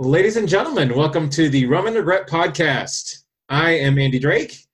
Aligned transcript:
Ladies 0.00 0.36
and 0.36 0.48
gentlemen, 0.48 0.94
welcome 0.94 1.28
to 1.30 1.48
the 1.48 1.66
Rum 1.66 1.88
and 1.88 1.96
Regret 1.96 2.28
podcast. 2.28 3.24
I 3.48 3.72
am 3.72 3.98
Andy 3.98 4.20
Drake. 4.20 4.68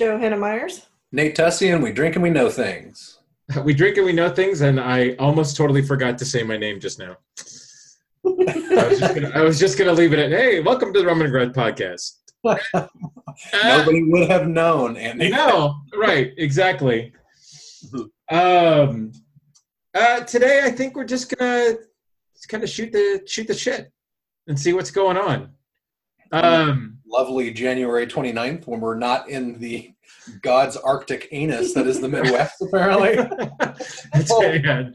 Joe 0.00 0.16
Hannah 0.16 0.38
Myers. 0.38 0.86
Nate 1.12 1.34
Tussey, 1.34 1.68
and 1.68 1.82
we 1.82 1.92
drink 1.92 2.16
and 2.16 2.22
we 2.22 2.30
know 2.30 2.48
things. 2.48 3.18
We 3.62 3.74
drink 3.74 3.98
and 3.98 4.06
we 4.06 4.14
know 4.14 4.30
things, 4.30 4.62
and 4.62 4.80
I 4.80 5.16
almost 5.18 5.54
totally 5.54 5.82
forgot 5.82 6.16
to 6.16 6.24
say 6.24 6.42
my 6.42 6.56
name 6.56 6.80
just 6.80 6.98
now. 6.98 7.18
I 8.24 8.86
was 8.88 8.98
just 8.98 9.14
gonna, 9.14 9.30
I 9.34 9.42
was 9.42 9.58
just 9.58 9.76
gonna 9.76 9.92
leave 9.92 10.14
it 10.14 10.18
at, 10.18 10.30
hey, 10.30 10.60
welcome 10.60 10.94
to 10.94 11.00
the 11.00 11.04
Rum 11.04 11.20
and 11.20 11.30
Regret 11.30 11.54
podcast. 11.54 12.16
Uh, 12.42 12.56
Nobody 13.62 14.04
would 14.04 14.30
have 14.30 14.48
known, 14.48 14.96
Andy. 14.96 15.28
no, 15.28 15.74
right, 15.94 16.32
exactly. 16.38 17.12
Um, 18.30 19.12
uh, 19.92 20.20
today, 20.20 20.62
I 20.64 20.70
think 20.70 20.96
we're 20.96 21.04
just 21.04 21.36
gonna 21.36 21.74
kind 22.48 22.64
of 22.64 22.70
shoot 22.70 22.92
the 22.92 23.22
shoot 23.26 23.46
the 23.46 23.54
shit 23.54 23.92
and 24.50 24.58
see 24.58 24.72
what's 24.72 24.90
going 24.90 25.16
on. 25.16 25.52
Um, 26.32 26.98
Lovely 27.06 27.52
January 27.52 28.06
29th 28.06 28.66
when 28.66 28.80
we're 28.80 28.98
not 28.98 29.28
in 29.30 29.58
the 29.60 29.92
God's 30.42 30.76
Arctic 30.76 31.28
anus 31.30 31.72
that 31.74 31.86
is 31.86 32.00
the 32.00 32.08
Midwest, 32.08 32.60
apparently. 32.62 33.14
that's, 34.12 34.30
Oh. 34.30 34.42
yeah, 34.42 34.90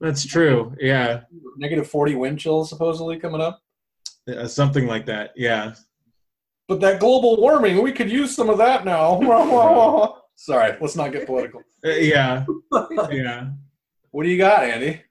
that's 0.00 0.24
true. 0.26 0.74
Yeah, 0.78 1.22
Negative 1.56 1.86
40 1.88 2.14
wind 2.16 2.38
chills 2.38 2.68
supposedly 2.68 3.18
coming 3.18 3.40
up. 3.40 3.60
Uh, 4.28 4.46
something 4.46 4.86
like 4.86 5.06
that. 5.06 5.32
Yeah. 5.36 5.74
But 6.68 6.80
that 6.80 7.00
global 7.00 7.40
warming, 7.40 7.82
we 7.82 7.92
could 7.92 8.10
use 8.10 8.34
some 8.36 8.48
of 8.50 8.58
that 8.58 8.84
now. 8.84 10.16
Sorry, 10.36 10.76
let's 10.80 10.96
not 10.96 11.12
get 11.12 11.26
political. 11.26 11.62
Uh, 11.84 11.90
yeah. 11.90 12.44
Yeah. 13.10 13.48
What 14.12 14.24
do 14.24 14.28
you 14.28 14.38
got, 14.38 14.64
Andy? 14.64 15.02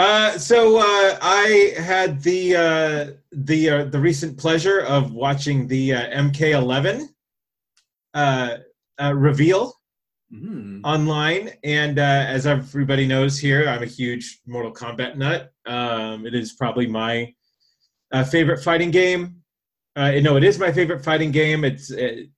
Uh, 0.00 0.38
so 0.38 0.78
uh, 0.78 1.18
I 1.20 1.74
had 1.76 2.22
the 2.22 2.56
uh, 2.56 3.06
the 3.32 3.68
uh, 3.68 3.84
the 3.84 3.98
recent 4.00 4.38
pleasure 4.38 4.80
of 4.80 5.12
watching 5.12 5.66
the 5.68 5.92
uh, 5.92 6.22
MK11 6.22 7.08
uh, 8.14 8.56
uh, 9.02 9.14
reveal 9.14 9.74
Mm. 10.32 10.82
online, 10.84 11.50
and 11.64 11.98
uh, 11.98 12.02
as 12.28 12.46
everybody 12.46 13.04
knows 13.04 13.36
here, 13.36 13.68
I'm 13.68 13.82
a 13.82 13.86
huge 13.86 14.38
Mortal 14.46 14.72
Kombat 14.72 15.16
nut. 15.16 15.52
Um, 15.66 16.24
it 16.24 16.36
is 16.36 16.52
probably 16.52 16.86
my 16.86 17.34
uh, 18.12 18.22
favorite 18.22 18.62
fighting 18.62 18.92
game. 18.92 19.42
Uh, 19.96 20.12
no, 20.22 20.36
it 20.36 20.44
is 20.44 20.56
my 20.56 20.70
favorite 20.70 21.04
fighting 21.04 21.32
game. 21.32 21.64
It's 21.64 21.90
it, 21.90 22.28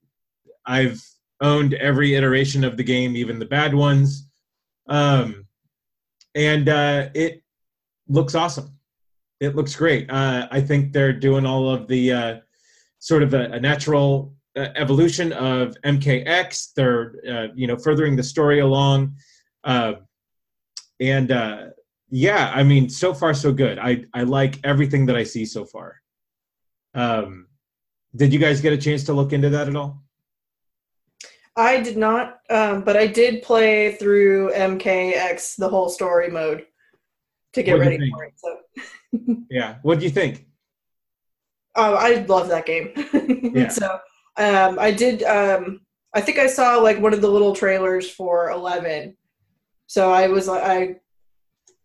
I've 0.65 1.03
owned 1.43 1.75
every 1.75 2.15
iteration 2.15 2.65
of 2.65 2.79
the 2.79 2.83
game, 2.83 3.15
even 3.15 3.39
the 3.39 3.45
bad 3.45 3.75
ones, 3.75 4.27
um, 4.89 5.47
and 6.35 6.71
uh, 6.71 7.11
it 7.13 7.42
looks 8.13 8.35
awesome. 8.35 8.77
It 9.41 9.57
looks 9.57 9.75
great. 9.75 10.09
Uh, 10.11 10.47
I 10.51 10.61
think 10.61 10.93
they're 10.93 11.13
doing 11.13 11.47
all 11.47 11.69
of 11.69 11.89
the 11.89 12.13
uh, 12.13 12.37
sort 12.99 13.23
of 13.23 13.35
a, 13.35 13.51
a 13.53 13.61
natural 13.61 14.35
uh, 14.57 14.69
evolution 14.77 15.33
of 15.33 15.75
MKX. 15.85 16.75
They're 16.75 17.15
uh, 17.29 17.49
you 17.55 17.67
know 17.67 17.77
furthering 17.77 18.15
the 18.15 18.23
story 18.23 18.61
along, 18.61 19.17
uh, 19.65 19.95
and 21.01 21.33
uh, 21.33 21.67
yeah, 22.11 22.53
I 22.55 22.63
mean 22.63 22.89
so 22.89 23.13
far 23.15 23.35
so 23.35 23.53
good. 23.53 23.79
I 23.79 24.05
I 24.15 24.23
like 24.23 24.61
everything 24.63 25.07
that 25.07 25.17
I 25.17 25.25
see 25.25 25.45
so 25.45 25.65
far. 25.65 26.01
Um, 26.95 27.49
did 28.15 28.33
you 28.33 28.39
guys 28.39 28.61
get 28.61 28.75
a 28.75 28.79
chance 28.79 29.05
to 29.05 29.15
look 29.15 29.33
into 29.33 29.49
that 29.51 29.69
at 29.69 29.75
all? 29.75 30.03
I 31.57 31.81
did 31.81 31.97
not, 31.97 32.41
um, 32.49 32.83
but 32.83 32.97
I 32.97 33.07
did 33.07 33.43
play 33.43 33.93
through 33.97 34.53
MKX 34.53 35.57
the 35.57 35.69
whole 35.69 35.89
story 35.89 36.31
mode 36.31 36.67
to 37.55 37.63
get 37.63 37.73
What'd 37.73 37.87
ready 37.87 37.99
think? 37.99 38.15
for 38.15 38.25
it. 38.25 38.35
So, 38.37 39.37
Yeah. 39.51 39.77
What 39.83 39.99
do 39.99 40.05
you 40.05 40.11
think? 40.11 40.47
oh, 41.75 41.95
I 41.95 42.25
love 42.29 42.49
that 42.49 42.67
game. 42.67 42.93
Yeah. 43.55 43.69
so, 43.69 43.99
um, 44.37 44.79
I 44.79 44.91
did. 44.91 45.23
Um, 45.25 45.81
I 46.15 46.21
think 46.23 46.39
I 46.39 46.47
saw 46.47 46.77
like 46.77 46.99
one 47.01 47.13
of 47.15 47.21
the 47.21 47.29
little 47.29 47.55
trailers 47.55 48.11
for 48.11 48.51
Eleven. 48.51 49.17
So 49.87 50.11
I 50.11 50.29
was 50.29 50.49
I 50.49 50.97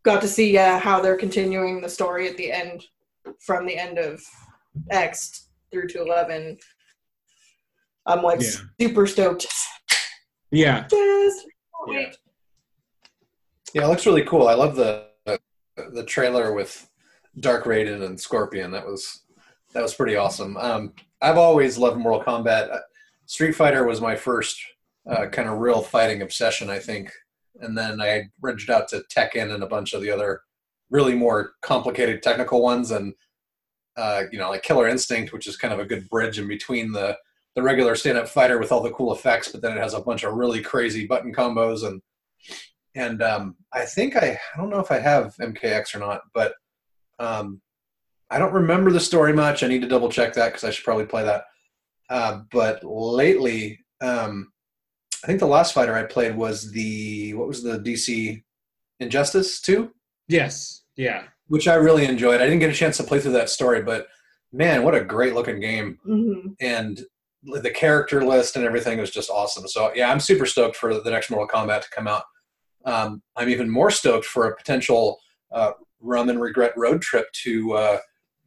got 0.04 0.22
to 0.22 0.28
see 0.30 0.58
uh, 0.58 0.80
how 0.80 1.02
they're 1.02 1.18
continuing 1.18 1.82
the 1.82 1.90
story 1.90 2.30
at 2.30 2.38
the 2.38 2.52
end, 2.52 2.86
from 3.42 3.66
the 3.66 3.78
end 3.78 3.98
of 3.98 4.22
X 4.92 5.50
through 5.72 5.88
to 5.90 6.02
Eleven. 6.02 6.58
I'm 8.06 8.22
like 8.24 8.42
Yeah. 8.42 8.50
super 8.80 9.08
stoked. 9.08 9.48
Yeah. 10.52 10.88
Just 10.88 11.46
can't 11.90 12.00
Yeah. 12.00 12.12
Yeah, 13.74 13.84
it 13.84 13.88
looks 13.90 14.06
really 14.06 14.24
cool. 14.24 14.48
I 14.48 14.54
love 14.54 14.78
the 14.78 15.07
the 15.94 16.04
trailer 16.04 16.54
with 16.54 16.90
Dark 17.40 17.66
Raiden 17.66 18.04
and 18.04 18.20
Scorpion. 18.20 18.72
That 18.72 18.86
was 18.86 19.24
that 19.74 19.84
was 19.84 19.94
pretty 19.94 20.16
awesome. 20.16 20.58
Um, 20.58 20.94
I've 21.22 21.38
always 21.38 21.78
loved 21.78 21.98
Mortal 21.98 22.24
Kombat. 22.24 22.72
Uh, 22.72 22.80
Street 23.26 23.54
Fighter 23.54 23.86
was 23.86 24.02
my 24.02 24.16
first 24.16 24.60
uh, 25.10 25.28
kind 25.28 25.50
of 25.50 25.60
real 25.60 25.82
fighting 25.82 26.22
obsession, 26.22 26.70
I 26.70 26.80
think, 26.80 27.12
and 27.60 27.78
then 27.78 28.02
I 28.02 28.30
reached 28.42 28.70
out 28.70 28.88
to 28.90 29.04
Tekken 29.16 29.54
and 29.54 29.64
a 29.64 29.68
bunch 29.68 29.94
of 29.94 30.02
the 30.02 30.12
other 30.12 30.42
really 30.90 31.16
more 31.16 31.52
complicated 31.62 32.24
technical 32.24 32.62
ones, 32.62 32.92
and 32.92 33.14
uh, 33.98 34.24
you 34.32 34.40
know, 34.40 34.50
like 34.50 34.64
Killer 34.64 34.88
Instinct, 34.88 35.34
which 35.34 35.48
is 35.48 35.58
kind 35.58 35.74
of 35.74 35.80
a 35.80 35.86
good 35.86 36.10
bridge 36.10 36.40
in 36.40 36.48
between 36.48 36.92
the 36.92 37.18
the 37.56 37.64
regular 37.64 37.96
stand-up 37.96 38.28
fighter 38.28 38.60
with 38.60 38.72
all 38.72 38.84
the 38.84 38.92
cool 38.92 39.12
effects, 39.12 39.52
but 39.52 39.64
then 39.64 39.76
it 39.76 39.82
has 39.82 39.96
a 39.96 40.00
bunch 40.00 40.24
of 40.24 40.36
really 40.36 40.62
crazy 40.62 41.08
button 41.08 41.34
combos 41.34 41.84
and 41.84 42.00
and 42.98 43.22
um, 43.22 43.56
I 43.74 43.86
think 43.86 44.16
I 44.16 44.28
I 44.54 44.58
don't 44.58 44.70
know 44.70 44.80
if 44.80 44.92
I 44.92 45.00
have 45.00 45.36
MKX 45.40 45.96
or 45.96 46.00
not, 46.00 46.22
but 46.34 46.54
um, 47.20 47.62
I 48.30 48.40
don't 48.40 48.54
remember 48.54 48.92
the 48.92 49.00
story 49.00 49.34
much. 49.34 49.64
I 49.64 49.68
need 49.68 49.82
to 49.82 49.88
double 49.88 50.10
check 50.10 50.34
that 50.34 50.48
because 50.50 50.64
I 50.64 50.72
should 50.72 50.84
probably 50.86 51.06
play 51.06 51.24
that. 51.24 51.44
Uh, 52.10 52.42
but 52.52 52.82
lately, 52.84 53.80
um, 54.02 54.52
I 55.24 55.28
think 55.28 55.40
the 55.40 55.48
last 55.48 55.74
fighter 55.74 55.96
I 55.96 56.04
played 56.04 56.36
was 56.36 56.72
the 56.72 57.34
what 57.36 57.48
was 57.48 57.64
the 57.64 57.80
DC 57.80 58.44
Injustice 59.00 59.62
two, 59.62 59.92
Yes. 60.28 60.84
Yeah. 60.96 61.24
which 61.48 61.68
I 61.68 61.76
really 61.76 62.06
enjoyed. 62.06 62.42
I 62.42 62.46
didn't 62.46 62.60
get 62.60 62.72
a 62.72 62.74
chance 62.82 62.98
to 62.98 63.04
play 63.04 63.20
through 63.20 63.34
that 63.34 63.50
story, 63.50 63.84
but 63.84 64.08
man, 64.52 64.84
what 64.84 64.96
a 64.96 65.04
great 65.04 65.34
looking 65.36 65.60
game! 65.60 66.00
hmm 66.04 66.50
And 66.60 67.00
the 67.44 67.70
character 67.70 68.26
list 68.26 68.56
and 68.56 68.66
everything 68.66 68.98
was 69.00 69.12
just 69.12 69.30
awesome. 69.30 69.68
So 69.68 69.92
yeah, 69.96 70.12
I'm 70.12 70.20
super 70.20 70.46
stoked 70.48 70.76
for 70.76 71.00
the 71.00 71.12
next 71.12 71.30
Mortal 71.30 71.48
Kombat 71.48 71.82
to 71.84 71.90
come 71.92 72.08
out. 72.08 72.24
Um, 72.88 73.22
I'm 73.36 73.50
even 73.50 73.70
more 73.70 73.92
stoked 73.92 74.26
for 74.26 74.48
a 74.48 74.56
potential 74.56 75.20
uh, 75.52 75.72
rum 76.00 76.30
and 76.30 76.40
regret 76.42 76.72
road 76.78 77.02
trip 77.02 77.26
to 77.44 77.74
uh, 77.74 77.98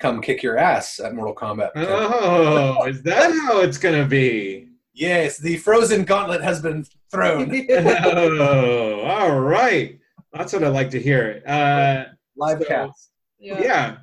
come 0.00 0.20
kick 0.22 0.42
your 0.42 0.56
ass 0.56 0.98
at 0.98 1.14
Mortal 1.14 1.34
Kombat. 1.34 1.70
Oh, 1.76 2.86
is 2.86 3.02
that 3.02 3.30
how 3.32 3.60
it's 3.60 3.76
gonna 3.78 4.06
be? 4.06 4.68
Yes, 4.94 5.38
the 5.38 5.56
frozen 5.58 6.04
gauntlet 6.04 6.42
has 6.42 6.60
been 6.60 6.84
thrown. 7.10 7.50
Oh, 7.70 9.00
all 9.02 9.38
right. 9.40 9.98
That's 10.32 10.52
what 10.52 10.64
I 10.64 10.68
like 10.68 10.90
to 10.90 11.00
hear. 11.00 11.42
Uh, 11.46 12.04
Live 12.36 12.60
So- 12.62 12.64
cast. 12.68 13.10
yeah. 13.38 13.96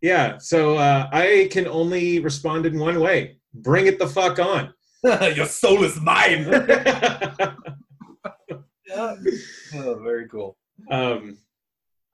yeah, 0.00 0.38
So 0.38 0.76
uh, 0.76 1.08
I 1.12 1.48
can 1.52 1.66
only 1.68 2.20
respond 2.20 2.64
in 2.66 2.78
one 2.78 2.98
way: 3.00 3.36
bring 3.54 3.86
it 3.86 3.98
the 3.98 4.06
fuck 4.08 4.38
on. 4.38 4.72
Your 5.04 5.46
soul 5.46 5.84
is 5.84 6.00
mine. 6.00 6.44
Yeah. 8.96 9.14
oh, 9.74 10.00
very 10.02 10.28
cool. 10.28 10.56
um, 10.90 11.36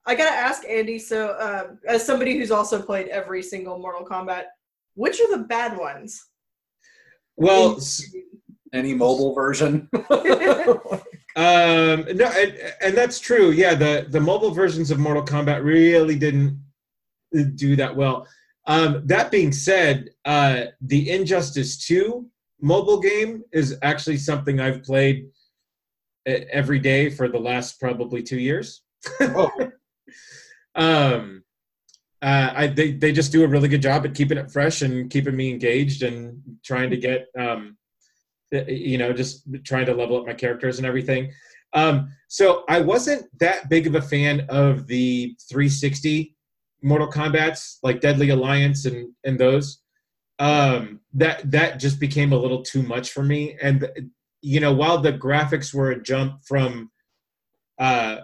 I 0.05 0.15
gotta 0.15 0.35
ask 0.35 0.63
Andy. 0.67 0.99
So, 0.99 1.35
um, 1.39 1.79
as 1.87 2.05
somebody 2.05 2.37
who's 2.37 2.51
also 2.51 2.81
played 2.81 3.07
every 3.07 3.41
single 3.41 3.79
Mortal 3.79 4.05
Kombat, 4.05 4.45
which 4.95 5.19
are 5.21 5.31
the 5.37 5.43
bad 5.43 5.77
ones? 5.77 6.27
well, 7.37 7.79
Any 8.73 8.93
mobile 8.93 9.33
version? 9.33 9.89
Um, 11.35 12.05
no, 12.15 12.25
and, 12.27 12.53
and 12.81 12.95
that's 12.95 13.19
true. 13.19 13.49
Yeah, 13.49 13.73
the 13.73 14.05
the 14.07 14.19
mobile 14.19 14.51
versions 14.51 14.91
of 14.91 14.99
Mortal 14.99 15.25
Kombat 15.25 15.63
really 15.63 16.15
didn't 16.15 16.61
do 17.55 17.75
that 17.75 17.95
well. 17.95 18.27
Um, 18.67 19.01
that 19.07 19.31
being 19.31 19.51
said, 19.51 20.11
uh, 20.25 20.65
the 20.81 21.09
Injustice 21.09 21.83
Two 21.87 22.27
mobile 22.61 22.99
game 22.99 23.43
is 23.51 23.79
actually 23.81 24.17
something 24.17 24.59
I've 24.59 24.83
played 24.83 25.25
every 26.25 26.79
day 26.79 27.09
for 27.09 27.27
the 27.27 27.39
last 27.39 27.79
probably 27.79 28.23
two 28.23 28.39
years. 28.39 28.81
oh, 29.21 29.51
um, 30.75 31.43
uh, 32.21 32.53
I 32.55 32.67
they 32.67 32.93
they 32.93 33.11
just 33.11 33.31
do 33.31 33.43
a 33.43 33.47
really 33.47 33.67
good 33.67 33.81
job 33.81 34.05
at 34.05 34.15
keeping 34.15 34.37
it 34.37 34.51
fresh 34.51 34.81
and 34.81 35.09
keeping 35.09 35.35
me 35.35 35.51
engaged 35.51 36.03
and 36.03 36.41
trying 36.63 36.89
to 36.89 36.97
get 36.97 37.27
um, 37.37 37.77
you 38.67 38.97
know, 38.97 39.13
just 39.13 39.47
trying 39.63 39.85
to 39.87 39.93
level 39.93 40.17
up 40.17 40.25
my 40.25 40.33
characters 40.33 40.77
and 40.77 40.85
everything. 40.85 41.31
Um, 41.73 42.11
so 42.27 42.63
I 42.69 42.81
wasn't 42.81 43.25
that 43.39 43.69
big 43.69 43.87
of 43.87 43.95
a 43.95 44.01
fan 44.01 44.45
of 44.49 44.87
the 44.87 45.35
360 45.49 46.35
Mortal 46.83 47.07
Kombat's, 47.07 47.79
like 47.81 48.01
Deadly 48.01 48.29
Alliance 48.29 48.85
and 48.85 49.09
and 49.23 49.39
those. 49.39 49.79
Um, 50.39 50.99
that 51.13 51.49
that 51.51 51.79
just 51.79 51.99
became 51.99 52.33
a 52.33 52.37
little 52.37 52.61
too 52.61 52.83
much 52.83 53.11
for 53.11 53.23
me. 53.23 53.57
And 53.61 54.11
you 54.43 54.59
know, 54.59 54.73
while 54.73 54.97
the 54.97 55.13
graphics 55.13 55.73
were 55.73 55.91
a 55.91 56.01
jump 56.01 56.43
from 56.45 56.91
uh, 57.79 58.17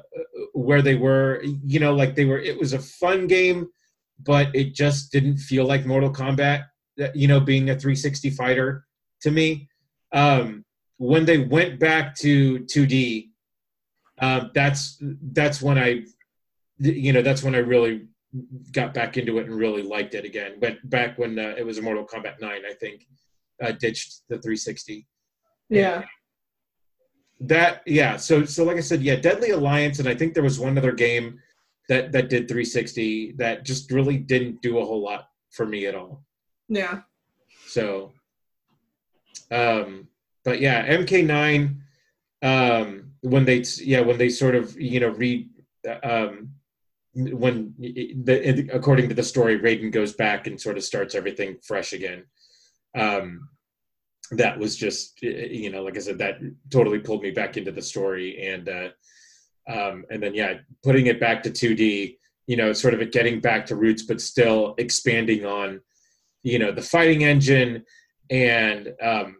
where 0.54 0.81
they 0.81 0.95
were, 0.95 1.42
you 1.63 1.80
know, 1.80 1.95
like 1.95 2.13
they 2.13 2.25
were, 2.25 2.38
it 2.38 2.60
was 2.60 2.74
a 2.74 2.80
fun 2.80 3.25
game. 3.25 3.69
but 4.21 4.54
it 4.54 4.75
just 4.75 5.13
didn't 5.13 5.38
feel 5.38 5.66
like 5.66 5.86
Mortal 5.86 6.12
Kombat. 6.12 6.66
You 7.16 7.30
know, 7.30 7.39
being 7.39 7.69
a 7.69 7.80
360 7.80 8.31
fighter 8.31 8.86
to 9.21 9.31
me. 9.31 9.69
Um, 10.12 10.66
when 10.98 11.24
they 11.24 11.38
went 11.38 11.80
back 11.80 12.13
to 12.16 12.60
2D, 12.66 13.30
um, 14.19 14.51
that's 14.54 15.01
that's 15.01 15.62
when 15.62 15.77
I, 15.77 16.04
you 16.77 17.13
know, 17.13 17.21
that's 17.21 17.42
when 17.42 17.56
I 17.56 17.60
really 17.60 18.07
got 18.74 18.94
back 18.94 19.16
into 19.16 19.39
it 19.39 19.45
and 19.45 19.56
really 19.56 19.81
liked 19.81 20.13
it 20.13 20.25
again. 20.25 20.60
Went 20.60 20.89
back 20.89 21.18
when 21.18 21.39
uh, 21.39 21.56
it 21.57 21.66
was 21.66 21.77
a 21.77 21.81
Mortal 21.81 22.06
Kombat 22.06 22.42
9, 22.42 22.62
I 22.69 22.74
think, 22.74 23.07
uh, 23.63 23.71
ditched 23.71 24.24
the 24.27 24.36
360 24.36 25.07
Yeah. 25.69 26.04
that 27.42 27.81
yeah 27.86 28.18
so 28.18 28.44
so 28.44 28.63
like 28.63 28.77
i 28.77 28.81
said 28.81 29.01
yeah 29.01 29.16
deadly 29.16 29.51
alliance 29.51 30.00
and 30.00 30.10
i 30.10 30.16
think 30.16 30.33
there 30.33 30.44
was 30.44 30.60
one 30.60 30.77
other 30.77 30.92
game 30.92 31.39
that 31.88 32.12
that 32.12 32.30
did 32.30 32.48
360 32.48 33.33
that 33.33 33.63
just 33.63 33.92
really 33.92 34.18
didn't 34.18 34.62
do 34.62 34.80
a 34.80 34.86
whole 34.86 35.01
lot 35.01 35.30
for 35.51 35.66
me 35.66 35.86
at 35.86 35.95
all 35.95 36.24
Yeah. 36.68 37.01
so 37.68 38.12
um 39.51 40.07
but 40.44 40.60
yeah 40.60 40.86
mk9 40.98 41.77
um 42.42 43.12
when 43.21 43.45
they 43.45 43.63
yeah 43.80 44.01
when 44.01 44.18
they 44.18 44.30
sort 44.30 44.56
of 44.56 44.80
you 44.80 45.00
know 45.00 45.10
read 45.10 45.50
um 46.04 46.51
when 47.16 47.74
the 47.80 48.69
according 48.71 49.10
to 49.10 49.16
the 49.16 49.24
story 49.24 49.60
Raiden 49.60 49.92
goes 49.92 50.13
back 50.13 50.45
and 50.48 50.60
sort 50.62 50.77
of 50.77 50.83
starts 50.83 51.16
everything 51.16 51.57
fresh 51.63 51.94
again 51.94 52.24
um 52.95 53.50
that 54.31 54.58
was 54.58 54.76
just 54.76 55.22
you 55.22 55.72
know 55.72 55.81
like 55.81 55.98
i 55.98 56.00
said 56.00 56.18
that 56.18 56.36
totally 56.70 57.00
pulled 57.00 57.24
me 57.24 57.31
back 57.31 57.58
into 57.58 57.72
the 57.72 57.81
story 57.81 58.48
and 58.48 58.70
uh 58.70 58.90
um 59.70 60.06
and 60.12 60.22
then 60.22 60.34
yeah 60.34 60.56
putting 60.84 61.08
it 61.08 61.20
back 61.20 61.42
to 61.42 61.50
2d 61.50 62.16
you 62.48 62.58
know 62.58 62.74
sort 62.74 62.94
of 62.94 63.12
getting 63.12 63.40
back 63.40 63.66
to 63.66 63.76
roots 63.76 64.04
but 64.04 64.22
still 64.22 64.76
expanding 64.78 65.46
on 65.46 65.80
you 66.44 66.60
know 66.60 66.72
the 66.72 66.81
fighting 66.81 67.24
engine 67.24 67.84
and 68.30 68.94
um 69.02 69.38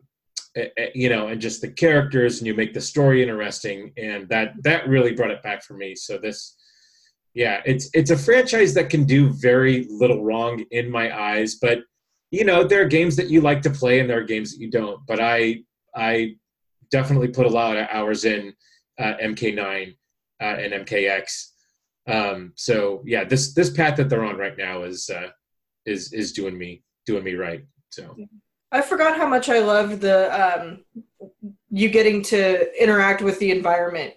eh, 0.56 0.68
eh, 0.78 0.90
you 0.94 1.10
know 1.10 1.28
and 1.28 1.42
just 1.42 1.62
the 1.62 1.72
characters 1.72 2.40
and 2.40 2.48
you 2.48 2.54
make 2.54 2.74
the 2.74 2.82
story 2.82 3.22
interesting. 3.22 3.92
And 3.98 4.28
that 4.30 4.54
that 4.64 4.88
really 4.88 5.14
brought 5.14 5.32
it 5.32 5.44
back 5.44 5.64
for 5.64 5.76
me. 5.76 5.96
So 5.96 6.18
this 6.18 6.56
yeah 7.34 7.62
it's 7.66 7.90
it's 7.94 8.12
a 8.12 8.18
franchise 8.18 8.74
that 8.74 8.90
can 8.90 9.06
do 9.06 9.30
very 9.34 9.88
little 9.90 10.24
wrong 10.24 10.64
in 10.72 10.90
my 10.90 11.16
eyes 11.16 11.56
but 11.62 11.80
you 12.32 12.44
know 12.46 12.64
there 12.64 12.82
are 12.82 12.88
games 12.88 13.16
that 13.16 13.30
you 13.30 13.42
like 13.42 13.62
to 13.62 13.70
play 13.70 14.00
and 14.00 14.10
there 14.10 14.20
are 14.20 14.24
games 14.24 14.52
that 14.52 14.62
you 14.62 14.70
don't 14.70 15.06
but 15.08 15.20
i 15.20 15.58
i 15.96 16.36
definitely 16.92 17.28
put 17.28 17.46
a 17.46 17.50
lot 17.50 17.78
of 17.78 17.88
hours 17.92 18.26
in 18.26 18.54
uh, 19.00 19.14
mk9 19.24 19.96
uh, 20.42 20.44
and 20.44 20.86
mkx 20.86 21.48
um 22.08 22.52
so 22.56 23.02
yeah 23.06 23.24
this 23.24 23.54
this 23.54 23.70
path 23.70 23.96
that 23.98 24.10
they're 24.10 24.26
on 24.26 24.38
right 24.38 24.58
now 24.58 24.84
is 24.84 25.10
uh 25.10 25.30
is 25.86 26.14
is 26.14 26.32
doing 26.32 26.58
me 26.58 26.82
doing 27.06 27.24
me 27.24 27.34
right 27.34 27.64
so 27.90 28.16
I 28.72 28.82
forgot 28.82 29.18
how 29.18 29.28
much 29.28 29.50
I 29.50 29.60
love 29.60 30.00
the 30.00 30.62
um, 30.62 30.84
you 31.72 31.90
getting 31.90 32.22
to 32.24 32.82
interact 32.82 33.22
with 33.22 33.40
the 33.40 33.52
environment 33.52 34.14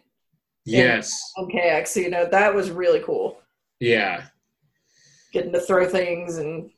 yes 0.64 1.32
on 1.36 1.48
KX. 1.48 1.96
You 1.96 2.10
know 2.10 2.26
that 2.26 2.54
was 2.54 2.70
really 2.70 3.00
cool. 3.00 3.40
yeah 3.80 4.24
Getting 5.32 5.52
to 5.52 5.60
throw 5.60 5.88
things 5.88 6.36
and 6.36 6.70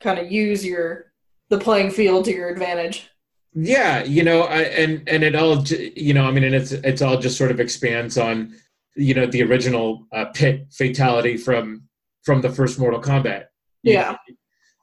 kind 0.00 0.18
of 0.18 0.30
use 0.30 0.64
your 0.64 1.12
the 1.50 1.58
playing 1.58 1.90
field 1.90 2.24
to 2.26 2.32
your 2.32 2.48
advantage. 2.48 3.08
yeah 3.54 4.04
you 4.04 4.22
know 4.22 4.42
I, 4.42 4.60
and 4.62 5.08
and 5.08 5.22
it 5.24 5.34
all 5.34 5.62
you 5.64 6.12
know 6.14 6.24
i 6.26 6.30
mean 6.30 6.44
and 6.44 6.54
it's 6.54 6.72
it's 6.72 7.02
all 7.02 7.18
just 7.18 7.38
sort 7.38 7.50
of 7.50 7.58
expands 7.60 8.18
on 8.18 8.54
you 8.94 9.14
know 9.14 9.26
the 9.26 9.42
original 9.42 10.06
uh, 10.12 10.26
pit 10.26 10.66
fatality 10.70 11.36
from 11.36 11.88
from 12.24 12.40
the 12.42 12.50
first 12.50 12.78
mortal 12.78 13.00
kombat 13.00 13.46
You- 13.82 13.94
Yeah. 13.94 14.16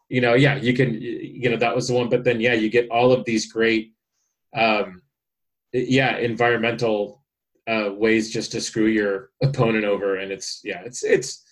you 0.09 0.21
know 0.21 0.33
yeah 0.33 0.55
you 0.55 0.73
can 0.73 0.89
you 0.99 1.49
know 1.49 1.57
that 1.57 1.75
was 1.75 1.87
the 1.87 1.93
one 1.93 2.09
but 2.09 2.23
then 2.23 2.41
yeah 2.41 2.53
you 2.53 2.69
get 2.69 2.89
all 2.89 3.11
of 3.13 3.23
these 3.25 3.51
great 3.51 3.93
um 4.55 5.01
yeah 5.73 6.17
environmental 6.17 7.23
uh 7.67 7.89
ways 7.93 8.31
just 8.33 8.51
to 8.53 8.59
screw 8.61 8.87
your 8.87 9.29
opponent 9.43 9.85
over 9.85 10.15
and 10.17 10.31
it's 10.31 10.61
yeah 10.63 10.81
it's 10.85 11.03
it's 11.03 11.44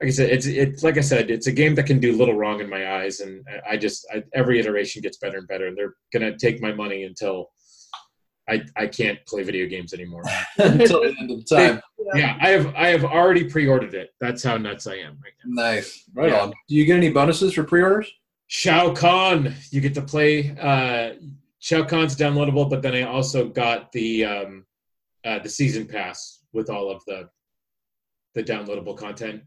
like 0.00 0.08
I 0.08 0.10
said, 0.12 0.30
it's 0.30 0.46
it's 0.46 0.82
like 0.82 0.98
I 0.98 1.02
said, 1.02 1.30
it's 1.30 1.46
a 1.46 1.52
game 1.52 1.74
that 1.76 1.86
can 1.86 2.00
do 2.00 2.16
little 2.16 2.34
wrong 2.34 2.60
in 2.60 2.68
my 2.68 2.96
eyes, 2.98 3.20
and 3.20 3.46
I- 3.68 3.76
just 3.76 4.06
I, 4.12 4.22
every 4.34 4.58
iteration 4.60 5.02
gets 5.02 5.18
better 5.18 5.38
and 5.38 5.48
better. 5.48 5.66
And 5.68 5.76
they're 5.76 5.94
gonna 6.12 6.36
take 6.36 6.60
my 6.60 6.72
money 6.72 7.04
until 7.04 7.50
I 8.48 8.62
I 8.76 8.86
can't 8.88 9.18
play 9.26 9.42
video 9.44 9.66
games 9.66 9.94
anymore. 9.94 10.22
until 10.58 11.02
the 11.02 11.14
end 11.18 11.30
of 11.30 11.48
time. 11.48 11.80
yeah, 12.14 12.36
I 12.40 12.48
have 12.50 12.74
I 12.74 12.88
have 12.88 13.04
already 13.04 13.44
pre-ordered 13.44 13.94
it. 13.94 14.10
That's 14.20 14.42
how 14.42 14.56
nuts 14.56 14.86
I 14.86 14.96
am 14.96 15.18
right 15.22 15.32
now. 15.44 15.62
Nice. 15.62 16.04
Right 16.12 16.30
Yeah. 16.30 16.40
on. 16.42 16.50
Do 16.68 16.74
you 16.74 16.84
get 16.84 16.96
any 16.96 17.10
bonuses 17.10 17.54
for 17.54 17.64
pre-orders? 17.64 18.10
Shao 18.48 18.92
Kahn, 18.92 19.54
you 19.70 19.80
get 19.80 19.94
to 19.94 20.02
play. 20.02 20.54
Uh, 20.60 21.14
Shao 21.60 21.82
Kahn's 21.84 22.14
downloadable, 22.14 22.68
but 22.68 22.82
then 22.82 22.94
I 22.94 23.02
also 23.02 23.48
got 23.48 23.90
the 23.92 24.24
um, 24.26 24.66
uh, 25.24 25.38
the 25.38 25.48
season 25.48 25.86
pass 25.86 26.40
with 26.52 26.68
all 26.68 26.90
of 26.90 27.02
the 27.06 27.28
the 28.34 28.42
downloadable 28.44 28.96
content. 28.98 29.42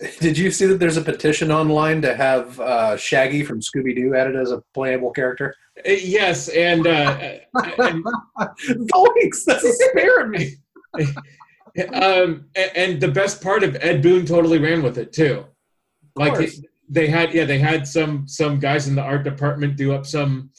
Did 0.20 0.36
you 0.36 0.50
see 0.50 0.66
that 0.66 0.78
there's 0.78 0.96
a 0.96 1.02
petition 1.02 1.52
online 1.52 2.02
to 2.02 2.14
have 2.14 2.58
uh, 2.58 2.96
Shaggy 2.96 3.44
from 3.44 3.60
Scooby 3.60 3.94
Doo 3.94 4.14
added 4.14 4.36
as 4.36 4.50
a 4.50 4.62
playable 4.74 5.10
character? 5.10 5.54
Uh, 5.78 5.92
yes, 5.92 6.48
and, 6.48 6.86
uh, 6.86 7.16
and 7.78 8.04
Thanks. 9.20 9.44
That's 9.44 9.84
scaring 9.90 10.30
me. 10.30 10.56
um, 11.92 12.46
and 12.54 13.00
the 13.00 13.10
best 13.12 13.42
part 13.42 13.62
of 13.62 13.76
Ed 13.80 14.02
Boon 14.02 14.26
totally 14.26 14.58
ran 14.58 14.82
with 14.82 14.98
it 14.98 15.12
too. 15.12 15.46
Like 16.16 16.38
they, 16.38 16.48
they 16.88 17.06
had, 17.08 17.32
yeah, 17.32 17.44
they 17.44 17.58
had 17.58 17.86
some 17.86 18.28
some 18.28 18.60
guys 18.60 18.86
in 18.86 18.94
the 18.94 19.02
art 19.02 19.24
department 19.24 19.76
do 19.76 19.92
up 19.92 20.06
some 20.06 20.50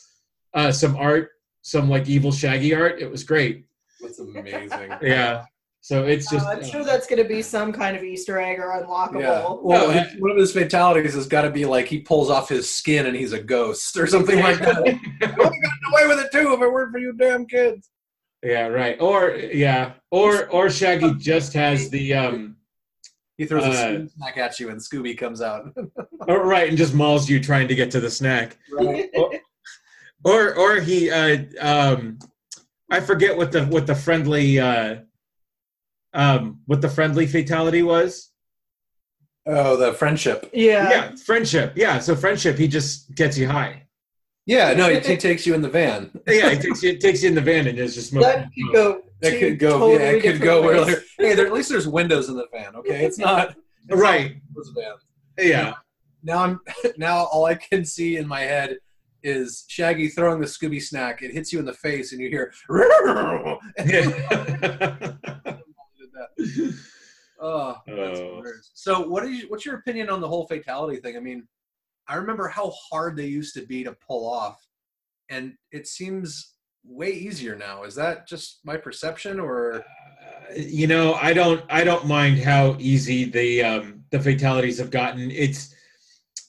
uh, 0.54 0.72
some 0.72 0.96
art, 0.96 1.32
some 1.62 1.90
like 1.90 2.08
evil 2.08 2.32
Shaggy 2.32 2.74
art. 2.74 3.00
It 3.00 3.10
was 3.10 3.24
great. 3.24 3.66
That's 4.02 4.20
amazing. 4.20 4.92
Yeah. 5.02 5.46
So 5.86 6.04
it's 6.04 6.28
just 6.32 6.44
Uh, 6.48 6.50
I'm 6.50 6.64
sure 6.64 6.84
that's 6.84 7.06
going 7.06 7.22
to 7.22 7.30
be 7.30 7.44
some 7.44 7.72
kind 7.72 7.96
of 7.96 8.04
Easter 8.04 8.40
egg 8.40 8.58
or 8.58 8.70
unlockable. 8.70 9.20
Yeah. 9.22 9.42
Well, 9.62 9.88
No, 9.88 9.90
his- 9.92 10.20
one 10.20 10.32
of 10.32 10.38
his 10.38 10.52
fatalities 10.52 11.14
has 11.14 11.28
got 11.28 11.44
to 11.44 11.52
be 11.52 11.64
like 11.66 11.86
he 11.86 12.00
pulls 12.00 12.32
off 12.32 12.50
his 12.50 12.68
skin 12.68 13.06
and 13.06 13.16
he's 13.16 13.34
a 13.34 13.40
ghost 13.40 13.96
or 13.96 14.08
something 14.08 14.40
like 14.40 14.58
that. 14.62 14.78
I 14.78 14.82
would 14.82 14.96
have 15.22 15.38
gotten 15.38 15.54
away 15.94 16.08
with 16.08 16.26
it 16.26 16.32
too 16.32 16.54
if 16.54 16.60
it 16.60 16.74
weren't 16.74 16.92
for 16.92 16.98
you 16.98 17.14
damn 17.14 17.46
kids. 17.46 17.92
yeah, 18.42 18.66
right. 18.66 19.00
Or 19.00 19.36
yeah, 19.36 19.94
or 20.10 20.48
or 20.48 20.72
Shaggy 20.72 21.14
just 21.20 21.54
has 21.54 21.92
the 21.92 22.16
um, 22.16 22.56
He 23.38 23.46
throws 23.46 23.66
a 23.66 23.68
Uh, 23.68 23.74
Scooby 23.76 24.12
snack 24.16 24.38
at 24.38 24.60
you 24.60 24.70
and 24.70 24.80
Scooby 24.82 25.16
comes 25.16 25.40
out. 25.44 25.72
or, 26.28 26.48
right, 26.48 26.68
and 26.68 26.80
just 26.80 26.96
mauls 26.96 27.30
you 27.30 27.40
trying 27.40 27.68
to 27.68 27.76
get 27.76 27.92
to 27.92 28.00
the 28.00 28.10
snack. 28.10 28.58
right. 28.72 29.08
or 30.24 30.56
or 30.56 30.80
he 30.80 31.12
uh 31.12 31.44
um 31.62 32.18
i 32.90 33.00
forget 33.00 33.38
what 33.38 33.52
the 33.52 33.64
what 33.66 33.86
the 33.86 33.94
friendly 33.94 34.60
uh 34.60 34.96
um 36.16 36.60
what 36.66 36.82
the 36.82 36.90
friendly 36.90 37.28
fatality 37.28 37.84
was 37.84 38.32
Oh, 39.48 39.78
the 39.78 39.94
friendship. 39.94 40.50
Yeah. 40.54 40.90
yeah 40.90 41.16
friendship 41.24 41.74
yeah 41.76 42.00
so 42.00 42.16
friendship 42.16 42.58
he 42.58 42.68
just 42.68 43.14
gets 43.14 43.38
you 43.38 43.48
high 43.48 43.84
Yeah, 44.48 44.74
no, 44.74 44.90
he, 44.90 45.00
he 45.00 45.18
takes 45.28 45.46
you 45.46 45.54
in 45.54 45.62
the 45.62 45.70
van. 45.70 46.10
yeah 46.28 46.50
he 46.50 46.58
takes 46.58 46.82
you 46.82 46.98
takes 46.98 47.22
you 47.22 47.30
in 47.30 47.36
the 47.36 47.42
van 47.42 47.68
and 47.68 47.78
is 47.78 47.94
just 47.96 48.10
smoking 48.10 48.28
That 48.30 48.50
could 48.56 48.74
go. 48.74 49.02
That 49.22 49.40
could 49.40 49.60
go. 49.60 49.72
totally 49.80 49.94
yeah, 50.04 50.12
it 50.18 50.22
could 50.24 50.42
go 50.42 50.62
ways. 50.68 50.80
earlier. 50.82 51.02
Hey, 51.20 51.36
there, 51.36 51.46
at 51.48 51.54
least 51.54 51.70
there's 51.70 51.88
windows 51.88 52.28
in 52.30 52.36
the 52.36 52.48
van. 52.52 52.76
Okay, 52.76 53.06
it's 53.06 53.18
not 53.20 53.56
it's 53.88 54.02
right 54.10 54.36
not 54.56 54.66
a 54.68 54.74
van. 54.82 55.48
yeah 55.52 55.74
Now 56.24 56.40
I'm 56.46 56.60
now 56.98 57.26
all 57.26 57.46
I 57.46 57.56
can 57.56 57.86
see 57.86 58.18
in 58.18 58.28
my 58.28 58.42
head 58.42 58.78
is 59.24 59.66
Shaggy 59.68 60.08
throwing 60.10 60.40
the 60.40 60.46
Scooby 60.48 60.82
snack. 60.82 61.22
It 61.24 61.32
hits 61.34 61.52
you 61.54 61.58
in 61.60 61.66
the 61.66 61.74
face, 61.74 62.12
and 62.14 62.22
you 62.22 62.30
hear. 62.30 62.52
Oh, 67.40 67.76
that's 67.86 68.20
Oh. 68.20 68.36
hilarious. 68.38 68.72
So, 68.74 69.08
what 69.08 69.26
is 69.26 69.44
what's 69.50 69.66
your 69.66 69.76
opinion 69.76 70.10
on 70.10 70.22
the 70.22 70.28
whole 70.28 70.48
fatality 70.48 71.00
thing? 71.02 71.18
I 71.18 71.20
mean, 71.20 71.48
I 72.08 72.16
remember 72.16 72.48
how 72.48 72.72
hard 72.92 73.16
they 73.18 73.28
used 73.28 73.54
to 73.56 73.66
be 73.66 73.84
to 73.84 73.94
pull 73.94 74.28
off, 74.30 74.66
and 75.30 75.54
it 75.72 75.88
seems 75.88 76.54
way 76.84 77.12
easier 77.12 77.56
now. 77.56 77.84
Is 77.84 77.96
that 77.96 78.28
just 78.28 78.60
my 78.64 78.78
perception, 78.78 79.40
or 79.40 79.84
you 80.56 80.86
know 80.86 81.16
i 81.16 81.34
don't 81.34 81.64
i 81.70 81.84
don't 81.84 82.06
mind 82.06 82.38
how 82.38 82.76
easy 82.80 83.26
the 83.26 83.64
um 83.64 84.04
the 84.12 84.20
fatalities 84.20 84.78
have 84.78 84.92
gotten 84.92 85.32
it's 85.32 85.74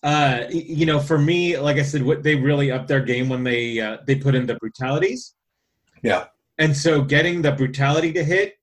uh 0.02 0.44
you 0.50 0.85
know 0.85 1.00
for 1.00 1.18
me 1.18 1.58
like 1.58 1.78
i 1.78 1.82
said 1.82 2.02
what 2.02 2.23
they 2.23 2.35
really 2.35 2.70
upped 2.70 2.88
their 2.88 3.00
game 3.00 3.28
when 3.28 3.42
they 3.42 3.80
uh, 3.80 3.96
they 4.06 4.14
put 4.14 4.35
in 4.35 4.44
the 4.46 4.54
brutalities 4.56 5.35
Yeah. 6.02 6.26
and 6.58 6.76
so 6.76 7.00
getting 7.02 7.40
the 7.40 7.52
brutality 7.52 8.12
to 8.12 8.23
hit 8.23 8.58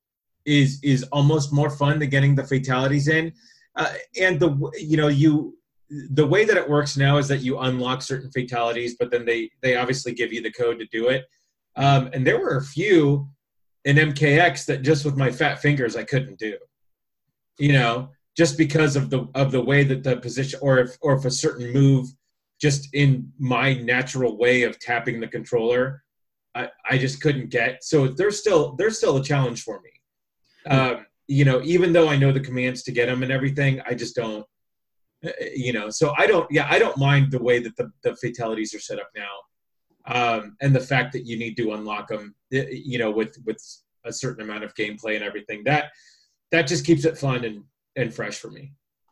is 0.45 0.79
is 0.83 1.03
almost 1.11 1.53
more 1.53 1.69
fun 1.69 1.99
than 1.99 2.09
getting 2.09 2.35
the 2.35 2.43
fatalities 2.43 3.07
in. 3.07 3.33
Uh, 3.75 3.93
and 4.19 4.39
the 4.39 4.71
you 4.77 4.97
know 4.97 5.07
you 5.07 5.57
the 5.89 6.25
way 6.25 6.43
that 6.45 6.57
it 6.57 6.69
works 6.69 6.97
now 6.97 7.17
is 7.17 7.27
that 7.27 7.41
you 7.41 7.59
unlock 7.59 8.01
certain 8.01 8.31
fatalities 8.31 8.95
but 8.97 9.11
then 9.11 9.25
they 9.25 9.49
they 9.61 9.75
obviously 9.75 10.13
give 10.13 10.33
you 10.33 10.41
the 10.41 10.51
code 10.51 10.79
to 10.79 10.85
do 10.91 11.09
it. 11.09 11.25
Um, 11.75 12.09
and 12.13 12.25
there 12.25 12.39
were 12.39 12.57
a 12.57 12.63
few 12.63 13.29
in 13.85 13.97
MKX 13.97 14.65
that 14.67 14.81
just 14.81 15.05
with 15.05 15.17
my 15.17 15.31
fat 15.31 15.61
fingers 15.61 15.95
I 15.95 16.03
couldn't 16.03 16.39
do. 16.39 16.57
You 17.59 17.73
know, 17.73 18.09
just 18.37 18.57
because 18.57 18.95
of 18.95 19.09
the 19.09 19.27
of 19.35 19.51
the 19.51 19.63
way 19.63 19.83
that 19.83 20.03
the 20.03 20.17
position 20.17 20.59
or 20.61 20.79
if 20.79 20.97
or 21.01 21.15
if 21.15 21.25
a 21.25 21.31
certain 21.31 21.71
move 21.71 22.07
just 22.61 22.93
in 22.93 23.31
my 23.39 23.73
natural 23.73 24.37
way 24.37 24.63
of 24.63 24.79
tapping 24.79 25.19
the 25.19 25.27
controller 25.27 26.03
I, 26.55 26.69
I 26.89 26.97
just 26.97 27.21
couldn't 27.21 27.49
get. 27.49 27.83
So 27.83 28.07
there's 28.07 28.39
still 28.39 28.75
there's 28.75 28.97
still 28.97 29.17
a 29.17 29.23
challenge 29.23 29.63
for 29.63 29.81
me 29.81 29.89
um, 30.67 31.05
you 31.27 31.45
know 31.45 31.61
even 31.63 31.93
though 31.93 32.07
I 32.09 32.17
know 32.17 32.31
the 32.31 32.39
commands 32.39 32.83
to 32.83 32.91
get 32.91 33.07
them 33.07 33.23
and 33.23 33.31
everything 33.31 33.81
I 33.85 33.93
just 33.93 34.15
don't 34.15 34.45
uh, 35.25 35.31
you 35.55 35.73
know 35.73 35.89
so 35.89 36.13
I 36.17 36.27
don't 36.27 36.49
yeah 36.51 36.67
I 36.69 36.79
don't 36.79 36.97
mind 36.97 37.31
the 37.31 37.41
way 37.41 37.59
that 37.59 37.75
the, 37.77 37.91
the 38.03 38.15
fatalities 38.15 38.73
are 38.73 38.79
set 38.79 38.99
up 38.99 39.09
now 39.15 39.35
um, 40.05 40.55
and 40.61 40.75
the 40.75 40.79
fact 40.81 41.13
that 41.13 41.25
you 41.25 41.37
need 41.37 41.55
to 41.57 41.73
unlock 41.73 42.09
them 42.09 42.35
you 42.51 42.97
know 42.97 43.11
with 43.11 43.37
with 43.45 43.61
a 44.05 44.11
certain 44.11 44.43
amount 44.43 44.63
of 44.63 44.75
gameplay 44.75 45.15
and 45.15 45.23
everything 45.23 45.63
that 45.65 45.91
that 46.51 46.67
just 46.67 46.85
keeps 46.85 47.03
it 47.05 47.17
fun 47.17 47.43
and 47.45 47.63
and 47.95 48.13
fresh 48.13 48.37
for 48.39 48.49
me. 48.49 48.71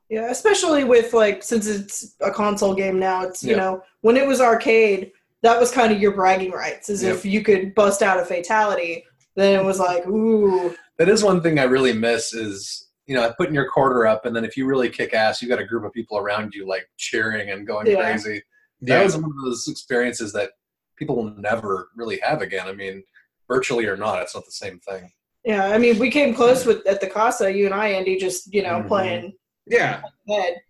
Yeah, 0.10 0.30
especially 0.30 0.84
with 0.84 1.14
like 1.14 1.42
since 1.44 1.68
it's 1.68 2.16
a 2.20 2.32
console 2.32 2.74
game 2.76 3.00
now, 3.00 3.24
it's 3.24 3.44
you 3.44 3.52
Yeah. 3.52 3.58
know 3.58 3.84
when 4.02 4.18
it 4.18 4.28
was 4.28 4.42
arcade, 4.42 5.12
that 5.42 5.60
was 5.60 5.72
kind 5.72 5.92
of 5.94 6.02
your 6.02 6.14
bragging 6.14 6.52
rights, 6.52 6.90
as 6.90 7.04
Yeah. 7.04 7.12
if 7.12 7.26
you 7.26 7.42
could 7.44 7.74
bust 7.76 8.02
out 8.02 8.20
a 8.20 8.26
fatality. 8.26 9.06
Then 9.36 9.58
it 9.58 9.64
was 9.64 9.80
like, 9.80 10.06
ooh, 10.08 10.76
That 11.02 11.10
is 11.10 11.24
one 11.24 11.42
thing 11.42 11.58
I 11.58 11.64
really 11.64 11.94
miss 11.94 12.32
is 12.32 12.90
you 13.08 13.16
know 13.16 13.34
putting 13.36 13.56
your 13.56 13.68
quarter 13.68 14.06
up, 14.06 14.28
and 14.28 14.36
then 14.36 14.46
if 14.46 14.56
you 14.56 14.68
really 14.68 14.88
kick 14.88 15.16
ass, 15.16 15.42
you 15.42 15.48
got 15.50 15.58
a 15.60 15.66
group 15.66 15.84
of 15.84 15.92
people 15.94 16.16
around 16.20 16.54
you 16.54 16.68
like 16.68 16.88
cheering 16.98 17.50
and 17.50 17.66
going 17.66 17.88
Yeah. 17.88 17.96
crazy. 17.96 18.44
That 18.82 19.04
was 19.04 19.16
one 19.18 19.26
of 19.26 19.44
those 19.44 19.68
experiences 19.68 20.32
that 20.34 20.52
people 20.98 21.16
will 21.16 21.32
never 21.38 21.90
really 21.96 22.20
have 22.22 22.44
again. 22.44 22.68
I 22.68 22.74
mean, 22.74 23.04
virtually 23.48 23.88
or 23.88 23.98
not, 23.98 24.22
it's 24.22 24.36
not 24.36 24.46
the 24.46 24.52
same 24.52 24.80
thing. 24.82 25.12
yeah. 25.44 25.66
I 25.70 25.80
mean, 25.80 25.98
we 25.98 26.12
came 26.12 26.36
close 26.36 26.68
with 26.68 26.86
at 26.86 27.02
the 27.02 27.08
Casa, 27.08 27.52
you 27.52 27.66
and 27.66 27.74
I, 27.74 27.88
Andy, 27.88 28.16
just 28.18 28.54
you 28.54 28.62
know 28.62 28.84
Mhm. 28.84 28.88
playing 28.88 29.34
yeah 29.66 30.04
head. 30.30 30.62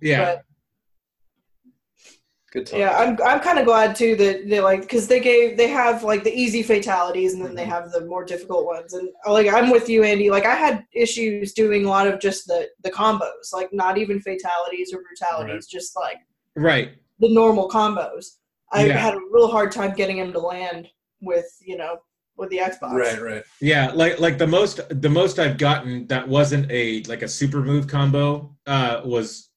yeah 0.00 0.24
But 0.36 0.44
Good 2.52 2.66
time. 2.66 2.80
yeah, 2.80 2.98
I'm 2.98 3.16
I'm 3.24 3.38
kind 3.40 3.60
of 3.60 3.64
glad 3.64 3.94
too 3.94 4.16
that 4.16 4.48
they 4.48 4.58
like 4.60 4.80
because 4.80 5.06
they 5.06 5.20
gave 5.20 5.56
they 5.56 5.68
have 5.68 6.02
like 6.02 6.24
the 6.24 6.34
easy 6.34 6.64
fatalities 6.64 7.34
and 7.34 7.44
then 7.44 7.54
they 7.54 7.62
Mhm. 7.64 7.68
have 7.68 7.92
the 7.92 8.04
more 8.06 8.24
difficult 8.24 8.64
ones 8.66 8.92
and 8.92 9.08
like 9.24 9.46
I'm 9.46 9.70
with 9.70 9.88
you 9.88 10.02
Andy 10.02 10.30
like 10.30 10.44
I 10.46 10.56
had 10.56 10.84
issues 10.92 11.52
doing 11.52 11.84
a 11.84 11.88
lot 11.88 12.08
of 12.08 12.18
just 12.18 12.48
the 12.48 12.68
the 12.82 12.90
combos 12.90 13.52
like 13.52 13.72
not 13.72 13.98
even 13.98 14.20
fatalities 14.20 14.92
or 14.92 15.00
brutalities 15.02 15.68
just 15.68 15.94
like 15.94 16.16
right 16.56 16.90
the 17.20 17.32
normal 17.32 17.68
combos. 17.68 18.38
I 18.72 18.86
Yeah. 18.86 18.98
had 18.98 19.14
a 19.14 19.20
real 19.30 19.48
hard 19.48 19.70
time 19.70 19.94
getting 19.94 20.18
him 20.18 20.32
to 20.32 20.40
land 20.40 20.88
with 21.20 21.56
you 21.60 21.76
know 21.76 21.98
with 22.36 22.50
the 22.50 22.56
Xbox. 22.58 22.94
Right, 22.94 23.20
right. 23.22 23.44
Yeah, 23.60 23.92
like 23.94 24.18
like 24.18 24.38
the 24.38 24.46
most 24.48 24.80
the 24.88 25.08
most 25.10 25.38
I've 25.38 25.56
gotten 25.58 26.08
that 26.08 26.26
wasn't 26.26 26.68
a 26.72 27.02
like 27.04 27.22
a 27.22 27.28
super 27.28 27.60
move 27.62 27.86
combo 27.86 28.56
uh 28.66 29.02
was 29.04 29.50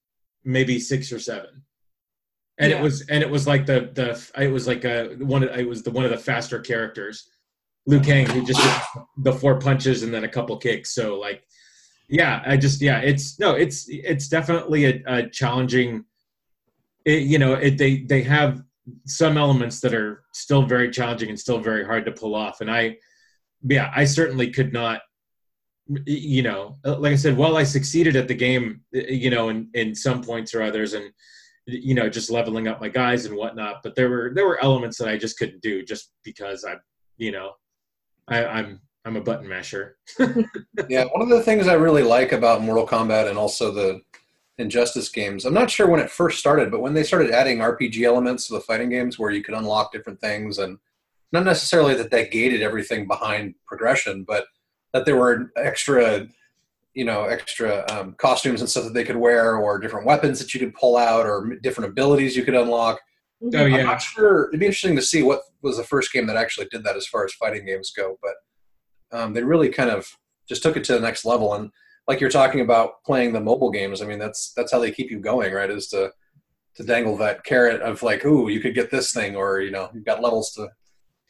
maybe 0.43 0.79
six 0.79 1.11
or 1.11 1.17
seven. 1.19 1.62
And 2.59 2.71
Yeah. 2.71 2.79
it 2.79 2.81
was 2.83 3.01
and 3.09 3.23
it 3.23 3.29
was 3.29 3.47
like 3.47 3.65
the 3.65 3.89
the 3.93 4.41
it 4.41 4.51
was 4.51 4.67
like 4.67 4.85
a 4.85 5.15
one 5.19 5.43
of 5.43 5.57
it 5.57 5.67
was 5.67 5.83
the 5.83 5.91
one 5.91 6.05
of 6.05 6.11
the 6.11 6.17
faster 6.17 6.59
characters. 6.59 7.29
Liu 7.85 7.99
Kang 7.99 8.25
who 8.27 8.45
just 8.45 8.61
did 8.61 9.03
the 9.23 9.33
four 9.33 9.59
punches 9.59 10.03
and 10.03 10.13
then 10.13 10.23
a 10.23 10.29
couple 10.29 10.55
kicks. 10.57 10.93
So 10.93 11.19
like 11.19 11.43
yeah, 12.09 12.43
I 12.45 12.57
just 12.57 12.81
yeah, 12.81 12.99
it's 12.99 13.39
no, 13.39 13.55
it's 13.55 13.85
it's 13.89 14.27
definitely 14.27 14.85
a, 14.85 15.03
a 15.07 15.29
challenging 15.29 16.05
it, 17.05 17.23
you 17.23 17.39
know, 17.39 17.53
it, 17.55 17.77
they 17.77 18.01
they 18.03 18.21
have 18.23 18.61
some 19.05 19.37
elements 19.37 19.79
that 19.81 19.93
are 19.93 20.23
still 20.33 20.63
very 20.63 20.91
challenging 20.91 21.29
and 21.29 21.39
still 21.39 21.59
very 21.59 21.85
hard 21.85 22.05
to 22.05 22.11
pull 22.11 22.35
off 22.35 22.61
and 22.61 22.69
I 22.69 22.97
yeah, 23.63 23.91
I 23.95 24.05
certainly 24.05 24.51
could 24.51 24.73
not. 24.73 25.01
You 26.05 26.43
know, 26.43 26.75
like 26.85 27.11
I 27.11 27.15
said, 27.15 27.35
while 27.35 27.57
I 27.57 27.63
succeeded 27.63 28.15
at 28.15 28.27
the 28.29 28.33
game, 28.33 28.81
you 28.91 29.29
know, 29.29 29.49
in 29.49 29.69
in 29.73 29.95
some 29.95 30.21
points 30.21 30.53
or 30.53 30.61
others, 30.61 30.93
and 30.93 31.11
you 31.65 31.95
know, 31.95 32.09
just 32.09 32.29
leveling 32.29 32.67
up 32.67 32.81
my 32.81 32.89
guys 32.89 33.25
and 33.25 33.35
whatnot, 33.35 33.81
but 33.83 33.95
there 33.95 34.09
were 34.09 34.31
there 34.33 34.45
were 34.45 34.61
elements 34.63 34.97
that 34.97 35.07
I 35.07 35.17
just 35.17 35.37
couldn't 35.37 35.61
do 35.61 35.83
just 35.83 36.11
because 36.23 36.65
I, 36.65 36.75
you 37.17 37.31
know, 37.31 37.53
I, 38.27 38.45
I'm 38.45 38.81
I'm 39.05 39.17
a 39.17 39.21
button 39.21 39.47
masher. 39.47 39.97
Yeah, 40.89 41.05
one 41.05 41.21
of 41.21 41.29
the 41.29 41.43
things 41.43 41.67
I 41.67 41.73
really 41.73 42.03
like 42.03 42.33
about 42.33 42.61
Mortal 42.61 42.85
Kombat 42.85 43.29
and 43.29 43.37
also 43.37 43.71
the 43.71 44.01
Injustice 44.57 45.09
games, 45.09 45.45
I'm 45.45 45.53
not 45.53 45.71
sure 45.71 45.87
when 45.87 45.99
it 45.99 46.11
first 46.11 46.39
started, 46.39 46.69
but 46.69 46.81
when 46.81 46.93
they 46.93 47.03
started 47.03 47.31
adding 47.31 47.59
RPG 47.59 48.03
elements 48.03 48.47
to 48.47 48.53
the 48.53 48.59
fighting 48.59 48.89
games 48.89 49.17
where 49.17 49.31
you 49.31 49.43
could 49.43 49.55
unlock 49.55 49.91
different 49.91 50.19
things, 50.19 50.59
and 50.59 50.77
not 51.31 51.45
necessarily 51.45 51.95
that 51.95 52.11
they 52.11 52.27
gated 52.27 52.61
everything 52.61 53.07
behind 53.07 53.55
progression, 53.65 54.23
but 54.23 54.45
that 54.93 55.05
there 55.05 55.15
were 55.15 55.51
extra, 55.57 56.27
you 56.93 57.05
know, 57.05 57.23
extra 57.23 57.85
um, 57.89 58.15
costumes 58.17 58.61
and 58.61 58.69
stuff 58.69 58.83
that 58.83 58.93
they 58.93 59.03
could 59.03 59.15
wear, 59.15 59.57
or 59.57 59.79
different 59.79 60.05
weapons 60.05 60.39
that 60.39 60.53
you 60.53 60.59
could 60.59 60.73
pull 60.75 60.97
out, 60.97 61.25
or 61.25 61.57
different 61.61 61.89
abilities 61.89 62.35
you 62.35 62.43
could 62.43 62.55
unlock. 62.55 62.99
Mhm. 63.43 63.55
Oh 63.55 63.65
I'm 63.65 63.85
not 63.85 64.01
sure. 64.01 64.47
It'd 64.49 64.59
be 64.59 64.65
interesting 64.67 64.95
to 64.95 65.01
see 65.01 65.23
what 65.23 65.41
was 65.61 65.77
the 65.77 65.83
first 65.83 66.13
game 66.13 66.27
that 66.27 66.37
actually 66.37 66.67
did 66.71 66.83
that 66.83 66.95
as 66.95 67.07
far 67.07 67.25
as 67.25 67.33
fighting 67.33 67.65
games 67.65 67.91
go. 67.95 68.17
But 68.21 69.17
um, 69.17 69.33
they 69.33 69.43
really 69.43 69.69
kind 69.69 69.89
of 69.89 70.07
just 70.47 70.63
took 70.63 70.77
it 70.77 70.83
to 70.85 70.93
the 70.93 70.99
next 70.99 71.25
level. 71.25 71.53
And 71.53 71.69
like 72.07 72.19
you're 72.19 72.29
talking 72.29 72.61
about 72.61 73.03
playing 73.05 73.33
the 73.33 73.41
mobile 73.41 73.71
games, 73.71 74.01
I 74.01 74.05
mean 74.05 74.19
that's 74.19 74.53
that's 74.55 74.71
how 74.71 74.79
they 74.79 74.91
keep 74.91 75.11
you 75.11 75.19
going, 75.19 75.53
right? 75.53 75.69
Is 75.69 75.87
to 75.89 76.11
to 76.75 76.83
dangle 76.83 77.17
that 77.17 77.43
carrot 77.43 77.81
of 77.81 78.01
like, 78.01 78.25
ooh, 78.25 78.49
you 78.49 78.59
could 78.59 78.75
get 78.75 78.89
this 78.91 79.13
thing, 79.13 79.35
or 79.35 79.61
you 79.61 79.71
know, 79.71 79.89
you've 79.93 80.05
got 80.05 80.21
levels 80.21 80.51
to 80.53 80.69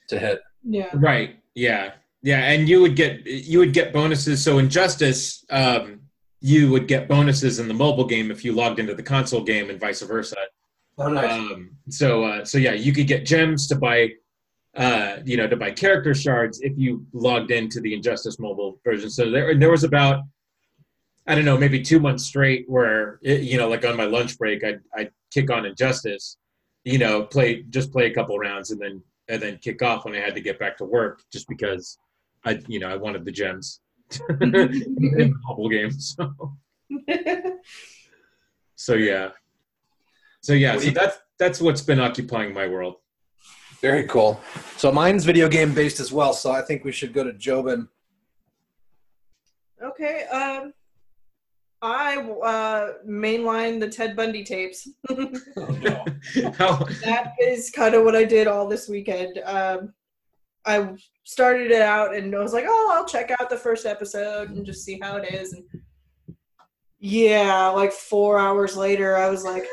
to 0.10 0.20
hit. 0.20 0.42
Yeah. 0.64 0.90
right, 0.94 1.38
yeah, 1.56 1.94
yeah, 2.24 2.40
and 2.52 2.70
you 2.70 2.82
would 2.82 2.96
get 2.96 3.26
you 3.26 3.60
would 3.60 3.74
get 3.74 3.92
bonuses. 3.92 4.42
So 4.42 4.58
Injustice, 4.58 5.46
um, 5.50 6.00
you 6.40 6.72
would 6.72 6.88
get 6.88 7.10
bonuses 7.10 7.60
in 7.60 7.68
the 7.68 7.74
mobile 7.74 8.06
game 8.06 8.32
if 8.32 8.46
you 8.46 8.54
logged 8.54 8.80
into 8.80 8.96
the 8.96 9.04
console 9.04 9.44
game, 9.44 9.70
and 9.70 9.80
vice 9.80 10.02
versa. 10.02 10.38
Oh, 10.98 11.18
Um, 11.18 11.72
so 11.90 12.24
uh, 12.24 12.46
so 12.46 12.58
yeah, 12.58 12.72
you 12.74 12.94
could 12.94 13.08
get 13.08 13.26
gems 13.26 13.68
to 13.68 13.76
buy, 13.76 14.12
uh, 14.76 15.18
you 15.26 15.36
know, 15.36 15.48
to 15.48 15.58
buy 15.58 15.72
character 15.72 16.16
shards 16.16 16.62
if 16.62 16.74
you 16.78 17.06
logged 17.12 17.52
into 17.52 17.82
the 17.82 17.94
Injustice 17.94 18.40
mobile 18.40 18.80
version. 18.86 19.10
So 19.10 19.30
there 19.30 19.54
there 19.56 19.72
was 19.72 19.84
about 19.84 20.24
I 21.28 21.36
don't 21.36 21.46
know 21.46 21.58
maybe 21.58 21.82
two 21.82 22.00
months 22.00 22.24
straight 22.24 22.64
where 22.70 23.20
it, 23.22 23.42
you 23.42 23.58
know 23.58 23.68
like 23.68 23.86
on 23.86 23.98
my 23.98 24.06
lunch 24.06 24.38
break 24.38 24.64
I'd 24.64 24.80
I'd 24.96 25.12
kick 25.34 25.52
on 25.52 25.66
Injustice, 25.66 26.38
you 26.86 27.00
know, 27.00 27.24
play 27.24 27.64
just 27.64 27.92
play 27.92 28.06
a 28.06 28.14
couple 28.14 28.40
rounds 28.40 28.72
and 28.72 28.80
then 28.80 29.04
and 29.28 29.42
then 29.42 29.58
kick 29.58 29.82
off 29.82 30.06
when 30.06 30.16
I 30.16 30.20
had 30.20 30.36
to 30.36 30.42
get 30.42 30.58
back 30.58 30.78
to 30.78 30.86
work 30.86 31.22
just 31.32 31.50
because 31.50 31.98
I 32.46 32.60
you 32.68 32.80
know 32.80 32.90
I 32.90 32.98
wanted 32.98 33.26
the 33.26 33.32
gems 33.32 33.82
in 34.42 34.52
the 34.52 35.34
mobile 35.48 35.70
game. 35.70 35.92
So 35.92 36.56
so 38.76 38.96
yeah. 38.96 39.30
So 40.42 40.54
yeah, 40.54 40.78
so 40.78 40.90
that's 40.90 41.18
that's 41.40 41.62
what's 41.62 41.82
been 41.82 42.00
occupying 42.00 42.54
my 42.54 42.68
world. 42.68 42.96
Very 43.82 44.06
cool. 44.06 44.40
So 44.78 44.92
mine's 44.92 45.26
video 45.26 45.50
game 45.50 45.74
based 45.74 46.00
as 46.00 46.12
well. 46.12 46.34
So 46.34 46.52
I 46.52 46.62
think 46.62 46.84
we 46.84 46.92
should 46.92 47.14
go 47.14 47.24
to 47.24 47.34
Jobin. 47.34 47.88
okay. 49.82 50.26
Um, 50.26 50.74
I 51.82 52.18
uh, 52.18 52.94
mainline 53.06 53.82
the 53.82 53.90
Ted 53.90 54.16
Bundy 54.16 54.46
tapes. 54.46 54.88
How, 56.58 56.76
that 57.04 57.34
is 57.42 57.70
kind 57.70 57.94
of 57.94 58.06
what 58.06 58.16
I 58.16 58.24
did 58.24 58.48
all 58.48 58.70
this 58.70 58.88
weekend. 58.88 59.40
Um, 59.44 59.94
I 60.66 60.94
started 61.24 61.72
it 61.72 61.82
out 61.82 62.16
and 62.16 62.34
I 62.36 62.40
was 62.40 62.54
like, 62.54 62.66
oh, 62.68 62.92
I'll 62.96 63.06
check 63.06 63.32
out 63.32 63.50
the 63.50 63.58
first 63.58 63.86
episode 63.86 64.50
and 64.52 64.66
just 64.66 64.84
see 64.86 65.00
how 65.02 65.18
it 65.18 65.34
is. 65.34 65.54
And 65.54 65.64
yeah, 67.00 67.68
like 67.68 67.92
four 67.92 68.40
hours 68.40 68.78
later, 68.78 69.18
I 69.18 69.30
was 69.30 69.44
like, 69.44 69.66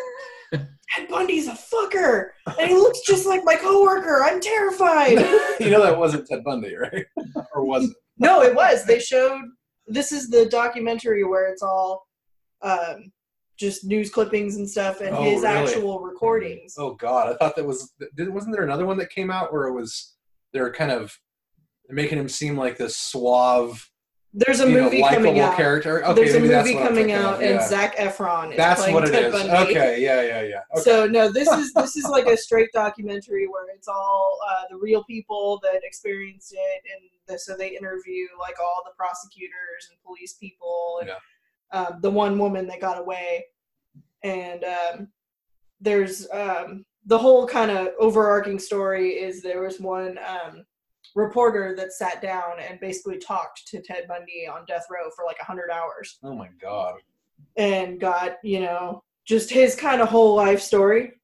Ted 0.52 1.09
Bundy's 1.09 1.47
a 1.47 1.52
fucker, 1.52 2.30
and 2.59 2.68
he 2.68 2.75
looks 2.75 3.02
just 3.06 3.25
like 3.25 3.42
my 3.44 3.54
coworker. 3.54 4.25
I'm 4.25 4.40
terrified. 4.40 5.12
you 5.61 5.70
know 5.70 5.82
that 5.82 5.97
wasn't 5.97 6.26
Ted 6.26 6.42
Bundy, 6.42 6.75
right? 6.75 7.06
or 7.54 7.64
was 7.64 7.85
it? 7.85 7.97
no, 8.18 8.42
it 8.42 8.54
was. 8.54 8.85
They 8.85 8.99
showed. 8.99 9.40
This 9.87 10.11
is 10.11 10.28
the 10.28 10.47
documentary 10.47 11.23
where 11.25 11.49
it's 11.52 11.62
all 11.62 12.04
um, 12.62 13.12
just 13.56 13.85
news 13.85 14.11
clippings 14.11 14.56
and 14.56 14.68
stuff, 14.68 15.00
and 15.00 15.14
Oh, 15.14 15.23
his 15.23 15.42
really? 15.42 15.47
actual 15.54 16.00
recordings. 16.00 16.75
Oh 16.76 16.94
God, 16.94 17.28
I 17.32 17.37
thought 17.37 17.54
that 17.54 17.64
was. 17.64 17.92
Wasn't 18.18 18.52
there 18.52 18.64
another 18.64 18.87
one 18.87 18.99
that 18.99 19.11
came 19.11 19.30
out 19.30 19.52
where 19.52 19.68
it 19.68 19.73
was 19.73 20.16
they 20.52 20.61
were 20.61 20.73
kind 20.73 20.90
of 20.90 21.19
making 21.88 22.19
him 22.19 22.28
seem 22.28 22.57
like 22.57 22.76
this 22.76 22.97
suave, 22.97 23.90
There's 24.33 24.61
a 24.61 24.69
know, 24.69 24.85
movie 24.85 25.00
likable 25.00 25.25
coming 25.26 25.40
out. 25.40 25.57
character? 25.57 26.04
Okay, 26.04 26.14
There's 26.14 26.35
a 26.35 26.40
movie 26.40 26.75
coming 26.75 27.12
out, 27.12 27.42
and 27.42 27.57
yeah. 27.57 27.66
Zac 27.66 27.97
Efron 27.97 28.52
is 28.52 28.57
That's 28.57 28.80
playing 28.83 28.95
what 28.95 29.09
it 29.09 29.12
Ted 29.12 29.25
is. 29.25 29.33
Bundy. 29.33 29.50
Okay, 29.71 30.00
yeah, 30.00 30.23
yeah, 30.23 30.42
yeah. 30.42 30.61
Okay. 30.75 30.83
So 30.83 31.07
no, 31.07 31.30
this 31.33 31.49
is 31.52 31.73
this 31.73 31.97
is 31.97 32.04
like 32.04 32.26
a 32.26 32.37
straight 32.37 32.71
documentary 32.73 33.49
where 33.49 33.64
it's 33.75 33.88
all 33.88 34.38
uh, 34.49 34.64
the 34.71 34.76
real 34.76 35.02
people 35.04 35.59
that 35.62 35.80
experienced 35.83 36.52
it, 36.52 36.83
and 36.95 37.11
the, 37.26 37.38
so 37.38 37.57
they 37.57 37.69
interview 37.76 38.26
like 38.38 38.57
all 38.61 38.83
the 38.85 38.92
prosecutors 38.97 39.88
and 39.90 39.99
police 40.04 40.35
people, 40.35 41.00
and 41.02 41.11
um, 41.73 42.00
the 42.00 42.11
one 42.11 42.38
woman 42.38 42.66
that 42.69 42.80
got 42.80 42.99
away, 42.99 43.45
and 44.23 44.64
um, 44.64 45.09
there's 45.80 46.28
um, 46.30 46.85
the 47.11 47.19
whole 47.19 47.45
kind 47.45 47.73
of 47.73 47.88
overarching 47.99 48.61
story 48.61 49.11
is 49.11 49.43
there 49.43 49.62
was 49.62 49.81
one 49.81 50.17
um, 50.19 50.64
reporter 51.17 51.75
that 51.76 51.93
sat 51.93 52.23
down 52.23 52.52
and 52.61 52.79
basically 52.79 53.19
talked 53.19 53.67
to 53.67 53.83
Ted 53.83 54.07
Bundy 54.07 54.47
on 54.47 54.64
death 54.64 54.87
row 54.88 55.11
for 55.17 55.25
like 55.25 55.38
a 55.40 55.45
hundred 55.45 55.71
hours. 55.73 56.19
Oh 56.23 56.37
my 56.37 56.49
god. 56.62 57.00
and 57.57 57.99
got 58.00 58.37
you 58.45 58.61
know 58.61 59.02
just 59.26 59.50
his 59.50 59.75
kind 59.75 60.00
of 60.00 60.09
whole 60.09 60.37
life 60.37 60.61
story. 60.61 61.14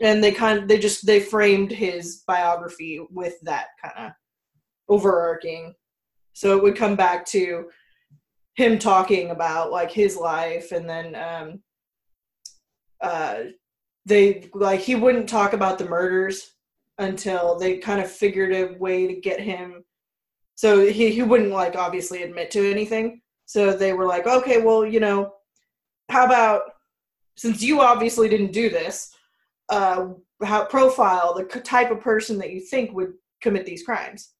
And 0.00 0.24
they 0.24 0.32
kind 0.32 0.60
of 0.60 0.66
they 0.66 0.78
just 0.78 1.04
they 1.04 1.20
framed 1.20 1.72
his 1.72 2.22
biography 2.26 3.04
with 3.10 3.38
that 3.42 3.66
kind 3.82 4.06
of 4.06 4.12
overarching. 4.88 5.74
So 6.32 6.56
it 6.56 6.62
would 6.62 6.76
come 6.76 6.96
back 6.96 7.26
to 7.26 7.68
him 8.54 8.78
talking 8.78 9.30
about 9.30 9.70
like 9.70 9.90
his 9.90 10.16
life 10.16 10.72
and 10.72 10.88
then 10.88 11.14
um 11.14 11.60
uh 13.02 13.50
they 14.06 14.48
like 14.54 14.80
he 14.80 14.94
wouldn't 14.94 15.28
talk 15.28 15.52
about 15.52 15.78
the 15.78 15.88
murders 15.88 16.52
until 16.98 17.58
they 17.58 17.76
kind 17.76 18.00
of 18.00 18.10
figured 18.10 18.54
a 18.54 18.78
way 18.78 19.06
to 19.06 19.20
get 19.20 19.40
him. 19.40 19.84
So 20.54 20.86
he, 20.86 21.10
he 21.10 21.22
wouldn't 21.22 21.50
like 21.50 21.76
obviously 21.76 22.22
admit 22.22 22.50
to 22.52 22.70
anything. 22.70 23.20
So 23.44 23.72
they 23.72 23.92
were 23.92 24.06
like 24.06 24.26
okay 24.26 24.62
well 24.62 24.86
you 24.86 25.00
know 25.00 25.34
how 26.08 26.24
about 26.24 26.62
since 27.36 27.60
you 27.60 27.80
obviously 27.80 28.28
didn't 28.28 28.52
do 28.52 28.70
this 28.70 29.12
uh 29.68 30.08
how 30.44 30.64
profile 30.64 31.34
the 31.34 31.44
type 31.60 31.90
of 31.90 32.00
person 32.00 32.38
that 32.38 32.50
you 32.50 32.60
think 32.60 32.92
would 32.92 33.12
commit 33.40 33.66
these 33.66 33.82
crimes. 33.82 34.32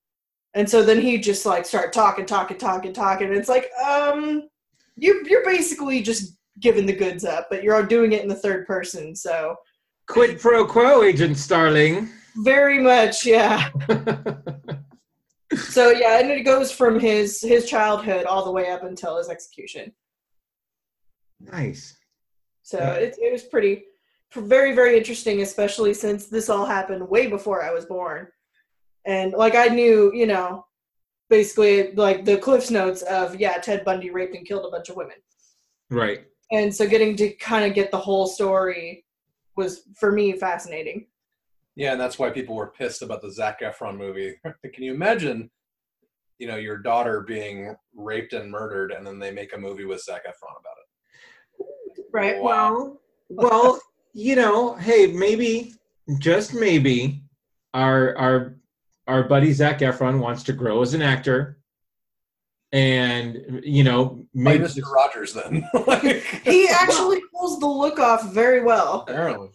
And 0.55 0.69
so 0.69 0.83
then 0.83 1.01
he 1.01 1.19
just 1.19 1.45
like 1.45 1.67
start 1.67 1.93
talking 1.93 2.25
talking 2.25 2.57
talking 2.57 2.93
talking. 2.93 3.29
And 3.29 3.37
it's 3.37 3.49
like 3.49 3.69
um 3.85 4.49
you 4.97 5.25
you're 5.27 5.45
basically 5.45 6.03
just 6.03 6.37
giving 6.61 6.87
the 6.87 6.93
goods 6.93 7.25
up 7.25 7.47
but 7.51 7.63
you're 7.63 7.83
doing 7.85 8.13
it 8.13 8.23
in 8.23 8.29
the 8.29 8.35
third 8.35 8.67
person 8.67 9.15
so 9.15 9.55
Quid 10.09 10.39
pro 10.41 10.65
quo, 10.65 11.03
Agent 11.03 11.37
Starling. 11.37 12.09
very 12.37 12.79
much 12.79 13.27
yeah 13.27 13.69
so 15.57 15.91
yeah 15.91 16.19
and 16.21 16.31
it 16.31 16.43
goes 16.45 16.73
from 16.73 16.99
his 16.99 17.41
his 17.41 17.69
childhood 17.69 18.25
all 18.27 18.45
the 18.45 18.51
way 18.53 18.69
up 18.71 18.85
until 18.85 19.17
his 19.19 19.29
execution 19.29 19.93
nice. 21.41 21.97
so 22.63 22.79
Yeah. 22.79 22.95
it, 22.95 23.17
it 23.19 23.33
was 23.33 23.43
pretty 23.45 23.85
very 24.35 24.73
very 24.73 24.97
interesting 24.99 25.43
especially 25.43 25.95
since 25.95 26.27
this 26.27 26.49
all 26.49 26.67
happened 26.67 27.09
way 27.09 27.27
before 27.27 27.63
i 27.63 27.73
was 27.73 27.87
born 27.87 28.27
and 29.07 29.33
like 29.33 29.55
i 29.55 29.67
knew 29.67 30.13
you 30.15 30.27
know 30.27 30.65
basically 31.31 31.93
like 31.95 32.25
the 32.25 32.37
cliffs 32.37 32.71
notes 32.71 33.03
of 33.03 33.37
yeah 33.41 33.57
ted 33.59 33.85
bundy 33.85 34.11
raped 34.11 34.35
and 34.35 34.47
killed 34.47 34.67
a 34.67 34.71
bunch 34.71 34.89
of 34.89 34.97
women 34.97 35.17
Right. 35.89 36.25
And 36.53 36.75
so 36.75 36.87
getting 36.87 37.17
to 37.17 37.31
kind 37.35 37.65
of 37.65 37.75
get 37.75 37.91
the 37.91 37.99
whole 37.99 38.27
story 38.27 39.05
was 39.57 39.83
for 39.95 40.13
me 40.13 40.33
fascinating 40.35 41.07
Yeah, 41.75 41.93
and 41.93 42.01
that's 42.01 42.19
why 42.19 42.31
people 42.31 42.55
were 42.55 42.69
pissed 42.69 43.03
about 43.03 43.23
the 43.23 43.31
Zac 43.31 43.61
Efron 43.61 43.97
movie. 43.97 44.37
Can 44.45 44.85
you 44.85 44.95
imagine, 44.95 45.51
you 46.39 46.47
know, 46.47 46.57
your 46.57 46.79
daughter 46.79 47.23
being 47.23 47.75
raped 47.95 48.33
and 48.33 48.51
murdered, 48.51 48.93
and 48.93 49.07
then 49.07 49.19
they 49.19 49.31
make 49.31 49.55
a 49.55 49.59
movie 49.59 49.85
with 49.85 50.03
Zac 50.03 50.27
Efron 50.27 50.59
about 50.61 50.77
it? 50.79 50.87
right 52.13 52.43
Wow. 52.43 52.99
Well, 53.29 53.51
well, 53.51 53.81
you 54.13 54.37
know, 54.37 54.75
hey, 54.75 55.07
maybe, 55.09 55.75
just 56.19 56.55
maybe, 56.55 57.23
our 57.75 58.17
our 58.17 58.57
our 59.07 59.25
buddy 59.25 59.53
Zac 59.53 59.81
Efron 59.81 60.21
wants 60.21 60.43
to 60.45 60.53
grow 60.53 60.83
as 60.83 60.95
an 60.95 61.03
actor, 61.03 61.59
and 62.73 63.61
you 63.65 63.85
know, 63.85 64.27
Like 64.35 64.61
maybe 64.61 64.65
Mr. 64.65 64.83
Rogers, 64.91 65.33
then. 65.33 65.65
Like- 65.87 66.23
he 66.45 66.69
actually 66.69 67.21
pulls 67.35 67.59
the 67.61 67.67
look 67.67 67.99
off 67.99 68.33
very 68.33 68.63
well 68.63 69.05
apparently. 69.09 69.51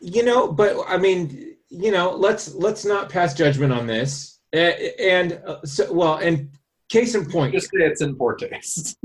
you 0.00 0.22
know, 0.22 0.50
but 0.52 0.76
I 0.88 0.96
mean, 0.98 1.56
you 1.68 1.90
know, 1.92 2.10
let's 2.12 2.54
let's 2.54 2.84
not 2.84 3.08
pass 3.10 3.34
judgment 3.34 3.72
on 3.72 3.86
this. 3.86 4.38
And 4.52 5.40
uh, 5.46 5.60
so, 5.64 5.92
well, 5.92 6.16
and 6.16 6.50
case 6.88 7.14
in 7.14 7.28
point, 7.30 7.52
Just 7.52 7.66
say 7.66 7.78
it's 7.84 8.00
in 8.00 8.16
poor 8.16 8.34
taste. 8.36 8.96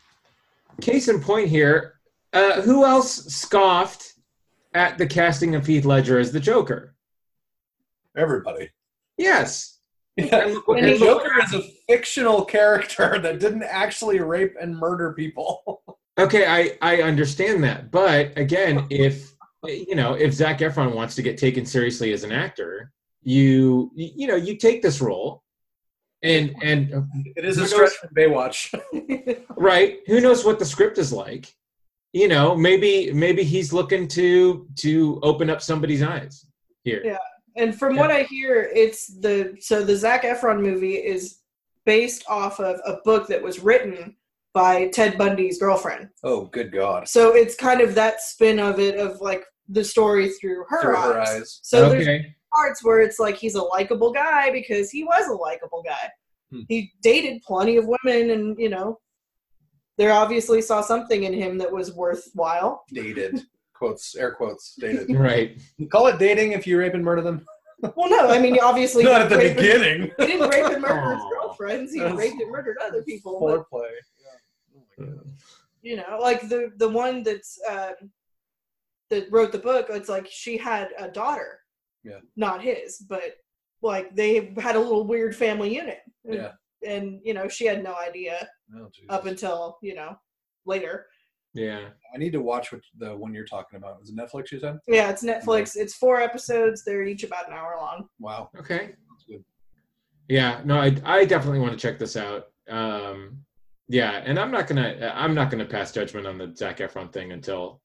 case 0.80 1.08
in 1.08 1.20
point 1.20 1.48
here, 1.48 1.94
uh, 2.32 2.60
who 2.62 2.84
else 2.84 3.24
scoffed 3.26 4.12
at 4.74 4.98
the 4.98 5.06
casting 5.06 5.54
of 5.54 5.64
Heath 5.66 5.84
Ledger 5.84 6.18
as 6.18 6.32
the 6.32 6.40
Joker? 6.40 6.94
Everybody. 8.16 8.70
Yes. 9.16 9.73
Yeah. 10.16 10.44
And 10.44 10.54
look- 10.54 10.68
And 10.78 10.86
The 10.86 10.98
Joker 10.98 11.32
is 11.42 11.54
a 11.54 11.62
fictional 11.88 12.44
character 12.44 13.18
that 13.22 13.40
didn't 13.40 13.64
actually 13.64 14.20
rape 14.20 14.54
and 14.60 14.76
murder 14.76 15.12
people. 15.12 15.82
Okay, 16.18 16.46
I 16.46 16.78
I 16.80 17.02
understand 17.02 17.64
that, 17.64 17.90
but 17.90 18.36
again, 18.38 18.86
if 18.90 19.34
you 19.66 19.94
know, 19.96 20.14
if 20.14 20.32
Zac 20.32 20.58
Efron 20.60 20.94
wants 20.94 21.14
to 21.16 21.22
get 21.22 21.36
taken 21.38 21.66
seriously 21.66 22.12
as 22.12 22.22
an 22.22 22.30
actor, 22.30 22.92
you 23.22 23.90
you 23.96 24.28
know, 24.28 24.36
you 24.36 24.56
take 24.56 24.80
this 24.82 25.00
role, 25.00 25.42
and 26.22 26.54
and 26.62 26.92
It 27.34 27.44
is 27.44 27.58
a 27.58 27.62
Who 27.62 27.66
stretch 27.66 27.80
knows? 27.80 27.94
from 27.96 28.10
Baywatch. 28.14 29.44
right, 29.56 29.98
who 30.06 30.20
knows 30.20 30.44
what 30.44 30.60
the 30.60 30.64
script 30.64 30.98
is 30.98 31.12
like? 31.12 31.52
You 32.12 32.28
know, 32.28 32.54
maybe 32.54 33.12
maybe 33.12 33.42
he's 33.42 33.72
looking 33.72 34.06
to 34.08 34.68
to 34.76 35.18
open 35.24 35.50
up 35.50 35.60
somebody's 35.60 36.02
eyes 36.02 36.46
here. 36.84 37.02
Yeah. 37.04 37.18
And 37.56 37.78
from 37.78 37.96
what 37.96 38.10
I 38.10 38.24
hear, 38.24 38.70
it's 38.74 39.06
the 39.06 39.56
so 39.60 39.84
the 39.84 39.96
Zac 39.96 40.22
Efron 40.24 40.60
movie 40.60 40.94
is 40.94 41.38
based 41.84 42.24
off 42.28 42.58
of 42.60 42.80
a 42.84 42.98
book 43.04 43.28
that 43.28 43.42
was 43.42 43.60
written 43.60 44.16
by 44.52 44.88
Ted 44.88 45.18
Bundy's 45.18 45.58
girlfriend. 45.58 46.08
oh, 46.22 46.46
good 46.46 46.72
God. 46.72 47.08
So 47.08 47.34
it's 47.34 47.54
kind 47.56 47.80
of 47.80 47.94
that 47.96 48.20
spin 48.20 48.58
of 48.58 48.78
it 48.78 48.98
of 48.98 49.20
like 49.20 49.44
the 49.68 49.84
story 49.84 50.30
through 50.30 50.64
her, 50.68 50.80
Through 50.82 50.96
eyes. 50.96 51.04
her 51.04 51.20
eyes. 51.20 51.60
So 51.62 51.88
there's 51.88 52.24
parts 52.54 52.84
where 52.84 53.00
it's 53.00 53.18
like 53.18 53.36
he's 53.36 53.56
a 53.56 53.62
likable 53.62 54.12
guy 54.12 54.50
because 54.52 54.90
he 54.90 55.02
was 55.04 55.26
a 55.28 55.34
likable 55.34 55.82
guy. 55.84 56.08
Hmm. 56.52 56.60
He 56.68 56.92
dated 57.02 57.42
plenty 57.42 57.76
of 57.76 57.86
women 57.86 58.30
and, 58.30 58.56
you 58.58 58.68
know, 58.68 59.00
they 59.96 60.08
obviously 60.10 60.60
saw 60.62 60.80
something 60.80 61.24
in 61.24 61.32
him 61.32 61.58
that 61.58 61.72
was 61.72 61.94
worthwhile. 61.94 62.84
Dated. 62.92 63.42
Quotes, 63.84 64.14
air 64.16 64.32
quotes, 64.32 64.74
dated. 64.76 65.10
Right. 65.16 65.60
You 65.78 65.88
call 65.88 66.06
it 66.06 66.18
dating 66.18 66.52
if 66.52 66.66
you 66.66 66.78
rape 66.78 66.94
and 66.94 67.04
murder 67.04 67.22
them? 67.22 67.44
Well, 67.96 68.08
no, 68.08 68.28
I 68.30 68.38
mean, 68.38 68.58
obviously, 68.62 69.04
Not 69.04 69.20
at 69.22 69.28
the 69.28 69.36
raped 69.36 69.48
and- 69.48 69.56
beginning. 69.58 70.00
He 70.18 70.26
didn't 70.26 70.48
rape 70.48 70.72
and 70.72 70.80
murder 70.80 71.14
his 71.14 71.22
Aw. 71.22 71.30
girlfriends. 71.30 71.92
He 71.92 71.98
That's- 72.00 72.16
raped 72.18 72.40
and 72.40 72.50
murdered 72.50 72.78
other 72.82 73.02
people. 73.02 73.38
But, 73.40 73.68
Foreplay. 73.70 73.90
Yeah. 74.98 75.06
Oh 75.06 75.20
you 75.82 75.96
know, 75.96 76.18
like 76.18 76.48
the 76.48 76.72
the 76.78 76.88
one 76.88 77.22
that's 77.22 77.58
um, 77.70 78.10
that 79.10 79.30
wrote 79.30 79.52
the 79.52 79.58
book. 79.58 79.88
It's 79.90 80.08
like 80.08 80.26
she 80.30 80.56
had 80.56 80.92
a 80.98 81.08
daughter. 81.08 81.58
Yeah. 82.04 82.20
Not 82.36 82.62
his, 82.62 82.98
but 83.06 83.34
like 83.82 84.16
they 84.16 84.54
had 84.56 84.76
a 84.76 84.80
little 84.80 85.06
weird 85.06 85.36
family 85.36 85.74
unit. 85.74 85.98
And, 86.24 86.34
Yeah. 86.34 86.52
And 86.86 87.20
you 87.22 87.34
know, 87.34 87.48
she 87.48 87.66
had 87.66 87.82
no 87.84 87.94
idea 87.96 88.48
Oh, 88.74 88.88
up 89.10 89.26
until 89.26 89.76
you 89.82 89.94
know 89.94 90.16
later. 90.64 91.06
Yeah. 91.54 91.88
I 92.12 92.18
need 92.18 92.32
to 92.32 92.40
watch 92.40 92.72
what 92.72 92.82
the 92.98 93.16
one 93.16 93.32
you're 93.32 93.44
talking 93.44 93.76
about. 93.76 94.00
Is 94.02 94.10
it 94.10 94.16
Netflix 94.16 94.50
you 94.50 94.60
said? 94.60 94.78
Yeah, 94.86 95.10
it's 95.10 95.24
Netflix. 95.24 95.76
It's 95.76 95.94
four 95.94 96.20
episodes. 96.20 96.84
They're 96.84 97.04
each 97.04 97.24
about 97.24 97.48
an 97.48 97.54
hour 97.54 97.76
long. 97.80 98.08
Wow. 98.18 98.50
Okay. 98.58 98.94
That's 99.10 99.24
good. 99.28 99.44
Yeah, 100.28 100.60
no, 100.64 100.78
I 100.78 100.96
I 101.04 101.24
definitely 101.24 101.60
want 101.60 101.72
to 101.72 101.78
check 101.78 101.98
this 101.98 102.16
out. 102.16 102.46
Um, 102.68 103.38
yeah, 103.88 104.22
and 104.24 104.38
I'm 104.38 104.50
not 104.50 104.66
gonna 104.66 105.12
I'm 105.14 105.34
not 105.34 105.50
gonna 105.50 105.66
pass 105.66 105.92
judgment 105.92 106.26
on 106.26 106.38
the 106.38 106.52
Zac 106.56 106.78
Efron 106.78 107.12
thing 107.12 107.32
until 107.32 107.82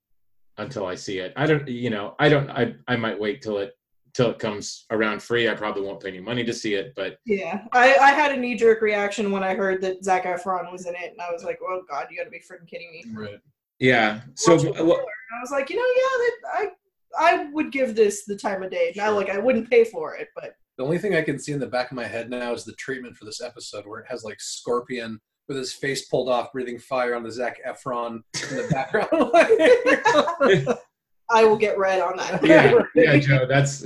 until 0.57 0.85
I 0.85 0.95
see 0.95 1.19
it. 1.19 1.33
I 1.35 1.45
don't, 1.45 1.67
you 1.67 1.89
know, 1.89 2.15
I 2.19 2.29
don't. 2.29 2.49
I 2.49 2.75
I 2.87 2.95
might 2.95 3.19
wait 3.19 3.41
till 3.41 3.57
it 3.57 3.73
till 4.13 4.29
it 4.31 4.39
comes 4.39 4.85
around 4.91 5.21
free. 5.21 5.49
I 5.49 5.53
probably 5.55 5.83
won't 5.83 6.01
pay 6.01 6.09
any 6.09 6.19
money 6.19 6.43
to 6.43 6.53
see 6.53 6.73
it, 6.75 6.93
but 6.95 7.17
Yeah, 7.25 7.65
I, 7.73 7.95
I 7.95 8.11
had 8.11 8.31
a 8.31 8.37
knee 8.37 8.55
jerk 8.55 8.81
reaction 8.81 9.31
when 9.31 9.43
I 9.43 9.53
heard 9.53 9.81
that 9.81 10.03
Zac 10.03 10.23
Efron 10.23 10.71
was 10.71 10.87
in 10.87 10.95
it, 10.95 11.11
and 11.11 11.21
I 11.21 11.31
was 11.31 11.43
like, 11.43 11.59
"Oh 11.61 11.83
God, 11.89 12.07
you 12.09 12.17
got 12.17 12.23
to 12.23 12.29
be 12.29 12.39
freaking 12.39 12.67
kidding 12.67 12.91
me!" 12.91 13.03
Right. 13.13 13.39
Yeah. 13.79 14.21
So 14.35 14.55
well, 14.55 14.99
I 14.99 15.39
was 15.41 15.51
like, 15.51 15.69
you 15.69 15.75
know, 15.77 15.83
yeah, 15.95 16.17
that, 16.25 16.35
I 16.53 16.69
I 17.17 17.45
would 17.51 17.71
give 17.71 17.95
this 17.95 18.25
the 18.25 18.35
time 18.35 18.61
of 18.63 18.69
day. 18.71 18.93
Now, 18.95 19.05
Sure. 19.07 19.13
like, 19.15 19.29
I 19.29 19.37
wouldn't 19.39 19.69
pay 19.69 19.83
for 19.83 20.15
it, 20.15 20.27
but 20.35 20.55
The 20.77 20.83
only 20.83 20.97
thing 20.99 21.15
I 21.15 21.21
can 21.21 21.39
see 21.39 21.51
in 21.53 21.59
the 21.59 21.65
back 21.67 21.89
of 21.91 21.95
my 21.95 22.05
head 22.05 22.29
now 22.29 22.53
is 22.53 22.63
the 22.65 22.73
treatment 22.73 23.15
for 23.17 23.25
this 23.25 23.41
episode 23.41 23.85
where 23.87 23.99
it 24.01 24.05
has 24.09 24.23
like 24.23 24.39
Scorpion 24.39 25.19
with 25.47 25.57
his 25.57 25.73
face 25.73 26.05
pulled 26.07 26.29
off, 26.29 26.51
breathing 26.53 26.77
fire 26.77 27.15
on 27.15 27.23
the 27.23 27.31
Zac 27.31 27.57
Efron 27.67 28.21
in 28.51 28.57
the 28.57 28.67
background. 28.71 29.09
I 31.31 31.43
will 31.45 31.57
get 31.57 31.77
red 31.77 32.01
on 32.01 32.17
that. 32.17 32.43
yeah, 32.45 32.73
yeah, 32.95 33.17
Joe. 33.17 33.45
That's 33.47 33.83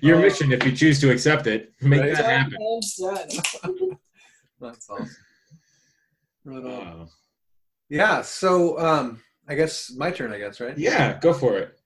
your 0.00 0.16
Oh. 0.16 0.20
mission 0.20 0.50
if 0.52 0.64
you 0.64 0.72
choose 0.72 0.98
to 1.00 1.10
accept 1.10 1.46
it. 1.46 1.72
Make 1.80 2.00
Right. 2.00 2.14
that 2.14 2.24
happen. 2.24 2.56
That's 4.60 4.88
awesome. 4.90 5.10
Right 6.44 6.64
on. 6.64 6.64
Wow. 6.64 7.08
Yeah, 7.88 8.22
so 8.22 8.78
um, 8.78 9.20
I 9.48 9.54
guess 9.54 9.92
my 9.96 10.10
turn, 10.10 10.32
I 10.32 10.38
guess, 10.38 10.60
right? 10.60 10.76
Yeah, 10.76 11.18
go 11.20 11.32
for 11.32 11.58
it. 11.58 11.78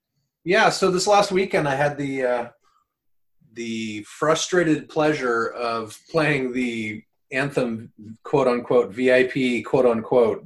Yeah, 0.44 0.70
so 0.70 0.90
this 0.90 1.06
last 1.06 1.30
weekend 1.32 1.68
I 1.68 1.74
had 1.74 1.98
the 1.98 2.24
uh, 2.24 2.48
the 3.52 4.02
frustrated 4.04 4.88
pleasure 4.88 5.48
of 5.48 5.98
playing 6.10 6.52
the 6.52 7.02
Anthem 7.30 7.92
quote 8.24 8.48
unquote 8.48 8.92
VIP 8.92 9.64
quote 9.64 9.86
unquote 9.86 10.44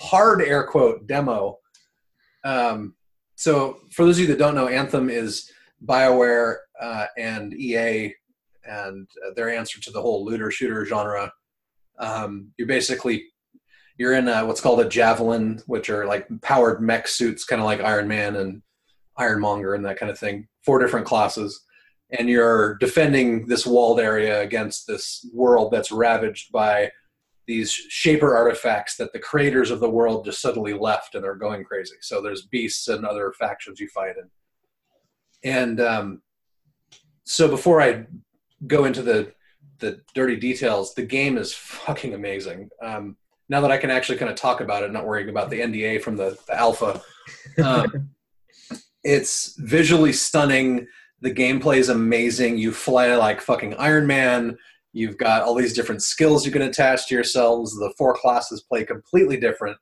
hard 0.00 0.40
air 0.40 0.64
quote 0.64 1.06
demo. 1.06 1.58
Um, 2.44 2.94
so 3.36 3.78
for 3.92 4.04
those 4.04 4.18
of 4.18 4.22
you 4.22 4.26
that 4.28 4.38
don't 4.38 4.54
know, 4.54 4.68
Anthem 4.68 5.10
is 5.10 5.50
BioWare 5.84 6.56
uh, 6.80 7.06
and 7.18 7.52
EA 7.52 8.14
and 8.64 9.06
uh, 9.26 9.34
their 9.34 9.50
answer 9.50 9.80
to 9.80 9.90
the 9.90 10.00
whole 10.00 10.24
looter 10.24 10.50
shooter 10.50 10.84
genre. 10.86 11.30
Um, 11.98 12.52
you're 12.56 12.68
basically 12.68 13.26
you're 13.96 14.14
in 14.14 14.28
a, 14.28 14.44
what's 14.44 14.60
called 14.60 14.80
a 14.80 14.88
javelin, 14.88 15.62
which 15.66 15.88
are 15.88 16.06
like 16.06 16.26
powered 16.42 16.80
mech 16.80 17.06
suits, 17.06 17.44
kind 17.44 17.60
of 17.60 17.66
like 17.66 17.80
Iron 17.80 18.08
Man 18.08 18.36
and 18.36 18.62
Iron 19.16 19.40
Monger 19.40 19.74
and 19.74 19.84
that 19.84 19.98
kind 19.98 20.10
of 20.10 20.18
thing. 20.18 20.48
Four 20.64 20.80
different 20.80 21.06
classes, 21.06 21.64
and 22.10 22.28
you're 22.28 22.76
defending 22.76 23.46
this 23.46 23.66
walled 23.66 24.00
area 24.00 24.40
against 24.40 24.86
this 24.86 25.28
world 25.32 25.72
that's 25.72 25.92
ravaged 25.92 26.50
by 26.52 26.90
these 27.46 27.70
shaper 27.70 28.34
artifacts 28.34 28.96
that 28.96 29.12
the 29.12 29.18
creators 29.18 29.70
of 29.70 29.80
the 29.80 29.90
world 29.90 30.24
just 30.24 30.40
suddenly 30.40 30.72
left 30.72 31.14
and 31.14 31.22
they're 31.22 31.34
going 31.34 31.62
crazy. 31.62 31.96
So 32.00 32.22
there's 32.22 32.46
beasts 32.46 32.88
and 32.88 33.04
other 33.04 33.32
factions 33.38 33.78
you 33.78 33.88
fight 33.88 34.14
in. 34.16 34.30
And 35.50 35.80
um, 35.80 36.22
so 37.24 37.48
before 37.48 37.82
I 37.82 38.06
go 38.66 38.84
into 38.84 39.02
the 39.02 39.32
the 39.80 40.00
dirty 40.14 40.36
details, 40.36 40.94
the 40.94 41.04
game 41.04 41.36
is 41.36 41.52
fucking 41.52 42.14
amazing. 42.14 42.70
Um, 42.80 43.16
now 43.48 43.60
that 43.60 43.70
I 43.70 43.76
can 43.76 43.90
actually 43.90 44.18
kind 44.18 44.30
of 44.30 44.36
talk 44.36 44.60
about 44.60 44.82
it, 44.82 44.92
not 44.92 45.06
worrying 45.06 45.28
about 45.28 45.50
the 45.50 45.60
NDA 45.60 46.02
from 46.02 46.16
the, 46.16 46.36
the 46.46 46.58
alpha, 46.58 47.02
um, 47.62 48.10
it's 49.04 49.54
visually 49.58 50.12
stunning. 50.12 50.86
The 51.20 51.32
gameplay 51.32 51.76
is 51.76 51.90
amazing. 51.90 52.58
You 52.58 52.72
fly 52.72 53.14
like 53.14 53.40
fucking 53.40 53.74
Iron 53.74 54.06
Man. 54.06 54.56
You've 54.92 55.18
got 55.18 55.42
all 55.42 55.54
these 55.54 55.74
different 55.74 56.02
skills 56.02 56.46
you 56.46 56.52
can 56.52 56.62
attach 56.62 57.08
to 57.08 57.14
yourselves. 57.14 57.74
The 57.74 57.92
four 57.98 58.14
classes 58.14 58.62
play 58.62 58.84
completely 58.84 59.36
different. 59.36 59.76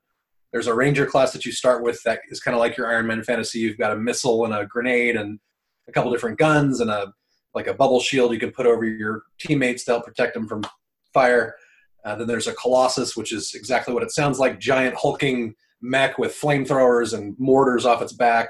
There's 0.52 0.66
a 0.66 0.74
ranger 0.74 1.06
class 1.06 1.32
that 1.32 1.46
you 1.46 1.52
start 1.52 1.82
with 1.82 2.02
that 2.04 2.20
is 2.30 2.40
kind 2.40 2.54
of 2.54 2.60
like 2.60 2.76
your 2.76 2.92
Iron 2.92 3.06
Man 3.06 3.22
fantasy. 3.22 3.60
You've 3.60 3.78
got 3.78 3.92
a 3.92 3.96
missile 3.96 4.44
and 4.44 4.54
a 4.54 4.66
grenade 4.66 5.16
and 5.16 5.38
a 5.88 5.92
couple 5.92 6.12
different 6.12 6.38
guns 6.38 6.80
and 6.80 6.90
a 6.90 7.12
like 7.54 7.66
a 7.66 7.74
bubble 7.74 8.00
shield 8.00 8.32
you 8.32 8.38
can 8.38 8.50
put 8.50 8.66
over 8.66 8.84
your 8.84 9.24
teammates 9.38 9.84
to 9.84 9.92
help 9.92 10.04
protect 10.04 10.34
them 10.34 10.48
from 10.48 10.62
fire. 11.12 11.54
Uh, 12.04 12.16
then 12.16 12.26
there's 12.26 12.46
a 12.46 12.54
Colossus, 12.54 13.16
which 13.16 13.32
is 13.32 13.54
exactly 13.54 13.94
what 13.94 14.02
it 14.02 14.10
sounds 14.10 14.38
like 14.38 14.58
giant 14.58 14.94
hulking 14.96 15.54
mech 15.80 16.18
with 16.18 16.32
flamethrowers 16.32 17.16
and 17.16 17.34
mortars 17.38 17.86
off 17.86 18.02
its 18.02 18.12
back. 18.12 18.48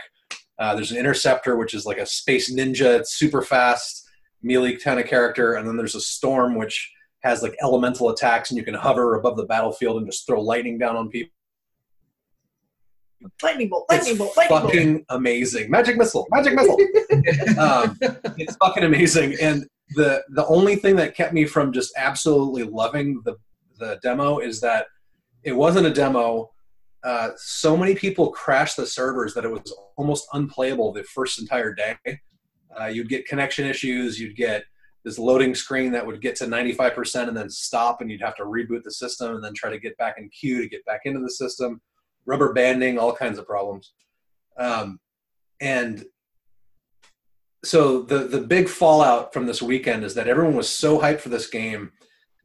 Uh, 0.59 0.75
there's 0.75 0.93
an 0.93 0.99
Interceptor, 0.99 1.57
which 1.57 1.75
is 1.75 1.85
like 1.85 1.99
a 1.99 2.07
space 2.07 2.53
ninja. 2.55 3.01
It's 3.01 3.15
super 3.15 3.43
fast, 3.43 4.09
melee 4.43 4.77
kind 4.77 5.01
of 5.01 5.07
character. 5.07 5.55
And 5.55 5.67
then 5.67 5.77
there's 5.77 5.95
a 5.95 6.01
Storm, 6.01 6.57
which 6.57 6.93
has 7.23 7.43
like 7.43 7.57
elemental 7.63 8.11
attacks, 8.11 8.51
and 8.51 8.59
you 8.59 8.65
can 8.65 8.75
hover 8.75 9.15
above 9.15 9.37
the 9.37 9.45
battlefield 9.47 9.97
and 9.99 10.07
just 10.07 10.27
throw 10.27 10.41
lightning 10.41 10.79
down 10.79 10.97
on 10.97 11.09
people. 11.09 11.33
Lightning 13.43 13.69
bolt, 13.69 13.87
lightning 13.89 14.17
bolt, 14.17 14.37
lightning 14.37 14.59
bolt. 14.59 14.73
fucking 14.73 15.05
amazing. 15.11 15.71
Magic 15.71 15.97
missile, 15.97 16.27
magic 16.31 16.55
missile. 16.55 16.77
um, 17.59 17.97
it's 18.37 18.57
fucking 18.57 18.83
amazing. 18.83 19.37
And 19.41 19.65
the 19.95 20.23
the 20.31 20.47
only 20.47 20.77
thing 20.77 20.97
that 20.97 21.15
kept 21.15 21.33
me 21.33 21.45
from 21.45 21.73
just 21.73 21.93
absolutely 21.97 22.65
loving 22.65 23.21
the 23.25 23.37
the 23.79 23.99
demo 24.03 24.39
is 24.39 24.61
that 24.61 24.87
it 25.43 25.53
wasn't 25.53 25.87
a 25.87 25.93
demo. 25.93 26.51
Uh, 27.03 27.31
so 27.37 27.77
many 27.77 27.95
people 27.95 28.31
crashed 28.31 28.77
the 28.77 28.87
servers 28.87 29.35
that 29.35 29.45
it 29.45 29.51
was 29.51 29.75
almost 29.97 30.27
unplayable 30.35 30.93
the 30.93 31.03
first 31.03 31.41
entire 31.41 31.75
day. 31.75 31.97
Uh, 32.81 32.87
you'd 32.87 33.09
get 33.09 33.27
connection 33.27 33.67
issues. 33.67 34.21
You'd 34.21 34.37
get 34.37 34.65
this 35.05 35.19
loading 35.19 35.55
screen 35.55 35.91
that 35.93 36.07
would 36.07 36.21
get 36.21 36.37
to 36.37 36.45
95% 36.45 37.27
and 37.27 37.37
then 37.37 37.51
stop, 37.51 38.01
and 38.01 38.11
you'd 38.11 38.23
have 38.23 38.37
to 38.37 38.45
reboot 38.45 38.85
the 38.85 38.93
system 38.93 39.35
and 39.35 39.43
then 39.43 39.53
try 39.55 39.69
to 39.69 39.81
get 39.81 39.97
back 39.97 40.15
in 40.19 40.29
queue 40.29 40.63
to 40.63 40.69
get 40.69 40.85
back 40.85 41.01
into 41.05 41.21
the 41.21 41.31
system. 41.31 41.81
Rubber 42.25 42.53
banding, 42.53 42.99
all 42.99 43.13
kinds 43.13 43.39
of 43.39 43.47
problems. 43.47 43.95
Um, 44.57 45.01
and 45.61 46.05
so 47.65 48.03
the 48.03 48.19
the 48.19 48.41
big 48.41 48.69
fallout 48.69 49.33
from 49.33 49.47
this 49.47 49.63
weekend 49.63 50.05
is 50.05 50.15
that 50.15 50.29
everyone 50.29 50.57
was 50.57 50.69
so 50.69 50.99
hyped 50.99 51.21
for 51.21 51.29
this 51.29 51.47
game. 51.47 51.93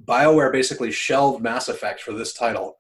BioWare 0.04 0.52
basically 0.52 0.92
shelved 0.92 1.42
Mass 1.42 1.70
Effect 1.70 2.02
for 2.02 2.14
this 2.14 2.34
title. 2.34 2.78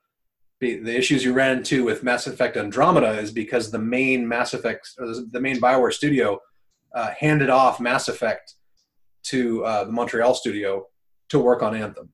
The, 0.59 0.77
the 0.79 0.95
issues 0.95 1.23
you 1.23 1.33
ran 1.33 1.57
into 1.57 1.83
with 1.83 2.03
Mass 2.03 2.27
Effect 2.27 2.57
Andromeda 2.57 3.11
is 3.19 3.31
because 3.31 3.71
the 3.71 3.79
main 3.79 4.27
Mass 4.27 4.53
Effect, 4.53 4.89
or 4.99 5.07
the 5.31 5.39
main 5.39 5.59
BioWare 5.59 5.93
studio, 5.93 6.39
uh, 6.93 7.11
handed 7.17 7.49
off 7.49 7.79
Mass 7.79 8.07
Effect 8.07 8.55
to 9.23 9.65
uh, 9.65 9.83
the 9.85 9.91
Montreal 9.91 10.33
studio 10.35 10.87
to 11.29 11.39
work 11.39 11.63
on 11.63 11.75
Anthem, 11.75 12.09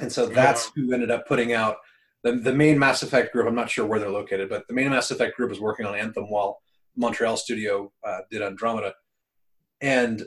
and 0.00 0.10
so 0.10 0.26
that's 0.26 0.70
who 0.74 0.92
ended 0.92 1.10
up 1.10 1.28
putting 1.28 1.52
out 1.52 1.76
the 2.22 2.32
the 2.32 2.52
main 2.52 2.78
Mass 2.78 3.02
Effect 3.02 3.32
group. 3.32 3.46
I'm 3.46 3.54
not 3.54 3.70
sure 3.70 3.84
where 3.84 3.98
they're 3.98 4.08
located, 4.08 4.48
but 4.48 4.66
the 4.68 4.74
main 4.74 4.88
Mass 4.88 5.10
Effect 5.10 5.36
group 5.36 5.52
is 5.52 5.60
working 5.60 5.84
on 5.84 5.94
Anthem 5.94 6.30
while 6.30 6.60
Montreal 6.96 7.36
studio 7.36 7.92
uh, 8.06 8.20
did 8.30 8.40
Andromeda 8.40 8.94
and 9.84 10.26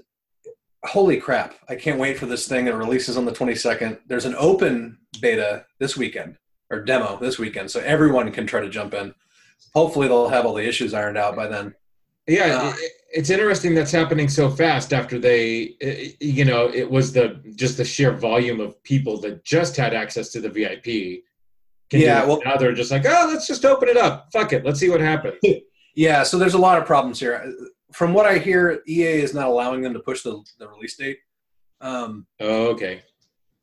holy 0.85 1.17
crap 1.17 1.55
i 1.67 1.75
can't 1.75 1.99
wait 1.99 2.17
for 2.17 2.27
this 2.27 2.47
thing 2.47 2.63
that 2.65 2.75
releases 2.75 3.17
on 3.17 3.25
the 3.25 3.31
22nd 3.31 3.97
there's 4.07 4.25
an 4.25 4.35
open 4.37 4.97
beta 5.21 5.65
this 5.79 5.97
weekend 5.97 6.37
or 6.69 6.83
demo 6.83 7.17
this 7.19 7.37
weekend 7.39 7.69
so 7.69 7.79
everyone 7.81 8.31
can 8.31 8.45
try 8.47 8.61
to 8.61 8.69
jump 8.69 8.93
in 8.93 9.13
hopefully 9.73 10.07
they'll 10.07 10.29
have 10.29 10.45
all 10.45 10.53
the 10.53 10.67
issues 10.67 10.93
ironed 10.93 11.17
out 11.17 11.35
by 11.35 11.47
then 11.47 11.73
Yeah, 12.27 12.59
Uh, 12.61 12.73
it's 13.19 13.29
interesting 13.29 13.73
that's 13.73 13.91
happening 13.91 14.27
so 14.29 14.49
fast 14.49 14.93
after 14.93 15.17
they, 15.17 15.75
you 16.19 16.43
know, 16.43 16.63
it 16.81 16.87
was 16.97 17.13
the 17.17 17.25
just 17.55 17.77
the 17.77 17.85
sheer 17.85 18.11
volume 18.11 18.59
of 18.59 18.71
people 18.83 19.15
that 19.21 19.35
just 19.55 19.73
had 19.77 19.93
access 19.93 20.27
to 20.33 20.41
the 20.41 20.49
VIP. 20.57 20.87
Can 21.89 22.01
Yeah, 22.01 22.25
well- 22.27 22.41
now 22.45 22.57
they're 22.57 22.73
just 22.81 22.91
like, 22.91 23.05
oh, 23.07 23.25
let's 23.31 23.47
just 23.47 23.63
open 23.63 23.87
it 23.93 23.95
up. 24.07 24.15
Fuck 24.33 24.51
it, 24.55 24.65
let's 24.65 24.79
see 24.81 24.89
what 24.89 25.01
happens. 25.01 25.39
yeah 25.95 26.21
so 26.29 26.37
there's 26.37 26.53
a 26.61 26.63
lot 26.67 26.77
of 26.79 26.85
problems 26.85 27.17
here 27.19 27.35
from 27.97 28.13
what 28.13 28.27
i 28.27 28.37
hear 28.37 28.83
ea 28.87 29.21
is 29.25 29.33
not 29.33 29.47
allowing 29.47 29.81
them 29.81 29.93
to 29.93 29.99
push 29.99 30.21
the, 30.21 30.39
the 30.59 30.67
release 30.67 30.95
date 30.95 31.17
um, 31.81 32.27
oh, 32.39 32.67
okay. 32.67 33.01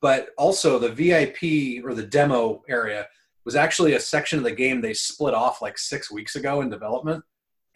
but 0.00 0.30
also 0.36 0.78
the 0.78 0.88
vip 0.88 1.36
or 1.84 1.94
the 1.94 2.06
demo 2.08 2.62
area 2.68 3.06
was 3.44 3.54
actually 3.54 3.94
a 3.94 4.00
section 4.00 4.38
of 4.38 4.44
the 4.44 4.50
game 4.50 4.80
they 4.80 4.92
split 4.92 5.34
off 5.34 5.62
like 5.62 5.78
six 5.78 6.10
weeks 6.10 6.34
ago 6.34 6.62
in 6.62 6.68
development 6.68 7.22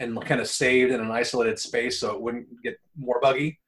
and 0.01 0.21
kind 0.25 0.41
of 0.41 0.49
saved 0.49 0.93
in 0.93 1.01
an 1.01 1.11
isolated 1.13 1.59
space 1.61 2.01
so 2.01 2.13
it 2.13 2.21
wouldn't 2.21 2.47
get 2.63 2.77
more 2.97 3.21
buggy 3.23 3.59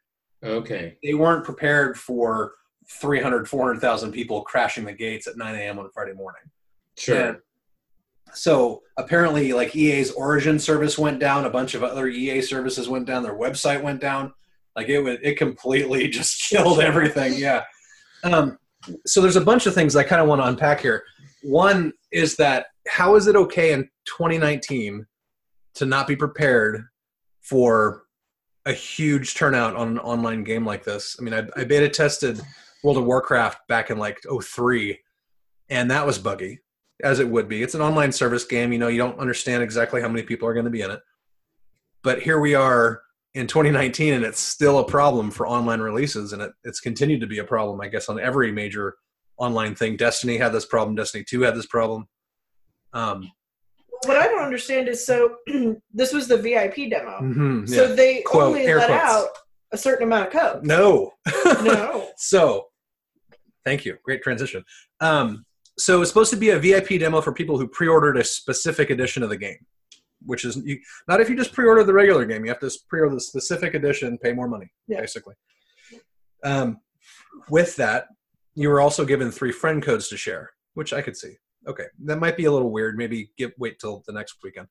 Okay. 0.42 0.96
they 1.04 1.14
weren't 1.14 1.44
prepared 1.44 1.96
for 1.96 2.54
300 2.88 3.48
400000 3.48 4.10
people 4.10 4.42
crashing 4.42 4.84
the 4.84 4.92
gates 4.92 5.28
at 5.28 5.36
9 5.36 5.54
a.m 5.54 5.78
on 5.78 5.88
friday 5.94 6.14
morning 6.14 6.42
Sure. 6.98 7.16
And 7.16 7.38
so 8.34 8.82
apparently 8.96 9.52
like 9.52 9.74
ea's 9.74 10.10
origin 10.12 10.58
service 10.58 10.98
went 10.98 11.18
down 11.18 11.44
a 11.44 11.50
bunch 11.50 11.74
of 11.74 11.82
other 11.82 12.08
ea 12.08 12.40
services 12.40 12.88
went 12.88 13.06
down 13.06 13.22
their 13.22 13.36
website 13.36 13.82
went 13.82 14.00
down. 14.00 14.32
Like 14.76 14.88
it 14.88 15.00
would 15.00 15.20
it 15.22 15.36
completely 15.36 16.08
just 16.18 16.48
killed 16.48 16.80
everything 16.80 17.34
yeah. 17.34 17.64
Um, 18.22 18.58
so 19.06 19.20
there's 19.20 19.36
a 19.36 19.40
bunch 19.40 19.66
of 19.66 19.74
things 19.74 19.96
i 19.96 20.02
kind 20.02 20.22
of 20.22 20.28
want 20.28 20.40
to 20.40 20.46
unpack 20.46 20.80
here. 20.80 21.04
One 21.42 21.92
is 22.12 22.36
that 22.36 22.66
how 22.88 23.16
is 23.16 23.26
it 23.26 23.36
okay 23.36 23.72
in 23.72 23.84
2019 24.06 25.06
to 25.74 25.86
not 25.86 26.06
be 26.06 26.16
prepared 26.16 26.84
for 27.40 28.04
a 28.66 28.72
huge 28.72 29.34
turnout 29.34 29.74
on 29.74 29.88
an 29.88 29.98
online 29.98 30.44
game 30.44 30.64
like 30.64 30.84
this? 30.84 31.16
I 31.18 31.22
mean 31.22 31.34
i, 31.34 31.46
I 31.56 31.64
beta 31.64 31.88
tested 31.88 32.40
world 32.82 32.96
of 32.96 33.04
warcraft 33.04 33.58
back 33.68 33.90
in 33.90 33.98
like 33.98 34.18
03 34.42 34.98
and 35.68 35.90
that 35.90 36.06
was 36.06 36.18
buggy 36.18 36.60
as 37.02 37.18
it 37.20 37.28
would 37.28 37.48
be. 37.48 37.62
It's 37.62 37.74
an 37.74 37.80
online 37.80 38.12
service 38.12 38.44
game. 38.44 38.72
You 38.72 38.78
know, 38.78 38.88
you 38.88 38.98
don't 38.98 39.18
understand 39.18 39.62
exactly 39.62 40.00
how 40.00 40.08
many 40.08 40.22
people 40.22 40.48
are 40.48 40.54
going 40.54 40.64
to 40.64 40.70
be 40.70 40.82
in 40.82 40.90
it. 40.90 41.00
But 42.02 42.22
here 42.22 42.40
we 42.40 42.54
are 42.54 43.02
in 43.34 43.46
2019, 43.46 44.14
and 44.14 44.24
it's 44.24 44.40
still 44.40 44.78
a 44.78 44.84
problem 44.88 45.30
for 45.30 45.46
online 45.46 45.80
releases, 45.80 46.32
and 46.32 46.42
it, 46.42 46.52
it's 46.64 46.80
continued 46.80 47.20
to 47.20 47.26
be 47.26 47.38
a 47.38 47.44
problem, 47.44 47.80
I 47.80 47.88
guess, 47.88 48.08
on 48.08 48.18
every 48.18 48.50
major 48.52 48.96
online 49.36 49.74
thing. 49.74 49.96
Destiny 49.96 50.36
had 50.36 50.52
this 50.52 50.66
problem. 50.66 50.96
Destiny 50.96 51.24
2 51.28 51.42
had 51.42 51.54
this 51.54 51.66
problem. 51.66 52.06
Um, 52.92 53.30
What 54.06 54.16
I 54.16 54.26
don't 54.26 54.42
understand 54.42 54.88
is 54.88 55.06
so 55.06 55.36
this 55.94 56.12
was 56.12 56.26
the 56.26 56.36
VIP 56.38 56.90
demo. 56.90 57.20
mhm, 57.20 57.68
So 57.68 57.94
they 57.94 58.22
Quote, 58.22 58.48
only 58.56 58.66
let 58.66 58.86
quotes. 58.88 59.02
out 59.02 59.28
a 59.72 59.78
certain 59.78 60.04
amount 60.08 60.26
of 60.28 60.32
code. 60.32 60.64
No. 60.66 61.12
No. 61.62 62.08
So, 62.16 62.66
thank 63.64 63.84
you. 63.86 63.96
Great 64.04 64.22
transition. 64.22 64.62
Um, 65.00 65.44
so 65.80 66.00
it's 66.00 66.10
supposed 66.10 66.30
to 66.30 66.36
be 66.36 66.50
a 66.50 66.58
VIP 66.58 67.00
demo 67.00 67.20
for 67.20 67.32
people 67.32 67.58
who 67.58 67.66
pre-ordered 67.68 68.16
a 68.16 68.24
specific 68.24 68.90
edition 68.90 69.22
of 69.22 69.30
the 69.30 69.36
game, 69.36 69.56
which 70.24 70.44
is 70.44 70.56
you, 70.64 70.78
not 71.08 71.20
if 71.20 71.28
you 71.30 71.36
just 71.36 71.52
pre-order 71.52 71.82
the 71.84 71.92
regular 71.92 72.24
game. 72.24 72.44
You 72.44 72.50
have 72.50 72.60
to 72.60 72.70
pre-order 72.88 73.14
the 73.14 73.20
specific 73.20 73.74
edition, 73.74 74.18
pay 74.18 74.32
more 74.32 74.48
money, 74.48 74.70
Yeah. 74.88 75.00
basically. 75.00 75.34
Um, 76.44 76.78
with 77.48 77.76
that, 77.76 78.08
you 78.54 78.68
were 78.68 78.80
also 78.80 79.04
given 79.04 79.30
three 79.30 79.52
friend 79.52 79.82
codes 79.82 80.08
to 80.08 80.16
share, 80.16 80.50
which 80.74 80.92
I 80.92 81.02
could 81.02 81.16
see. 81.16 81.34
Okay, 81.68 81.84
that 82.04 82.18
might 82.18 82.36
be 82.36 82.46
a 82.46 82.52
little 82.52 82.70
weird. 82.70 82.96
Maybe 82.96 83.30
give 83.36 83.52
wait 83.58 83.78
till 83.78 84.02
the 84.06 84.12
next 84.12 84.36
weekend. 84.42 84.68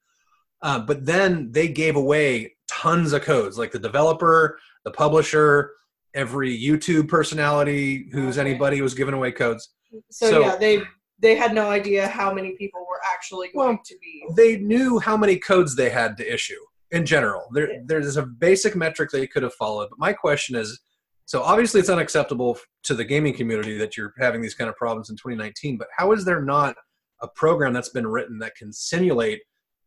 Uh, 0.62 0.80
but 0.80 1.06
then 1.06 1.52
they 1.52 1.68
gave 1.68 1.96
away 1.96 2.56
tons 2.68 3.14
of 3.14 3.22
codes, 3.22 3.58
like 3.58 3.72
the 3.72 3.80
developer, 3.80 4.60
the 4.84 4.92
publisher, 4.92 5.72
every 6.14 6.58
YouTube 6.60 7.08
personality 7.08 8.10
who's 8.12 8.38
Okay. 8.38 8.50
anybody 8.50 8.82
was 8.82 8.94
giving 8.96 9.14
away 9.14 9.32
codes. 9.32 9.70
So, 10.10 10.30
So- 10.32 10.42
yeah, 10.42 10.56
they 10.56 10.84
they 11.22 11.36
had 11.36 11.54
no 11.54 11.70
idea 11.70 12.08
how 12.08 12.34
many 12.34 12.52
people 12.54 12.82
were 12.90 13.02
actually 13.14 13.50
going 13.54 13.68
Well, 13.68 13.80
to 13.86 13.96
be. 14.02 14.24
They 14.36 14.58
knew 14.58 15.00
how 15.00 15.18
many 15.18 15.38
codes 15.38 15.76
they 15.76 15.90
had 15.90 16.16
to 16.18 16.34
issue 16.34 16.60
in 16.92 17.06
general. 17.06 17.48
There, 17.54 17.72
Yeah. 17.72 17.80
there's 17.86 18.18
a 18.18 18.24
basic 18.26 18.76
metric 18.76 19.10
they 19.12 19.28
could 19.28 19.44
have 19.44 19.54
followed. 19.54 19.90
But 19.90 20.00
my 20.00 20.14
question 20.14 20.56
is, 20.56 20.80
So 21.26 21.44
obviously, 21.44 21.80
it's 21.80 21.90
unacceptable 21.90 22.58
to 22.82 22.96
the 22.96 23.04
gaming 23.06 23.36
community 23.36 23.78
that 23.78 23.96
you're 23.96 24.16
having 24.18 24.42
these 24.42 24.56
kind 24.56 24.68
of 24.68 24.76
problems 24.76 25.12
in 25.12 25.16
2019. 25.16 25.78
But 25.78 25.88
how 25.96 26.12
is 26.12 26.26
there 26.26 26.42
not 26.42 26.76
a 27.22 27.28
program 27.28 27.72
that's 27.72 27.90
been 27.90 28.08
written 28.08 28.40
that 28.40 28.56
can 28.56 28.74
simulate 28.74 29.42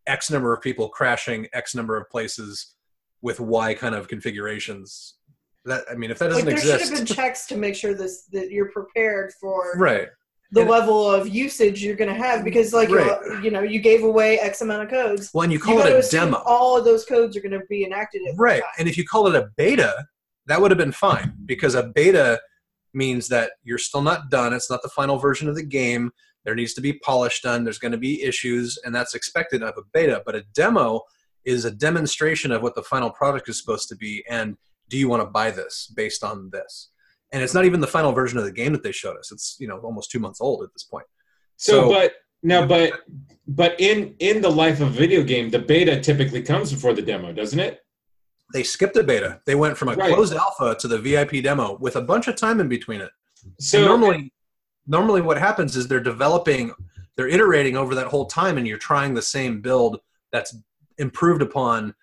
X 0.07 0.31
number 0.31 0.53
of 0.55 0.61
people 0.63 0.89
crashing 0.89 1.49
X 1.53 1.75
number 1.75 1.97
of 1.97 2.09
places 2.11 2.77
with 3.23 3.41
Y 3.41 3.75
kind 3.75 3.97
of 3.97 4.07
configurations? 4.07 5.17
That 5.65 5.83
I 5.91 5.95
mean, 5.95 6.13
if 6.13 6.21
that 6.21 6.29
doesn't 6.29 6.45
like 6.47 6.55
there 6.55 6.59
exist, 6.59 6.85
should 6.85 6.97
have 6.99 7.07
been 7.09 7.17
checks 7.17 7.47
to 7.47 7.57
make 7.57 7.75
sure 7.75 7.93
this 7.95 8.27
that 8.33 8.53
you're 8.53 8.71
prepared 8.71 9.33
for 9.41 9.73
right? 9.77 10.09
The 10.53 10.61
And- 10.61 10.71
level 10.71 11.11
of 11.11 11.27
usage 11.29 11.83
you're 11.83 11.97
going 11.97 12.15
to 12.15 12.23
have 12.23 12.45
because 12.45 12.73
like 12.73 12.91
Right. 12.91 13.19
you, 13.27 13.43
you 13.45 13.51
know 13.51 13.63
you 13.63 13.81
gave 13.81 14.05
away 14.05 14.39
x 14.39 14.61
amount 14.61 14.83
of 14.85 14.91
codes 14.91 15.31
Well, 15.33 15.43
and 15.45 15.53
you 15.53 15.59
you 15.59 15.65
call 15.65 15.79
gotta 15.79 15.97
it 15.99 16.05
a 16.07 16.11
demo, 16.11 16.43
all 16.45 16.77
of 16.79 16.85
those 16.85 17.05
codes 17.05 17.37
are 17.37 17.41
going 17.41 17.59
to 17.59 17.67
be 17.69 17.85
enacted 17.85 18.23
at 18.29 18.35
right? 18.39 18.63
And 18.79 18.87
if 18.89 18.97
you 18.99 19.05
call 19.05 19.27
it 19.27 19.35
a 19.35 19.49
beta, 19.57 20.07
that 20.47 20.61
would 20.61 20.71
have 20.71 20.79
been 20.79 20.93
fine 20.93 21.35
because 21.47 21.75
a 21.75 21.85
beta 21.85 22.41
means 22.95 23.29
that 23.29 23.53
you're 23.65 23.79
still 23.79 24.03
not 24.03 24.29
done. 24.31 24.53
It's 24.53 24.71
not 24.71 24.83
the 24.83 24.89
final 24.91 25.17
version 25.17 25.49
of 25.49 25.55
the 25.55 25.63
game. 25.65 26.11
There 26.45 26.55
needs 26.55 26.75
to 26.75 26.81
be 26.83 26.95
polish 26.95 27.41
done. 27.41 27.65
There's 27.65 27.79
going 27.79 27.93
to 27.93 27.99
be 27.99 28.23
issues, 28.23 28.79
and 28.85 28.95
that's 28.95 29.15
expected 29.15 29.63
of 29.63 29.75
a 29.79 29.83
beta. 29.95 30.23
But 30.27 30.35
a 30.35 30.43
demo 30.55 31.01
is 31.45 31.65
a 31.65 31.71
demonstration 31.71 32.53
of 32.53 32.61
what 32.63 32.75
the 32.75 32.83
final 32.83 33.11
product 33.11 33.49
is 33.49 33.59
supposed 33.59 33.89
to 33.89 33.97
be. 33.97 34.23
And 34.29 34.57
do 34.89 34.99
you 34.99 35.09
want 35.09 35.23
to 35.23 35.27
buy 35.31 35.51
this 35.53 35.91
based 35.97 36.23
on 36.23 36.51
this? 36.53 36.91
And 37.33 37.43
it's 37.43 37.55
not 37.55 37.65
even 37.65 37.81
the 37.81 37.87
final 37.87 38.13
version 38.13 38.39
of 38.39 38.45
the 38.45 38.53
game 38.53 38.73
that 38.73 38.83
they 38.83 38.93
showed 38.93 39.17
us. 39.17 39.33
It's 39.33 39.57
you 39.59 39.67
know 39.67 39.79
almost 39.79 40.11
two 40.11 40.19
months 40.19 40.41
old 40.41 40.63
at 40.63 40.73
this 40.73 40.85
point. 40.85 41.07
So, 41.57 41.73
So- 41.73 41.89
but 41.91 42.13
now, 42.43 42.67
but 42.67 42.93
but 43.47 43.81
in 43.81 44.15
in 44.19 44.43
the 44.43 44.51
life 44.51 44.81
of 44.81 44.89
a 44.89 44.91
video 44.91 45.23
game, 45.23 45.49
the 45.51 45.59
beta 45.59 46.01
typically 46.01 46.43
comes 46.43 46.73
before 46.73 46.93
the 46.93 47.03
demo, 47.03 47.33
doesn't 47.33 47.59
it? 47.61 47.81
They 48.53 48.63
skipped 48.63 48.97
a 48.97 49.03
beta. 49.03 49.41
They 49.47 49.55
went 49.55 49.79
from 49.79 49.89
a 49.89 49.95
Right. 49.95 50.13
closed 50.13 50.35
alpha 50.35 50.77
to 50.81 50.89
the 50.89 50.99
VIP 50.99 51.41
demo 51.41 51.79
with 51.81 51.97
a 51.97 52.03
bunch 52.03 52.29
of 52.29 52.37
time 52.37 52.61
in 52.61 52.69
between 52.69 53.01
it. 53.01 53.11
So 53.61 53.79
and 53.79 53.87
normally 53.87 54.33
normally 54.87 55.21
what 55.21 55.39
happens 55.39 55.77
is 55.77 55.89
they're 55.89 56.01
developing 56.01 56.73
they're 57.17 57.29
iterating 57.29 57.77
over 57.77 57.95
that 57.95 58.09
whole 58.09 58.27
time 58.27 58.59
and 58.59 58.67
you're 58.67 58.79
trying 58.79 59.15
the 59.15 59.23
same 59.23 59.61
build 59.61 60.01
that's 60.33 60.57
improved 60.99 61.43
upon 61.43 61.95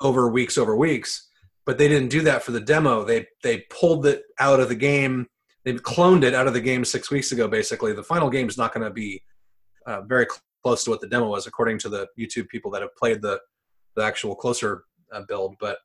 over 0.00 0.28
weeks 0.28 0.58
over 0.58 0.76
weeks 0.76 1.27
but 1.68 1.76
they 1.76 1.86
didn't 1.86 2.08
do 2.08 2.22
that 2.22 2.42
for 2.42 2.52
the 2.52 2.62
demo. 2.62 3.04
They 3.04 3.26
they 3.42 3.66
pulled 3.68 4.06
it 4.06 4.22
out 4.40 4.58
of 4.58 4.70
the 4.70 4.74
game. 4.74 5.26
They 5.66 5.74
cloned 5.74 6.24
it 6.24 6.32
out 6.32 6.46
of 6.46 6.54
the 6.54 6.62
game 6.62 6.82
six 6.82 7.10
weeks 7.10 7.30
ago 7.30 7.46
basically. 7.46 7.92
The 7.92 8.02
final 8.02 8.30
game 8.30 8.48
is 8.48 8.56
not 8.56 8.72
going 8.72 8.86
to 8.86 8.90
be 8.90 9.22
uh, 9.86 10.00
very 10.00 10.24
cl- 10.24 10.40
close 10.62 10.82
to 10.84 10.90
what 10.90 11.02
the 11.02 11.08
demo 11.08 11.28
was 11.28 11.46
according 11.46 11.78
to 11.80 11.90
the 11.90 12.08
youtube 12.18 12.48
people 12.48 12.70
that 12.70 12.80
have 12.80 12.94
played 12.96 13.20
the 13.20 13.38
the 13.96 14.02
actual 14.02 14.34
closer 14.34 14.84
uh, 15.12 15.20
build 15.28 15.56
but 15.60 15.76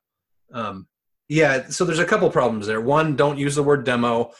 um, 0.54 0.86
yeah 1.28 1.68
so 1.68 1.84
there's 1.84 1.98
a 1.98 2.06
couple 2.06 2.30
problems 2.30 2.66
there. 2.66 2.80
One 2.80 3.14
don't 3.14 3.38
use 3.38 3.54
the 3.54 3.62
word 3.62 3.84
demo. 3.84 4.30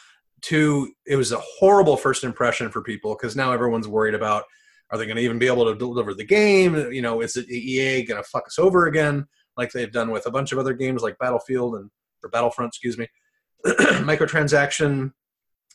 Two 0.41 0.95
it 1.07 1.17
was 1.17 1.33
a 1.33 1.43
horrible 1.59 1.99
first 1.99 2.25
impression 2.25 2.71
for 2.71 2.81
people 2.81 3.15
because 3.15 3.37
now 3.37 3.53
everyone's 3.53 3.87
worried 3.87 4.15
about 4.15 4.45
are 4.91 4.97
they 4.97 5.05
going 5.05 5.17
to 5.17 5.23
even 5.23 5.39
be 5.39 5.47
able 5.47 5.67
to 5.67 5.75
deliver 5.75 6.15
the 6.15 6.25
game? 6.25 6.91
You 6.91 7.03
know 7.03 7.21
is 7.21 7.37
it 7.37 7.51
ea 7.51 8.03
going 8.03 8.23
to 8.23 8.27
fuck 8.31 8.47
us 8.47 8.59
over 8.59 8.87
again 8.87 9.27
like 9.57 9.73
they've 9.73 9.93
done 9.93 10.11
with 10.11 10.27
a 10.27 10.31
bunch 10.31 10.53
of 10.53 10.59
other 10.59 10.73
games 10.73 11.03
like 11.03 11.19
battlefield 11.19 11.77
and 11.77 11.91
or 12.23 12.31
battlefront 12.31 12.69
excuse 12.69 12.99
me 12.99 13.09
microtransaction 13.67 15.13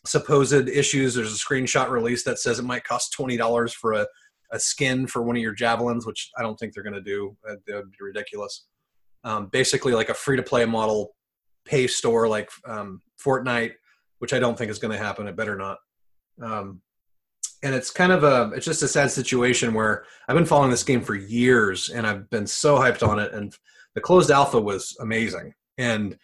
supposed 0.05 0.67
issues 0.69 1.13
there's 1.13 1.33
a 1.33 1.37
screenshot 1.37 1.89
release 1.89 2.23
that 2.23 2.39
says 2.39 2.59
it 2.59 2.65
might 2.65 2.83
cost 2.83 3.15
$20 3.17 3.73
for 3.73 3.93
a, 3.93 4.07
a 4.51 4.59
skin 4.59 5.05
for 5.05 5.21
one 5.21 5.35
of 5.35 5.41
your 5.41 5.53
javelins 5.53 6.05
which 6.05 6.31
i 6.37 6.41
don't 6.41 6.57
think 6.57 6.73
they're 6.73 6.83
going 6.83 6.93
to 6.93 7.01
do 7.01 7.35
that 7.43 7.57
that 7.67 7.75
would 7.75 7.91
be 7.91 7.97
ridiculous 8.01 8.65
um, 9.25 9.47
basically 9.47 9.93
like 9.93 10.09
a 10.09 10.13
free 10.13 10.37
to 10.37 10.43
play 10.43 10.65
model 10.65 11.15
pay 11.65 11.87
store 11.87 12.27
like 12.27 12.49
um, 12.65 13.01
fortnite 13.23 13.73
which 14.19 14.33
I 14.33 14.39
don't 14.39 14.57
think 14.57 14.69
is 14.69 14.79
going 14.79 14.95
to 14.95 15.03
happen. 15.03 15.27
It 15.27 15.35
better 15.35 15.55
not. 15.55 15.79
Um, 16.41 16.81
and 17.63 17.75
it's 17.75 17.91
kind 17.91 18.11
of 18.11 18.23
a 18.23 18.51
it's 18.55 18.65
just 18.65 18.83
a 18.83 18.87
sad 18.87 19.11
situation 19.11 19.73
where 19.73 20.05
I've 20.27 20.35
been 20.35 20.45
following 20.45 20.71
this 20.71 20.83
game 20.83 21.01
for 21.01 21.15
years 21.15 21.89
and 21.89 22.07
I've 22.07 22.29
been 22.29 22.47
so 22.47 22.77
hyped 22.77 23.07
on 23.07 23.19
it. 23.19 23.33
And 23.33 23.55
the 23.95 24.01
closed 24.01 24.31
alpha 24.31 24.59
was 24.59 24.95
amazing, 24.99 25.53
and 25.77 26.17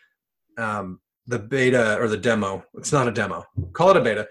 um, 0.58 1.00
the 1.28 1.39
beta 1.39 1.98
or 2.00 2.08
the 2.08 2.17
demo 2.17 2.63
it's 2.76 2.93
not 2.93 3.08
a 3.08 3.12
demo 3.12 3.43
call 3.74 3.89
it 3.89 3.98
a 3.98 4.02
beta 4.02 4.28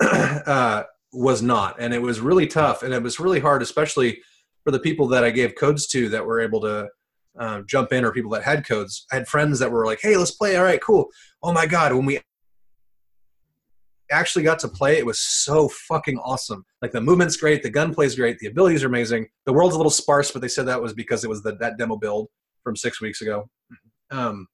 uh, 0.46 0.84
was 1.12 1.42
not, 1.42 1.76
and 1.80 1.92
it 1.92 2.02
was 2.02 2.20
really 2.20 2.46
tough 2.46 2.82
and 2.82 2.94
it 2.94 3.02
was 3.02 3.18
really 3.18 3.40
hard, 3.40 3.62
especially 3.62 4.20
for 4.64 4.70
the 4.70 4.80
people 4.80 5.08
that 5.08 5.24
I 5.24 5.30
gave 5.30 5.54
codes 5.54 5.86
to 5.88 6.08
that 6.10 6.24
were 6.24 6.40
able 6.40 6.60
to. 6.62 6.88
Uh, 7.38 7.60
jump 7.66 7.92
in 7.92 8.02
or 8.02 8.12
people 8.12 8.30
that 8.30 8.42
had 8.42 8.66
codes. 8.66 9.04
I 9.12 9.16
had 9.16 9.28
friends 9.28 9.58
that 9.58 9.70
were 9.70 9.84
like, 9.84 9.98
"Hey, 10.00 10.16
let's 10.16 10.30
play." 10.30 10.56
All 10.56 10.64
right, 10.64 10.80
cool. 10.80 11.10
Oh 11.42 11.52
my 11.52 11.66
god, 11.66 11.92
when 11.92 12.06
we 12.06 12.18
actually 14.10 14.44
got 14.44 14.58
to 14.60 14.68
play, 14.68 14.98
it 14.98 15.06
was 15.06 15.20
so 15.20 15.68
fucking 15.88 16.18
awesome. 16.18 16.64
Like 16.82 16.92
the 16.92 17.00
movement's 17.00 17.36
great, 17.36 17.62
the 17.62 17.70
gunplay's 17.70 18.14
great, 18.14 18.38
the 18.38 18.46
abilities 18.46 18.84
are 18.84 18.88
amazing. 18.88 19.28
The 19.44 19.52
world's 19.52 19.74
a 19.74 19.78
little 19.78 19.90
sparse, 19.90 20.30
but 20.30 20.42
they 20.42 20.48
said 20.48 20.66
that 20.66 20.80
was 20.80 20.92
because 20.92 21.24
it 21.24 21.28
was 21.28 21.42
the, 21.42 21.56
that 21.56 21.78
demo 21.78 21.96
build 21.96 22.28
from 22.62 22.76
six 22.76 23.00
weeks 23.00 23.20
ago. 23.22 23.48
Um, 24.10 24.46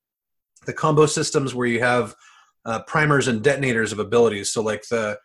the 0.66 0.72
combo 0.72 1.06
systems 1.06 1.54
where 1.54 1.66
you 1.66 1.80
have 1.80 2.14
uh, 2.64 2.82
primers 2.82 3.28
and 3.28 3.42
detonators 3.42 3.92
of 3.92 3.98
abilities. 3.98 4.52
So 4.52 4.62
like 4.62 4.86
the 4.88 5.18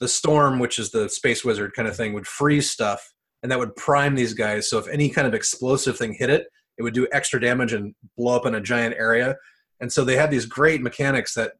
the 0.00 0.08
storm, 0.08 0.60
which 0.60 0.78
is 0.78 0.90
the 0.90 1.08
space 1.08 1.44
wizard 1.44 1.72
kind 1.74 1.88
of 1.88 1.96
thing, 1.96 2.12
would 2.12 2.26
freeze 2.26 2.70
stuff, 2.70 3.12
and 3.42 3.50
that 3.50 3.58
would 3.58 3.74
prime 3.74 4.14
these 4.14 4.32
guys. 4.32 4.70
So 4.70 4.78
if 4.78 4.86
any 4.88 5.10
kind 5.10 5.26
of 5.26 5.34
explosive 5.34 5.98
thing 5.98 6.14
hit 6.14 6.30
it, 6.30 6.46
it 6.78 6.82
would 6.82 6.94
do 6.94 7.08
extra 7.12 7.40
damage 7.40 7.72
and 7.72 7.94
blow 8.16 8.36
up 8.36 8.46
in 8.46 8.54
a 8.54 8.60
giant 8.60 8.94
area. 8.96 9.36
And 9.80 9.92
so 9.92 10.04
they 10.04 10.16
had 10.16 10.30
these 10.30 10.46
great 10.46 10.80
mechanics 10.80 11.34
that 11.34 11.52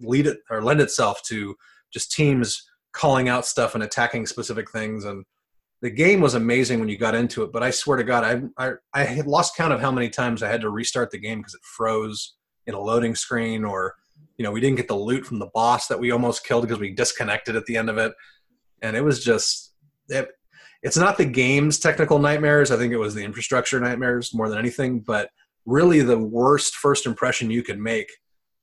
lead 0.00 0.26
it 0.26 0.38
or 0.50 0.62
lend 0.62 0.80
itself 0.80 1.22
to 1.22 1.56
just 1.92 2.12
teams 2.12 2.68
calling 2.92 3.28
out 3.28 3.46
stuff 3.46 3.74
and 3.74 3.84
attacking 3.84 4.26
specific 4.26 4.70
things. 4.70 5.04
And 5.04 5.24
the 5.82 5.90
game 5.90 6.20
was 6.20 6.34
amazing 6.34 6.80
when 6.80 6.88
you 6.88 6.96
got 6.96 7.14
into 7.14 7.42
it 7.42 7.52
but 7.52 7.62
i 7.62 7.70
swear 7.70 7.98
to 7.98 8.02
god 8.02 8.24
i 8.58 8.66
i, 8.66 8.72
I 8.94 9.04
had 9.04 9.26
lost 9.26 9.54
count 9.54 9.74
of 9.74 9.80
how 9.80 9.90
many 9.90 10.08
times 10.08 10.42
i 10.42 10.48
had 10.48 10.62
to 10.62 10.70
restart 10.70 11.10
the 11.10 11.18
game 11.18 11.38
because 11.38 11.52
it 11.54 11.60
froze 11.62 12.36
in 12.66 12.74
a 12.74 12.80
loading 12.80 13.14
screen 13.14 13.64
or 13.64 13.94
you 14.36 14.44
know 14.44 14.50
we 14.50 14.60
didn't 14.60 14.76
get 14.76 14.88
the 14.88 14.96
loot 14.96 15.24
from 15.26 15.38
the 15.38 15.50
boss 15.54 15.86
that 15.88 15.98
we 15.98 16.10
almost 16.10 16.44
killed 16.44 16.62
because 16.62 16.78
we 16.78 16.90
disconnected 16.90 17.56
at 17.56 17.66
the 17.66 17.76
end 17.76 17.88
of 17.88 17.98
it. 17.98 18.12
And 18.82 18.96
it 18.96 19.02
was 19.02 19.24
just 19.24 19.72
it, 20.08 20.28
it's 20.82 20.96
not 20.96 21.16
the 21.16 21.24
game's 21.24 21.78
technical 21.78 22.18
nightmares. 22.18 22.70
I 22.70 22.76
think 22.76 22.92
it 22.92 22.98
was 22.98 23.14
the 23.14 23.24
infrastructure 23.24 23.80
nightmares 23.80 24.34
more 24.34 24.48
than 24.48 24.58
anything 24.58 25.00
but 25.00 25.30
really 25.64 26.00
the 26.00 26.18
worst 26.18 26.76
first 26.76 27.06
impression 27.06 27.50
you 27.50 27.62
could 27.62 27.78
make 27.78 28.10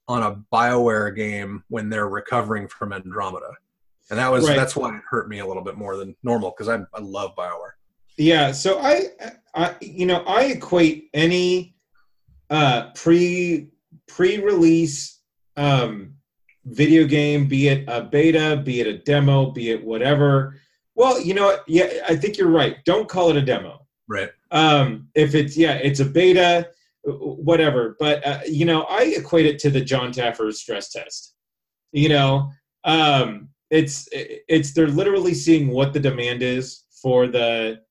on 0.08 0.24
a 0.24 0.44
Bioware 0.56 1.16
game 1.16 1.64
when 1.70 1.90
they're 1.90 2.10
recovering 2.10 2.68
from 2.68 2.94
Andromeda, 2.94 3.52
and 4.10 4.20
that 4.20 4.32
was 4.32 4.48
Right. 4.48 4.56
that's 4.58 4.76
why 4.76 4.96
it 4.96 5.02
hurt 5.10 5.30
me 5.30 5.40
a 5.40 5.46
little 5.46 5.64
bit 5.64 5.78
more 5.78 5.96
than 5.96 6.16
normal 6.24 6.52
because 6.52 6.70
I 6.70 6.86
I 6.94 7.02
love 7.02 7.36
Bioware. 7.36 7.74
Yeah, 8.18 8.52
so 8.52 8.80
I, 8.80 9.06
I, 9.56 9.76
you 9.82 10.06
know, 10.06 10.24
I 10.28 10.46
equate 10.46 11.10
any 11.14 11.76
uh, 12.50 12.92
pre 12.94 13.70
pre-release 14.08 15.20
um, 15.58 16.14
video 16.66 17.06
game, 17.06 17.48
be 17.48 17.70
it 17.70 17.86
a 17.88 18.04
beta, 18.04 18.62
be 18.64 18.82
it 18.82 18.88
a 18.88 18.98
demo, 19.00 19.52
be 19.52 19.72
it 19.72 19.84
whatever. 19.84 20.60
Well, 20.96 21.20
you 21.20 21.34
know, 21.34 21.58
yeah, 21.68 21.90
I 22.08 22.16
think 22.16 22.38
you're 22.38 22.50
right. 22.50 22.78
Don't 22.86 23.10
call 23.10 23.32
it 23.32 23.38
a 23.38 23.42
demo. 23.42 23.88
Right. 24.08 24.30
Um, 24.52 25.08
if 25.16 25.34
it's 25.34 25.58
yeah, 25.58 25.74
it's 25.74 26.00
a 26.00 26.06
beta, 26.06 26.70
whatever. 27.04 27.96
But 28.00 28.26
uh, 28.26 28.40
you 28.48 28.66
know, 28.66 28.84
I 28.84 29.04
equate 29.04 29.46
it 29.46 29.60
to 29.60 29.70
the 29.70 29.82
Jon 29.82 30.12
Taffer 30.12 30.52
stress 30.54 30.92
test. 30.92 31.36
You 31.92 32.10
know, 32.10 32.52
um, 32.84 33.50
it's 33.70 34.08
it's 34.12 34.74
they're 34.74 34.88
literally 34.88 35.34
seeing 35.34 35.70
what 35.70 35.94
the 35.94 36.00
demand 36.00 36.44
is 36.44 36.84
for 37.02 37.28
the 37.28 37.82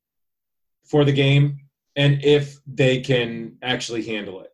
for 0.85 1.05
the 1.05 1.13
game 1.13 1.59
and 1.97 2.23
if 2.25 2.59
they 2.67 3.01
can 3.01 3.57
actually 3.63 4.03
handle 4.03 4.41
it 4.41 4.51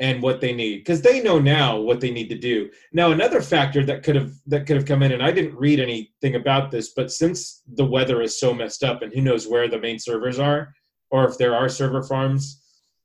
and 0.00 0.20
what 0.22 0.40
they 0.40 0.52
need 0.52 0.78
because 0.78 1.00
they 1.00 1.22
know 1.22 1.38
now 1.38 1.78
what 1.78 2.00
they 2.00 2.10
need 2.10 2.28
to 2.28 2.38
do 2.38 2.68
now 2.92 3.12
another 3.12 3.40
factor 3.40 3.84
that 3.84 4.02
could 4.02 4.16
have 4.16 4.32
that 4.46 4.66
could 4.66 4.76
have 4.76 4.86
come 4.86 5.02
in 5.02 5.12
and 5.12 5.22
i 5.22 5.30
didn't 5.30 5.56
read 5.56 5.78
anything 5.78 6.34
about 6.34 6.70
this 6.70 6.92
but 6.94 7.12
since 7.12 7.62
the 7.74 7.84
weather 7.84 8.20
is 8.20 8.40
so 8.40 8.52
messed 8.52 8.82
up 8.82 9.02
and 9.02 9.12
who 9.12 9.20
knows 9.20 9.46
where 9.46 9.68
the 9.68 9.78
main 9.78 9.98
servers 9.98 10.38
are 10.38 10.74
or 11.10 11.24
if 11.24 11.38
there 11.38 11.54
are 11.54 11.68
server 11.68 12.02
farms 12.02 12.61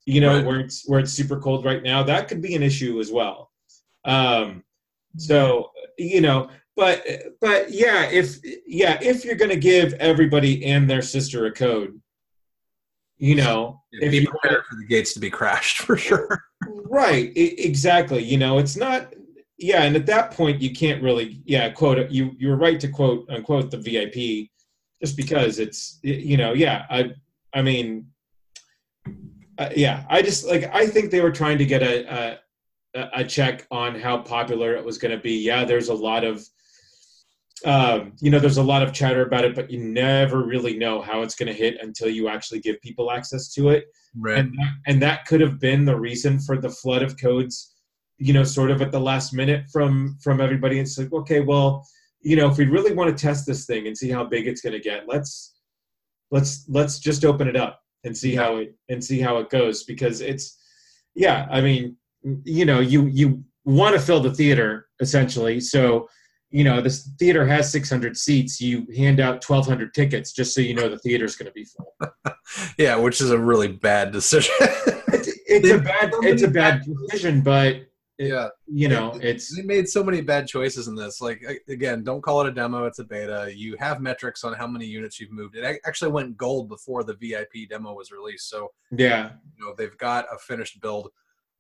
you 0.08 0.22
know 0.22 0.38
Right. 0.38 0.46
where 0.46 0.60
it's 0.62 0.88
where 0.88 1.00
it's 1.00 1.12
super 1.12 1.38
cold 1.40 1.66
right 1.66 1.84
now 1.84 2.02
that 2.02 2.28
could 2.28 2.42
be 2.42 2.56
an 2.56 2.64
issue 2.64 3.00
as 3.00 3.12
well 3.12 3.52
um 4.06 4.64
so 5.18 5.72
you 5.98 6.22
know 6.22 6.50
but 6.76 7.06
but 7.42 7.70
yeah 7.72 8.06
if 8.10 8.38
yeah 8.66 8.98
if 9.02 9.26
you're 9.26 9.36
going 9.36 9.52
to 9.52 9.58
give 9.58 9.94
everybody 9.96 10.66
and 10.66 10.90
their 10.90 11.02
sister 11.02 11.46
a 11.46 11.52
code 11.52 12.00
you 13.18 13.36
know 13.36 13.82
if 13.92 14.12
be 14.12 14.26
prepared 14.26 14.64
for 14.70 14.76
the 14.78 14.86
gates 14.86 15.14
to 15.14 15.20
be 15.20 15.30
crashed 15.30 15.80
for 15.88 15.98
sure. 15.98 16.42
right 16.86 17.32
exactly 17.36 18.24
you 18.24 18.38
know 18.38 18.60
it's 18.60 18.78
not 18.78 19.14
yeah 19.58 19.84
and 19.84 19.96
at 19.96 20.06
that 20.06 20.32
point 20.32 20.62
you 20.62 20.72
can't 20.74 21.04
really 21.04 21.42
yeah 21.46 21.70
quote 21.70 22.10
you 22.12 22.32
you're 22.38 22.56
right 22.58 22.80
to 22.80 22.88
quote 22.88 23.26
unquote 23.30 23.72
the 23.72 23.78
vip 23.78 24.16
just 25.02 25.18
because 25.18 25.60
it's 25.60 26.00
you 26.04 26.38
know 26.38 26.54
yeah 26.54 26.86
i 26.90 27.12
i 27.54 27.62
mean 27.62 28.08
uh, 29.58 29.70
yeah 29.76 30.06
i 30.10 30.22
just 30.22 30.46
like 30.46 30.64
i 30.74 30.86
think 30.86 31.12
they 31.12 31.22
were 31.22 31.32
trying 31.32 31.58
to 31.58 31.66
get 31.66 31.82
a, 31.82 32.34
a 32.34 32.38
a 33.14 33.24
check 33.24 33.68
on 33.72 34.00
how 34.00 34.18
popular 34.18 34.76
it 34.76 34.84
was 34.84 34.98
going 34.98 35.16
to 35.16 35.22
be. 35.22 35.40
Yeah, 35.40 35.66
there's 35.66 35.90
a 35.90 35.94
lot 35.94 36.24
of 36.24 36.44
um, 37.66 38.14
you 38.22 38.30
know, 38.30 38.38
there's 38.38 38.58
a 38.58 38.64
lot 38.64 38.84
of 38.84 38.94
chatter 38.94 39.26
about 39.26 39.44
it, 39.44 39.56
but 39.56 39.72
you 39.72 39.80
never 39.80 40.44
really 40.44 40.78
know 40.78 41.02
how 41.02 41.24
it's 41.24 41.34
going 41.34 41.48
to 41.48 41.54
hit 41.54 41.78
until 41.82 42.08
you 42.08 42.28
actually 42.28 42.60
give 42.60 42.80
people 42.82 43.12
access 43.12 43.52
to 43.54 43.70
it. 43.70 43.86
Right. 44.16 44.38
And 44.38 44.54
that, 44.60 44.74
and 44.86 45.02
that 45.02 45.26
could 45.26 45.42
have 45.42 45.60
been 45.60 45.84
the 45.84 46.00
reason 46.00 46.40
for 46.40 46.60
the 46.60 46.70
flood 46.70 47.02
of 47.02 47.20
codes, 47.20 47.74
you 48.20 48.32
know, 48.32 48.44
sort 48.44 48.70
of 48.70 48.84
at 48.84 48.92
the 48.92 49.00
last 49.00 49.34
minute 49.34 49.66
from 49.74 50.18
from 50.22 50.40
everybody. 50.40 50.80
It's 50.80 51.00
like, 51.00 51.12
okay, 51.12 51.40
well, 51.40 51.84
you 52.22 52.36
know, 52.36 52.48
if 52.48 52.58
we 52.58 52.66
really 52.66 52.94
want 52.94 53.16
to 53.16 53.22
test 53.22 53.48
this 53.48 53.66
thing 53.66 53.88
and 53.88 53.98
see 53.98 54.10
how 54.10 54.24
big 54.24 54.48
it's 54.48 54.62
going 54.62 54.74
to 54.74 54.80
get, 54.80 55.08
let's 55.08 55.56
let's 56.30 56.64
let's 56.70 57.00
just 57.00 57.26
open 57.26 57.48
it 57.48 57.56
up 57.56 57.82
and 58.04 58.16
see 58.16 58.36
how 58.36 58.58
it 58.58 58.76
and 58.90 59.04
see 59.04 59.20
how 59.20 59.38
it 59.38 59.50
goes 59.50 59.84
because 59.84 60.22
it's 60.22 60.58
yeah, 61.16 61.48
I 61.52 61.62
mean, 61.62 61.98
you 62.44 62.66
know, 62.66 62.80
you 62.80 63.08
you 63.08 63.44
want 63.66 63.96
to 63.96 64.02
fill 64.02 64.20
the 64.20 64.34
theater 64.34 64.88
essentially, 65.02 65.60
so 65.60 66.08
you 66.52 66.64
know 66.64 66.80
this 66.80 67.10
theater 67.20 67.46
has 67.46 67.72
600 67.72 68.16
seats. 68.16 68.62
You 68.62 68.88
hand 68.96 69.20
out 69.20 69.44
1200 69.44 69.94
tickets 69.94 70.32
just 70.32 70.54
so 70.54 70.62
you 70.62 70.76
know 70.76 70.88
the 70.88 71.00
theater's 71.00 71.36
going 71.36 71.48
to 71.48 71.54
be 71.54 71.66
full. 71.66 71.94
Yeah, 72.78 72.96
which 72.96 73.20
is 73.20 73.32
a 73.32 73.38
really 73.38 73.68
bad 73.68 74.14
decision. 74.14 74.56
it's, 74.60 75.38
it's 75.48 75.70
a 75.70 75.80
bad 75.80 76.12
it's 76.24 76.44
a 76.44 76.48
bad 76.48 76.82
decision 76.86 77.42
but 77.42 77.87
yeah. 78.18 78.50
you 78.66 78.88
know 78.88 79.18
it's 79.22 79.56
they 79.56 79.64
made 79.64 79.88
so 79.88 80.04
many 80.04 80.22
bad 80.22 80.48
choices 80.48 80.88
in 80.88 80.96
this. 80.96 81.22
Like 81.22 81.44
again, 81.68 82.04
don't 82.04 82.22
call 82.22 82.42
it 82.42 82.48
a 82.48 82.52
demo; 82.52 82.86
it's 82.86 83.00
a 83.00 83.04
beta. 83.04 83.52
You 83.54 83.76
have 83.80 84.02
metrics 84.02 84.44
on 84.44 84.54
how 84.54 84.68
many 84.68 84.86
units 84.86 85.20
you've 85.20 85.32
moved. 85.32 85.56
It 85.56 85.80
actually 85.86 86.12
went 86.12 86.38
gold 86.38 86.70
before 86.70 87.04
the 87.04 87.16
VIP 87.16 87.70
demo 87.70 87.94
was 87.94 88.12
released, 88.12 88.50
so 88.50 88.72
yeah 88.92 89.32
you 89.58 89.66
know 89.66 89.74
they've 89.78 89.98
got 89.98 90.26
a 90.34 90.38
finished 90.38 90.82
build. 90.82 91.10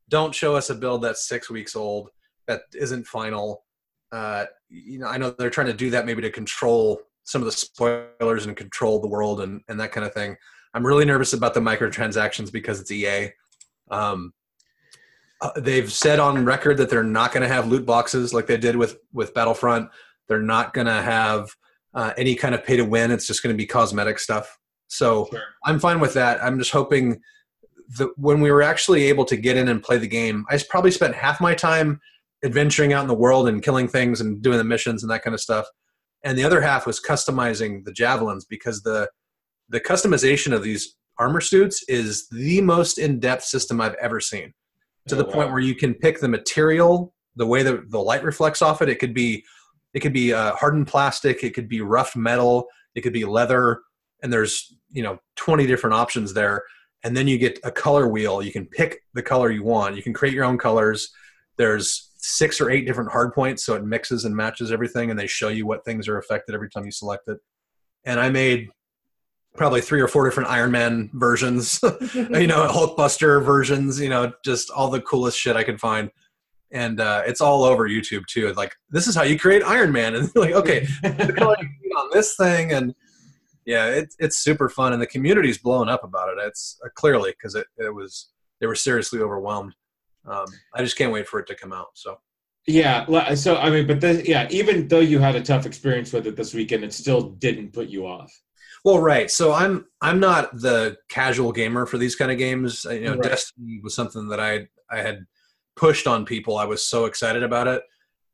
Don't 0.09 0.33
show 0.33 0.55
us 0.55 0.69
a 0.69 0.75
build 0.75 1.01
that's 1.01 1.27
six 1.27 1.49
weeks 1.49 1.75
old 1.75 2.09
that 2.47 2.61
isn't 2.73 3.05
final. 3.05 3.65
Uh, 4.11 4.45
you 4.69 4.99
know, 4.99 5.07
I 5.07 5.17
know 5.17 5.31
they're 5.31 5.49
trying 5.49 5.67
to 5.67 5.73
do 5.73 5.89
that 5.91 6.05
maybe 6.05 6.21
to 6.21 6.29
control 6.29 7.01
some 7.23 7.41
of 7.41 7.45
the 7.45 7.51
spoilers 7.51 8.45
and 8.45 8.55
control 8.55 8.99
the 8.99 9.07
world 9.07 9.41
and, 9.41 9.61
and 9.67 9.79
that 9.79 9.91
kind 9.91 10.05
of 10.05 10.13
thing. 10.13 10.35
I'm 10.73 10.85
really 10.85 11.05
nervous 11.05 11.33
about 11.33 11.53
the 11.53 11.59
microtransactions 11.59 12.51
because 12.51 12.79
it's 12.79 12.91
EA. 12.91 13.29
Um, 13.91 14.33
uh, 15.41 15.51
they've 15.57 15.91
said 15.91 16.19
on 16.19 16.45
record 16.45 16.77
that 16.77 16.89
they're 16.89 17.03
not 17.03 17.31
going 17.31 17.43
to 17.43 17.53
have 17.53 17.67
loot 17.67 17.85
boxes 17.85 18.33
like 18.33 18.47
they 18.47 18.57
did 18.57 18.75
with 18.75 18.97
with 19.13 19.33
Battlefront. 19.33 19.89
They're 20.27 20.41
not 20.41 20.73
going 20.73 20.87
to 20.87 21.01
have 21.01 21.49
uh, 21.93 22.13
any 22.17 22.35
kind 22.35 22.53
of 22.55 22.63
pay 22.63 22.77
to 22.77 22.83
win. 22.83 23.11
It's 23.11 23.27
just 23.27 23.43
going 23.43 23.53
to 23.53 23.57
be 23.57 23.65
cosmetic 23.65 24.19
stuff. 24.19 24.57
So 24.87 25.27
sure. 25.31 25.41
I'm 25.65 25.79
fine 25.79 25.99
with 25.99 26.13
that. 26.13 26.43
I'm 26.43 26.57
just 26.57 26.71
hoping 26.71 27.21
that 27.97 28.09
when 28.17 28.41
we 28.41 28.51
were 28.51 28.61
actually 28.61 29.03
able 29.05 29.25
to 29.25 29.37
get 29.37 29.57
in 29.57 29.67
and 29.67 29.81
play 29.81 29.97
the 29.97 30.07
game, 30.07 30.45
I 30.49 30.59
probably 30.69 30.91
spent 30.91 31.15
half 31.15 31.39
my 31.39 31.53
time 31.53 31.99
adventuring 32.43 32.93
out 32.93 33.01
in 33.01 33.07
the 33.07 33.13
world 33.13 33.47
and 33.47 33.63
killing 33.63 33.87
things 33.87 34.21
and 34.21 34.41
doing 34.41 34.57
the 34.57 34.63
missions 34.63 35.03
and 35.03 35.11
that 35.11 35.23
kind 35.23 35.33
of 35.33 35.41
stuff, 35.41 35.65
and 36.23 36.37
the 36.37 36.43
other 36.43 36.61
half 36.61 36.85
was 36.85 36.99
customizing 36.99 37.83
the 37.83 37.91
javelins 37.91 38.45
because 38.45 38.81
the 38.83 39.09
the 39.69 39.79
customization 39.79 40.53
of 40.53 40.63
these 40.63 40.95
armor 41.19 41.41
suits 41.41 41.83
is 41.87 42.27
the 42.29 42.61
most 42.61 42.97
in-depth 42.97 43.43
system 43.43 43.81
I've 43.81 43.95
ever 43.95 44.19
seen. 44.19 44.53
To 45.07 45.15
Oh, 45.15 45.17
the 45.17 45.25
point 45.25 45.51
where 45.51 45.59
you 45.59 45.75
can 45.75 45.93
pick 45.93 46.19
the 46.19 46.27
material, 46.27 47.13
the 47.35 47.45
way 47.45 47.63
the 47.63 47.83
the 47.89 47.99
light 47.99 48.23
reflects 48.23 48.61
off 48.61 48.81
it. 48.81 48.89
It 48.89 48.99
could 48.99 49.13
be 49.13 49.43
it 49.93 50.01
could 50.01 50.13
be 50.13 50.33
uh, 50.33 50.55
hardened 50.55 50.87
plastic, 50.87 51.43
it 51.43 51.53
could 51.53 51.69
be 51.69 51.81
rough 51.81 52.15
metal, 52.15 52.67
it 52.95 53.01
could 53.01 53.13
be 53.13 53.25
leather, 53.25 53.81
and 54.21 54.31
there's 54.31 54.75
you 54.89 55.03
know 55.03 55.17
20 55.35 55.65
different 55.67 55.95
options 55.95 56.33
there. 56.33 56.63
And 57.03 57.15
then 57.15 57.27
you 57.27 57.37
get 57.37 57.59
a 57.63 57.71
color 57.71 58.07
wheel. 58.07 58.41
You 58.41 58.51
can 58.51 58.65
pick 58.65 59.03
the 59.13 59.21
color 59.21 59.51
you 59.51 59.63
want. 59.63 59.95
You 59.95 60.01
can 60.01 60.13
create 60.13 60.33
your 60.33 60.45
own 60.45 60.57
colors. 60.57 61.09
There's 61.57 62.11
six 62.17 62.59
or 62.59 62.69
eight 62.69 62.85
different 62.85 63.11
hard 63.11 63.33
points 63.33 63.65
so 63.65 63.75
it 63.75 63.85
mixes 63.85 64.25
and 64.25 64.35
matches 64.35 64.71
everything 64.71 65.09
and 65.09 65.19
they 65.19 65.27
show 65.27 65.49
you 65.49 65.65
what 65.65 65.85
things 65.85 66.07
are 66.07 66.17
affected 66.17 66.55
every 66.55 66.69
time 66.69 66.85
you 66.85 66.91
select 66.91 67.27
it. 67.27 67.37
And 68.05 68.19
i 68.19 68.29
made 68.29 68.69
probably 69.57 69.81
three 69.81 69.99
or 69.99 70.07
four 70.07 70.23
different 70.23 70.49
iron 70.49 70.71
man 70.71 71.09
versions 71.13 71.79
you 72.13 72.47
know 72.47 72.67
hulkbuster 72.71 73.43
versions 73.43 73.99
you 73.99 74.07
know 74.07 74.31
just 74.45 74.69
all 74.69 74.89
the 74.89 75.01
coolest 75.01 75.37
shit 75.37 75.55
i 75.55 75.63
could 75.63 75.79
find. 75.79 76.09
And 76.69 76.99
uh, 76.99 77.23
it's 77.25 77.39
all 77.39 77.63
over 77.63 77.87
youtube 77.87 78.25
too. 78.25 78.51
Like 78.53 78.75
this 78.89 79.07
is 79.07 79.15
how 79.15 79.23
you 79.23 79.39
create 79.39 79.63
iron 79.63 79.93
man. 79.93 80.15
And 80.15 80.29
like 80.35 80.53
okay 80.53 80.81
the 81.01 81.33
color 81.37 81.55
you 81.61 81.69
need 81.81 81.93
on 81.93 82.09
this 82.11 82.35
thing. 82.35 82.73
And 82.73 82.93
yeah 83.65 83.85
it, 83.87 84.13
it's 84.19 84.37
super 84.37 84.67
fun. 84.67 84.91
And 84.91 85.01
the 85.01 85.07
community's 85.07 85.57
blown 85.57 85.87
up 85.87 86.03
about 86.03 86.27
it. 86.29 86.37
It's 86.45 86.77
uh, 86.85 86.89
clearly 86.95 87.31
because 87.31 87.55
it, 87.55 87.67
it 87.77 87.93
was 87.93 88.31
they 88.59 88.67
were 88.67 88.75
seriously 88.75 89.21
overwhelmed. 89.21 89.73
Um, 90.25 90.45
i 90.75 90.83
just 90.83 90.97
can't 90.97 91.13
wait 91.13 91.25
for 91.25 91.39
it 91.39 91.47
to 91.47 91.55
come 91.55 91.71
out 91.71 91.87
so. 91.93 92.17
Yeah 92.67 93.05
so 93.35 93.55
i 93.55 93.69
mean 93.69 93.87
but 93.87 94.01
the, 94.01 94.21
yeah 94.27 94.45
even 94.49 94.89
though 94.89 94.99
you 94.99 95.19
had 95.19 95.35
a 95.35 95.41
tough 95.41 95.65
experience 95.65 96.11
with 96.11 96.27
it 96.27 96.35
this 96.35 96.53
weekend 96.53 96.83
it 96.83 96.91
still 96.91 97.29
didn't 97.45 97.71
put 97.71 97.87
you 97.87 98.05
off 98.05 98.29
well 98.85 98.99
right. 98.99 99.29
So 99.31 99.53
i'm 99.53 99.85
i'm 100.01 100.19
not 100.19 100.55
the 100.59 100.97
casual 101.09 101.51
gamer 101.51 101.85
for 101.85 101.97
these 101.97 102.15
kind 102.15 102.31
of 102.31 102.37
games. 102.37 102.85
You 102.89 103.01
know 103.01 103.15
Right. 103.15 103.23
destiny 103.31 103.79
was 103.83 103.95
something 103.95 104.27
that 104.29 104.39
i 104.39 104.67
i 104.91 104.97
had 105.01 105.25
pushed 105.75 106.07
on 106.07 106.25
people. 106.25 106.57
I 106.57 106.65
was 106.65 106.87
so 106.87 107.05
excited 107.05 107.43
about 107.43 107.67
it. 107.67 107.83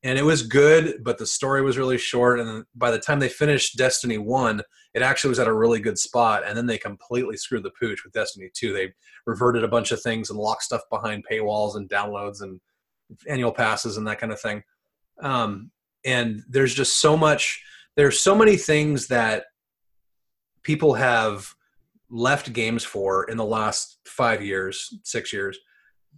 And 0.03 0.17
it 0.19 0.23
was 0.23 0.43
good 0.43 1.03
but 1.03 1.17
the 1.17 1.25
story 1.25 1.61
was 1.61 1.77
really 1.77 1.97
short. 1.97 2.39
And 2.39 2.65
by 2.75 2.91
the 2.91 2.99
time 2.99 3.19
they 3.19 3.29
finished 3.29 3.77
destiny 3.77 4.17
1 4.17 4.61
it 4.93 5.01
actually 5.01 5.29
was 5.29 5.39
at 5.39 5.47
a 5.47 5.53
really 5.53 5.79
good 5.79 5.97
spot. 5.97 6.43
And 6.45 6.55
then 6.57 6.67
they 6.67 6.77
completely 6.77 7.37
screwed 7.37 7.63
the 7.63 7.71
pooch 7.79 8.03
with 8.03 8.13
destiny 8.13 8.49
2 8.53 8.73
they 8.73 8.93
reverted 9.25 9.63
a 9.63 9.67
bunch 9.67 9.91
of 9.91 10.01
things 10.01 10.29
and 10.29 10.39
locked 10.39 10.63
stuff 10.63 10.81
behind 10.89 11.25
paywalls 11.29 11.75
and 11.77 11.89
downloads 11.89 12.41
and 12.41 12.59
annual 13.27 13.51
passes 13.51 13.97
and 13.97 14.07
that 14.07 14.19
kind 14.19 14.31
of 14.33 14.39
thing. 14.41 14.63
Um, 15.21 15.71
and 16.05 16.43
there's 16.49 16.73
just 16.73 16.99
so 16.99 17.15
much 17.15 17.61
there's 17.95 18.19
so 18.19 18.35
many 18.35 18.57
things 18.57 19.07
that 19.07 19.45
people 20.63 20.93
have 20.93 21.53
left 22.09 22.53
games 22.53 22.83
for 22.83 23.25
in 23.25 23.37
the 23.37 23.45
last 23.45 23.97
five 24.05 24.43
years 24.43 24.97
six 25.03 25.33
years. 25.33 25.57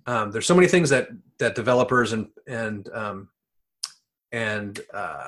Um, 0.07 0.31
there's 0.31 0.45
so 0.45 0.55
many 0.55 0.67
things 0.67 0.89
that 0.89 1.09
that 1.39 1.55
developers 1.55 2.13
and 2.13 2.27
and 2.47 2.89
um, 2.93 3.29
and 4.31 4.79
uh, 4.93 5.27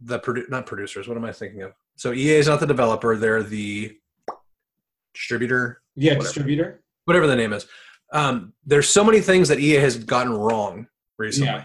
the 0.00 0.18
produ- 0.18 0.48
not 0.48 0.66
producers 0.66 1.08
what 1.08 1.16
am 1.16 1.24
i 1.24 1.32
thinking 1.32 1.62
of? 1.62 1.72
So 1.96 2.12
ea 2.12 2.32
is 2.32 2.48
not 2.48 2.60
the 2.60 2.66
developer 2.66 3.16
they're 3.16 3.42
the 3.42 3.96
distributor? 5.14 5.82
Yeah 5.96 6.12
Whatever. 6.12 6.24
distributor. 6.24 6.80
Whatever 7.04 7.26
the 7.26 7.36
name 7.36 7.52
is. 7.52 7.66
Um, 8.12 8.52
there's 8.64 8.88
so 8.88 9.04
many 9.04 9.20
things 9.20 9.48
that 9.48 9.60
ea 9.60 9.74
has 9.74 9.96
gotten 9.96 10.32
wrong 10.32 10.86
recently. 11.18 11.48
Yeah. 11.52 11.64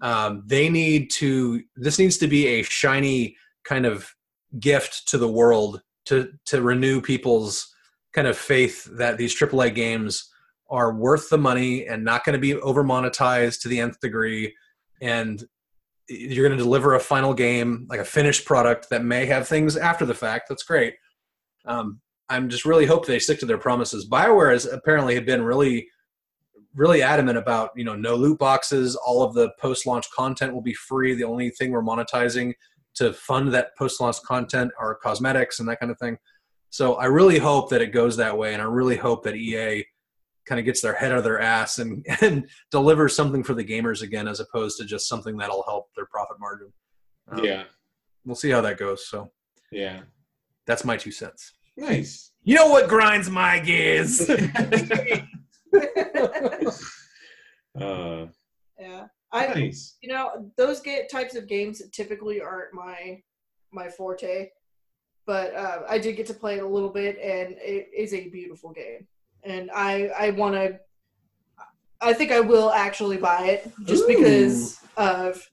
Um, 0.00 0.42
they 0.46 0.68
need 0.68 1.10
to 1.12 1.62
this 1.76 1.98
needs 1.98 2.18
to 2.18 2.26
be 2.26 2.46
a 2.46 2.62
shiny 2.62 3.36
kind 3.64 3.86
of 3.86 4.12
gift 4.60 5.08
to 5.08 5.18
the 5.18 5.28
world 5.28 5.82
to 6.06 6.30
to 6.46 6.62
renew 6.62 7.00
people's 7.00 7.74
kind 8.12 8.28
of 8.28 8.36
faith 8.36 8.84
that 8.96 9.16
these 9.18 9.38
AAA 9.38 9.74
games 9.74 10.30
are 10.70 10.94
worth 10.94 11.28
the 11.28 11.38
money 11.38 11.86
and 11.86 12.04
not 12.04 12.24
going 12.24 12.34
to 12.34 12.38
be 12.38 12.54
over 12.54 12.84
monetized 12.84 13.60
to 13.60 13.68
the 13.68 13.80
nth 13.80 14.00
degree. 14.00 14.54
And 15.00 15.44
you're 16.08 16.46
going 16.46 16.56
to 16.56 16.64
deliver 16.64 16.94
a 16.94 17.00
final 17.00 17.34
game 17.34 17.86
like 17.88 18.00
a 18.00 18.04
finished 18.04 18.44
product 18.44 18.90
that 18.90 19.04
may 19.04 19.26
have 19.26 19.48
things 19.48 19.76
after 19.76 20.06
the 20.06 20.14
fact. 20.14 20.48
That's 20.48 20.62
great. 20.62 20.94
Um, 21.66 22.00
i'm 22.30 22.48
just 22.48 22.64
really 22.64 22.86
hope 22.86 23.04
they 23.04 23.18
stick 23.18 23.38
to 23.40 23.46
their 23.46 23.58
promises. 23.58 24.08
Bioware 24.08 24.52
has 24.52 24.66
apparently 24.66 25.14
had 25.14 25.26
been 25.26 25.42
really 25.42 25.88
really 26.74 27.02
adamant 27.02 27.38
about 27.38 27.70
you 27.76 27.84
know 27.84 27.94
no 27.94 28.14
loot 28.14 28.38
boxes. 28.38 28.96
All 28.96 29.22
of 29.22 29.34
the 29.34 29.50
post 29.60 29.86
launch 29.86 30.06
content 30.10 30.54
will 30.54 30.62
be 30.62 30.74
free. 30.74 31.14
The 31.14 31.24
only 31.24 31.50
thing 31.50 31.70
we're 31.70 31.82
monetizing 31.82 32.54
to 32.94 33.12
fund 33.12 33.52
that 33.52 33.76
post 33.76 34.00
launch 34.00 34.22
content 34.22 34.70
or 34.78 34.94
cosmetics 34.96 35.60
and 35.60 35.68
that 35.68 35.80
kind 35.80 35.90
of 35.92 35.98
thing. 35.98 36.16
So 36.70 36.94
i 36.94 37.04
really 37.04 37.38
hope 37.38 37.70
that 37.70 37.82
it 37.82 37.92
goes 37.92 38.16
that 38.16 38.36
way 38.36 38.52
and 38.52 38.60
i 38.60 38.64
really 38.64 38.96
hope 38.96 39.22
that 39.22 39.36
ea 39.36 39.84
kind 40.46 40.58
of 40.58 40.64
gets 40.64 40.80
their 40.80 40.94
head 40.94 41.12
out 41.12 41.18
of 41.18 41.24
their 41.24 41.40
ass 41.40 41.78
and, 41.78 42.04
and 42.20 42.48
delivers 42.70 43.14
something 43.14 43.42
for 43.42 43.54
the 43.54 43.64
gamers 43.64 44.02
again 44.02 44.28
as 44.28 44.40
opposed 44.40 44.78
to 44.78 44.84
just 44.84 45.08
something 45.08 45.36
that'll 45.36 45.64
help 45.66 45.86
their 45.96 46.06
profit 46.06 46.36
margin. 46.38 46.72
Um, 47.30 47.44
yeah. 47.44 47.64
we'll 48.24 48.36
see 48.36 48.50
how 48.50 48.60
that 48.60 48.78
goes 48.78 49.08
so. 49.08 49.30
Yeah. 49.72 50.00
That's 50.66 50.84
my 50.84 50.96
two 50.96 51.10
cents. 51.10 51.52
Nice. 51.76 52.32
You 52.42 52.54
know 52.54 52.68
what 52.68 52.88
grinds 52.88 53.30
my 53.30 53.58
gears? 53.58 54.30
Uh 57.80 58.26
yeah. 58.78 59.06
I 59.34 59.46
nice 59.48 59.96
you 60.00 60.08
know 60.08 60.50
those 60.56 60.80
ga- 60.80 61.06
types 61.10 61.34
of 61.34 61.48
games 61.48 61.82
typically 61.92 62.40
aren't 62.40 62.72
my 62.72 63.20
my 63.72 63.88
forte 63.88 64.48
but 65.26 65.54
uh, 65.54 65.80
i 65.88 65.98
did 65.98 66.16
get 66.16 66.26
to 66.26 66.34
play 66.34 66.58
it 66.58 66.62
a 66.62 66.68
little 66.68 66.88
bit 66.88 67.18
and 67.18 67.56
it 67.58 67.88
is 67.96 68.14
a 68.14 68.28
beautiful 68.28 68.70
game 68.70 69.06
and 69.42 69.70
i 69.74 70.06
i 70.18 70.30
want 70.30 70.54
to 70.54 70.78
i 72.00 72.12
think 72.12 72.30
i 72.30 72.40
will 72.40 72.70
actually 72.70 73.16
buy 73.16 73.46
it 73.46 73.72
just 73.84 74.04
Ooh. 74.04 74.16
because 74.16 74.78
of 74.96 75.44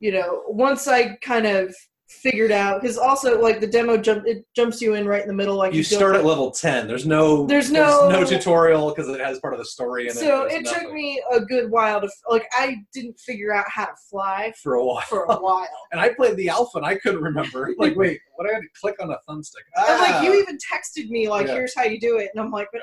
you 0.00 0.10
know 0.10 0.42
once 0.48 0.88
i 0.88 1.14
kind 1.16 1.46
of 1.46 1.74
figured 2.08 2.52
out 2.52 2.82
because 2.82 2.98
also 2.98 3.40
like 3.40 3.60
the 3.60 3.66
demo 3.66 3.96
jump 3.96 4.26
it 4.26 4.44
jumps 4.54 4.80
you 4.82 4.92
in 4.94 5.06
right 5.08 5.22
in 5.22 5.28
the 5.28 5.32
middle 5.34 5.56
like 5.56 5.72
you 5.72 5.82
go 5.82 5.96
start 5.96 6.12
for- 6.14 6.18
at 6.18 6.24
level 6.24 6.50
10 6.50 6.86
there's 6.86 7.06
no 7.06 7.46
There's 7.46 7.70
no- 7.72 8.10
no 8.10 8.24
tutorial 8.24 8.90
because 8.90 9.08
it 9.08 9.20
has 9.20 9.38
part 9.40 9.54
of 9.54 9.58
the 9.58 9.64
story 9.64 10.08
in 10.08 10.14
so 10.14 10.42
it 10.44 10.52
it 10.52 10.64
There's 10.64 10.76
took 10.82 10.92
me 10.92 11.20
a 11.32 11.40
good 11.40 11.70
while 11.70 12.02
to 12.02 12.08
like 12.28 12.46
i 12.52 12.76
didn't 12.92 13.18
figure 13.18 13.54
out 13.54 13.64
how 13.68 13.86
to 13.86 13.94
fly 14.10 14.52
for 14.62 14.74
a 14.74 14.84
while. 14.84 15.00
for 15.02 15.24
a 15.24 15.36
while. 15.36 15.66
And 15.92 16.00
i 16.00 16.10
played 16.12 16.36
the 16.36 16.50
alpha 16.50 16.76
and 16.78 16.86
i 16.86 16.94
couldn't 16.94 17.22
remember. 17.22 17.70
Like 17.78 17.96
wait 17.96 18.20
what 18.36 18.50
i 18.50 18.52
had 18.52 18.60
to 18.60 18.68
click 18.78 18.96
on 19.00 19.10
a 19.10 19.16
thumbstick. 19.28 19.64
And 19.76 19.98
like 19.98 20.14
Ah. 20.14 20.22
you 20.22 20.34
even 20.40 20.58
texted 20.58 21.08
me 21.08 21.28
like 21.30 21.46
Yeah. 21.46 21.54
here's 21.54 21.74
how 21.74 21.84
you 21.84 21.98
do 21.98 22.18
it. 22.18 22.30
And 22.34 22.44
i'm 22.44 22.50
like 22.50 22.68
but 22.72 22.82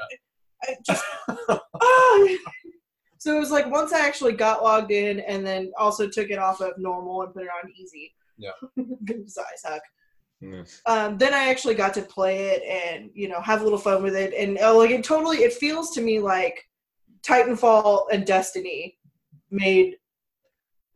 I 0.64 0.76
just 0.86 1.04
oh. 1.76 2.38
so 3.20 3.36
it 3.36 3.40
was 3.40 3.52
like 3.52 3.70
once 3.70 3.94
i 3.94 4.00
actually 4.06 4.34
got 4.34 4.64
logged 4.64 4.92
in 4.92 5.20
and 5.22 5.46
then 5.46 5.72
also 5.78 6.08
took 6.10 6.30
it 6.32 6.40
off 6.40 6.60
of 6.62 6.74
normal 6.80 7.22
and 7.22 7.34
put 7.34 7.44
it 7.44 7.50
on 7.64 7.72
easy 7.76 8.12
Yeah. 8.42 8.84
because 9.04 9.38
i 9.38 9.56
suck 9.56 9.82
Mm. 10.44 10.82
um, 10.88 11.20
then 11.20 11.36
I 11.36 11.50
actually 11.50 11.76
got 11.76 11.94
to 11.94 12.02
play 12.02 12.48
it 12.48 12.64
and 12.64 13.12
you 13.14 13.30
know 13.30 13.40
have 13.42 13.62
a 13.62 13.64
little 13.64 13.78
fun 13.78 14.02
with 14.02 14.16
it, 14.16 14.34
and 14.34 14.58
uh, 14.58 14.76
like 14.76 14.90
it 14.90 15.04
totally 15.04 15.44
it 15.44 15.54
feels 15.54 15.92
to 15.92 16.02
me 16.02 16.20
like 16.20 16.68
Titanfall 17.22 18.06
and 18.12 18.26
Destiny 18.26 18.98
made 19.52 19.98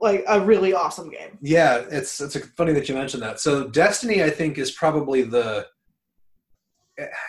like 0.01 0.23
a 0.27 0.39
really 0.39 0.73
awesome 0.73 1.09
game. 1.09 1.37
Yeah, 1.41 1.83
it's 1.91 2.19
it's 2.21 2.35
funny 2.57 2.73
that 2.73 2.89
you 2.89 2.95
mentioned 2.95 3.21
that. 3.21 3.39
So 3.39 3.67
Destiny, 3.67 4.23
I 4.23 4.29
think, 4.29 4.57
is 4.57 4.71
probably 4.71 5.21
the. 5.21 5.67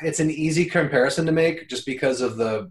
It's 0.02 0.20
an 0.20 0.30
easy 0.30 0.64
comparison 0.64 1.26
to 1.26 1.32
make, 1.32 1.68
just 1.68 1.84
because 1.84 2.20
of 2.20 2.36
the 2.36 2.70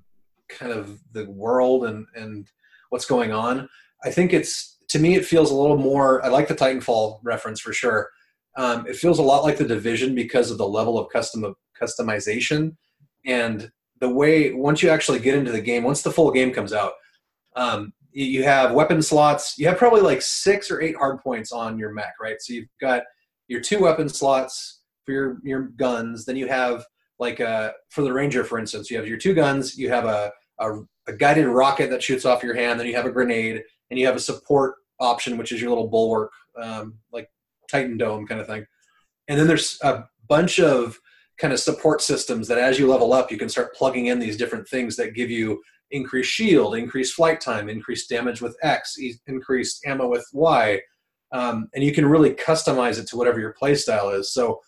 kind 0.50 0.72
of 0.72 1.00
the 1.12 1.26
world 1.30 1.86
and 1.86 2.08
and 2.16 2.50
what's 2.90 3.06
going 3.06 3.32
on. 3.32 3.70
I 4.04 4.10
think 4.10 4.34
it's 4.34 4.75
to 4.90 5.00
me, 5.00 5.16
it 5.16 5.26
feels 5.26 5.52
a 5.52 5.56
little 5.56 5.78
more. 5.78 6.24
I 6.24 6.30
like 6.30 6.48
the 6.48 6.56
Titanfall 6.56 7.20
reference 7.24 7.60
for 7.60 7.74
sure. 7.74 8.10
Um, 8.58 8.88
it 8.88 8.96
feels 8.96 9.20
a 9.20 9.24
lot 9.24 9.44
like 9.44 9.58
the 9.58 9.68
Division 9.68 10.16
because 10.16 10.52
of 10.52 10.58
the 10.58 10.68
level 10.68 10.98
of 10.98 11.10
custom 11.12 11.56
customization 11.80 12.76
and 13.26 13.72
the 14.00 14.10
way 14.10 14.54
once 14.54 14.82
you 14.82 14.90
actually 14.90 15.20
get 15.20 15.36
into 15.36 15.52
the 15.52 15.62
game, 15.62 15.84
once 15.84 16.02
the 16.02 16.12
full 16.12 16.32
game 16.32 16.54
comes 16.54 16.74
out, 16.74 16.94
um, 17.56 17.94
you- 18.12 18.44
have 18.44 18.72
weapon 18.72 19.02
slots. 19.02 19.58
You 19.58 19.68
have 19.68 19.78
probably 19.78 20.02
like 20.02 20.22
six 20.22 20.72
or 20.72 20.82
eight 20.82 20.96
hard 20.96 21.20
points 21.20 21.52
on 21.52 21.78
your 21.78 21.92
mech, 21.92 22.14
right? 22.22 22.38
So 22.40 22.54
you've 22.54 22.70
got 22.80 23.04
your 23.48 23.60
two 23.62 23.80
weapon 23.80 24.08
slots 24.08 24.82
for 25.06 25.12
your 25.12 25.38
your 25.44 25.62
guns. 25.64 26.26
Then 26.26 26.38
you 26.38 26.48
have 26.48 26.86
like 27.20 27.42
uh, 27.42 27.72
for 27.90 28.04
the 28.04 28.14
ranger, 28.14 28.44
for 28.44 28.58
instance, 28.58 28.90
you 28.90 28.98
have 28.98 29.08
your 29.08 29.18
two 29.18 29.34
guns. 29.34 29.78
You 29.78 29.90
have 29.90 30.06
a, 30.06 30.32
a 30.60 30.80
a 31.08 31.14
guided 31.14 31.48
rocket 31.48 31.90
that 31.90 32.02
shoots 32.04 32.26
off 32.26 32.44
your 32.44 32.56
hand. 32.56 32.80
Then 32.80 32.88
you 32.88 32.96
have 32.96 33.06
a 33.06 33.12
grenade, 33.12 33.64
and 33.90 34.00
you 34.00 34.06
have 34.06 34.16
a 34.16 34.20
support 34.20 34.76
option, 35.00 35.38
which 35.38 35.52
is 35.52 35.62
your 35.62 35.70
little 35.70 35.88
bulwark, 35.88 36.32
um, 36.62 36.96
like 37.12 37.30
Titan 37.70 37.98
Dome 37.98 38.26
kind 38.26 38.42
of 38.42 38.48
thing. 38.48 38.66
And 39.28 39.40
then 39.40 39.48
there's 39.48 39.80
a 39.84 40.06
bunch 40.28 40.60
of 40.60 41.00
kind 41.38 41.54
of 41.54 41.60
support 41.60 42.02
systems 42.02 42.48
that 42.48 42.58
as 42.58 42.80
you 42.80 42.88
level 42.88 43.14
up, 43.14 43.32
you 43.32 43.38
can 43.38 43.50
start 43.50 43.76
plugging 43.76 44.08
in 44.08 44.20
these 44.20 44.38
different 44.38 44.68
things 44.68 44.96
that 44.96 45.16
give 45.16 45.30
you 45.30 45.62
increased 45.92 46.32
shield, 46.32 46.76
increased 46.76 47.14
flight 47.14 47.42
time, 47.42 47.70
increased 47.70 48.10
damage 48.10 48.42
with 48.42 48.58
X, 48.62 48.98
increased 49.28 49.86
ammo 49.86 50.08
with 50.08 50.26
Y. 50.34 50.80
Um, 51.32 51.70
and 51.74 51.84
you 51.84 51.92
can 51.92 52.06
really 52.06 52.32
customize 52.32 53.00
it 53.00 53.08
to 53.08 53.18
whatever 53.18 53.40
your 53.40 53.56
playstyle 53.62 54.18
is. 54.18 54.32
So 54.32 54.62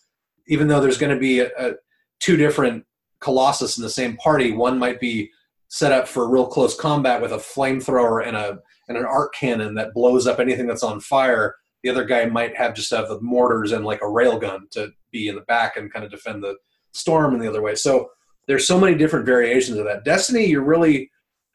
even 0.48 0.68
though 0.68 0.80
there's 0.80 0.98
going 0.98 1.14
to 1.14 1.20
be 1.20 1.40
a, 1.40 1.50
a, 1.58 1.72
two 2.20 2.36
different 2.36 2.84
Colossus 3.20 3.78
in 3.78 3.82
the 3.82 3.90
same 3.90 4.16
party, 4.16 4.52
one 4.52 4.78
might 4.78 5.00
be 5.00 5.30
set 5.68 5.92
up 5.92 6.06
for 6.06 6.28
real 6.28 6.46
close 6.46 6.76
combat 6.76 7.20
with 7.20 7.32
a 7.32 7.36
flamethrower 7.36 8.26
and 8.26 8.36
a 8.36 8.58
and 8.88 8.96
an 8.96 9.04
arc 9.04 9.34
cannon 9.34 9.74
that 9.74 9.94
blows 9.94 10.26
up 10.26 10.40
anything 10.40 10.66
that's 10.66 10.82
on 10.82 11.00
fire. 11.00 11.54
The 11.82 11.90
other 11.90 12.04
guy 12.04 12.26
might 12.26 12.56
have 12.56 12.74
just 12.74 12.90
have 12.90 13.08
the 13.08 13.20
mortars 13.20 13.72
and 13.72 13.84
like 13.84 14.00
a 14.02 14.08
rail 14.08 14.38
gun 14.38 14.66
to 14.72 14.90
be 15.12 15.28
in 15.28 15.36
the 15.36 15.42
back 15.42 15.76
and 15.76 15.92
kind 15.92 16.04
of 16.04 16.10
defend 16.10 16.42
the 16.42 16.56
storm 16.92 17.34
in 17.34 17.40
the 17.40 17.48
other 17.48 17.62
way. 17.62 17.74
So 17.74 18.10
there's 18.46 18.66
so 18.66 18.80
many 18.80 18.96
different 18.96 19.26
variations 19.26 19.78
of 19.78 19.84
that. 19.84 20.04
Destiny, 20.04 20.46
you're 20.46 20.64
really 20.64 21.10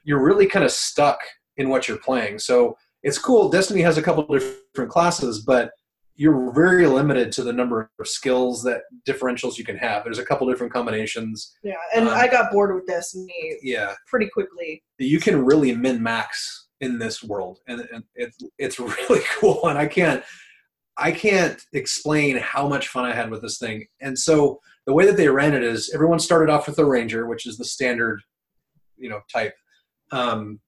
you're 0.05 0.23
really 0.23 0.45
kind 0.45 0.65
of 0.65 0.71
stuck 0.71 1.19
in 1.57 1.69
what 1.69 1.87
you're 1.87 1.97
playing. 1.97 2.39
So 2.39 2.77
it's 3.03 3.17
cool. 3.17 3.49
Destiny 3.49 3.81
has 3.81 3.97
a 3.97 4.01
couple 4.01 4.25
different 4.27 4.91
classes, 4.91 5.39
but 5.45 5.71
you're 6.15 6.53
very 6.53 6.85
limited 6.87 7.31
to 7.33 7.43
the 7.43 7.51
number 7.53 7.89
of 7.99 8.07
skills 8.07 8.61
that 8.63 8.81
differentials 9.07 9.57
you 9.57 9.63
can 9.63 9.77
have. 9.77 10.03
There's 10.03 10.19
a 10.19 10.25
couple 10.25 10.47
different 10.47 10.71
combinations. 10.71 11.55
Yeah, 11.63 11.73
and 11.95 12.07
Um, 12.07 12.13
I 12.13 12.27
got 12.27 12.51
bored 12.51 12.73
with 12.75 12.85
Destiny 12.85 13.57
Yeah, 13.63 13.93
pretty 14.07 14.29
quickly. 14.29 14.83
you 14.99 15.19
can 15.19 15.43
really 15.43 15.75
min 15.75 16.01
max 16.03 16.62
in 16.81 16.99
this 16.99 17.23
world, 17.23 17.59
and, 17.67 17.87
and 17.93 18.03
it's 18.15 18.37
it's 18.57 18.79
really 18.79 19.23
cool. 19.39 19.67
And 19.67 19.77
I 19.77 19.87
can't 19.87 20.23
I 20.97 21.11
can't 21.11 21.61
explain 21.73 22.37
how 22.37 22.67
much 22.67 22.89
fun 22.89 23.05
I 23.05 23.13
had 23.13 23.31
with 23.31 23.41
this 23.41 23.57
thing. 23.57 23.87
And 24.01 24.17
so 24.17 24.59
the 24.85 24.93
way 24.93 25.05
that 25.05 25.17
they 25.17 25.29
ran 25.29 25.53
it 25.53 25.63
is 25.63 25.91
everyone 25.93 26.19
started 26.19 26.51
off 26.51 26.67
with 26.67 26.75
the 26.75 26.85
Ranger, 26.85 27.25
which 27.25 27.45
is 27.45 27.57
the 27.57 27.65
standard, 27.65 28.21
you 28.97 29.09
know, 29.09 29.21
type. 29.31 29.55
Um, 30.11 30.59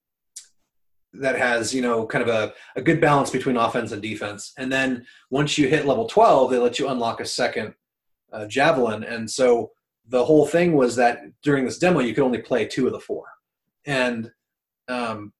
that 1.20 1.38
has 1.38 1.74
you 1.74 1.82
know 1.82 2.06
kind 2.06 2.22
of 2.22 2.28
a, 2.28 2.54
a 2.76 2.82
good 2.82 3.00
balance 3.00 3.30
between 3.30 3.58
offense 3.58 3.92
and 3.92 4.02
defense 4.02 4.54
and 4.58 4.70
then 4.72 5.06
once 5.30 5.58
you 5.58 5.68
hit 5.68 5.86
level 5.86 6.08
12 6.08 6.52
they 6.52 6.58
let 6.58 6.78
you 6.78 6.90
unlock 6.90 7.22
a 7.22 7.26
second 7.26 7.74
uh, 8.34 8.46
javelin 8.46 9.04
and 9.04 9.30
so 9.30 9.72
the 10.08 10.26
whole 10.26 10.46
thing 10.46 10.74
was 10.74 10.96
that 10.96 11.22
during 11.42 11.64
this 11.64 11.78
demo 11.78 12.00
you 12.00 12.14
could 12.14 12.24
only 12.24 12.42
play 12.42 12.66
two 12.66 12.86
of 12.86 12.92
the 12.92 13.00
four 13.00 13.24
and 13.86 14.30
um, 14.88 15.32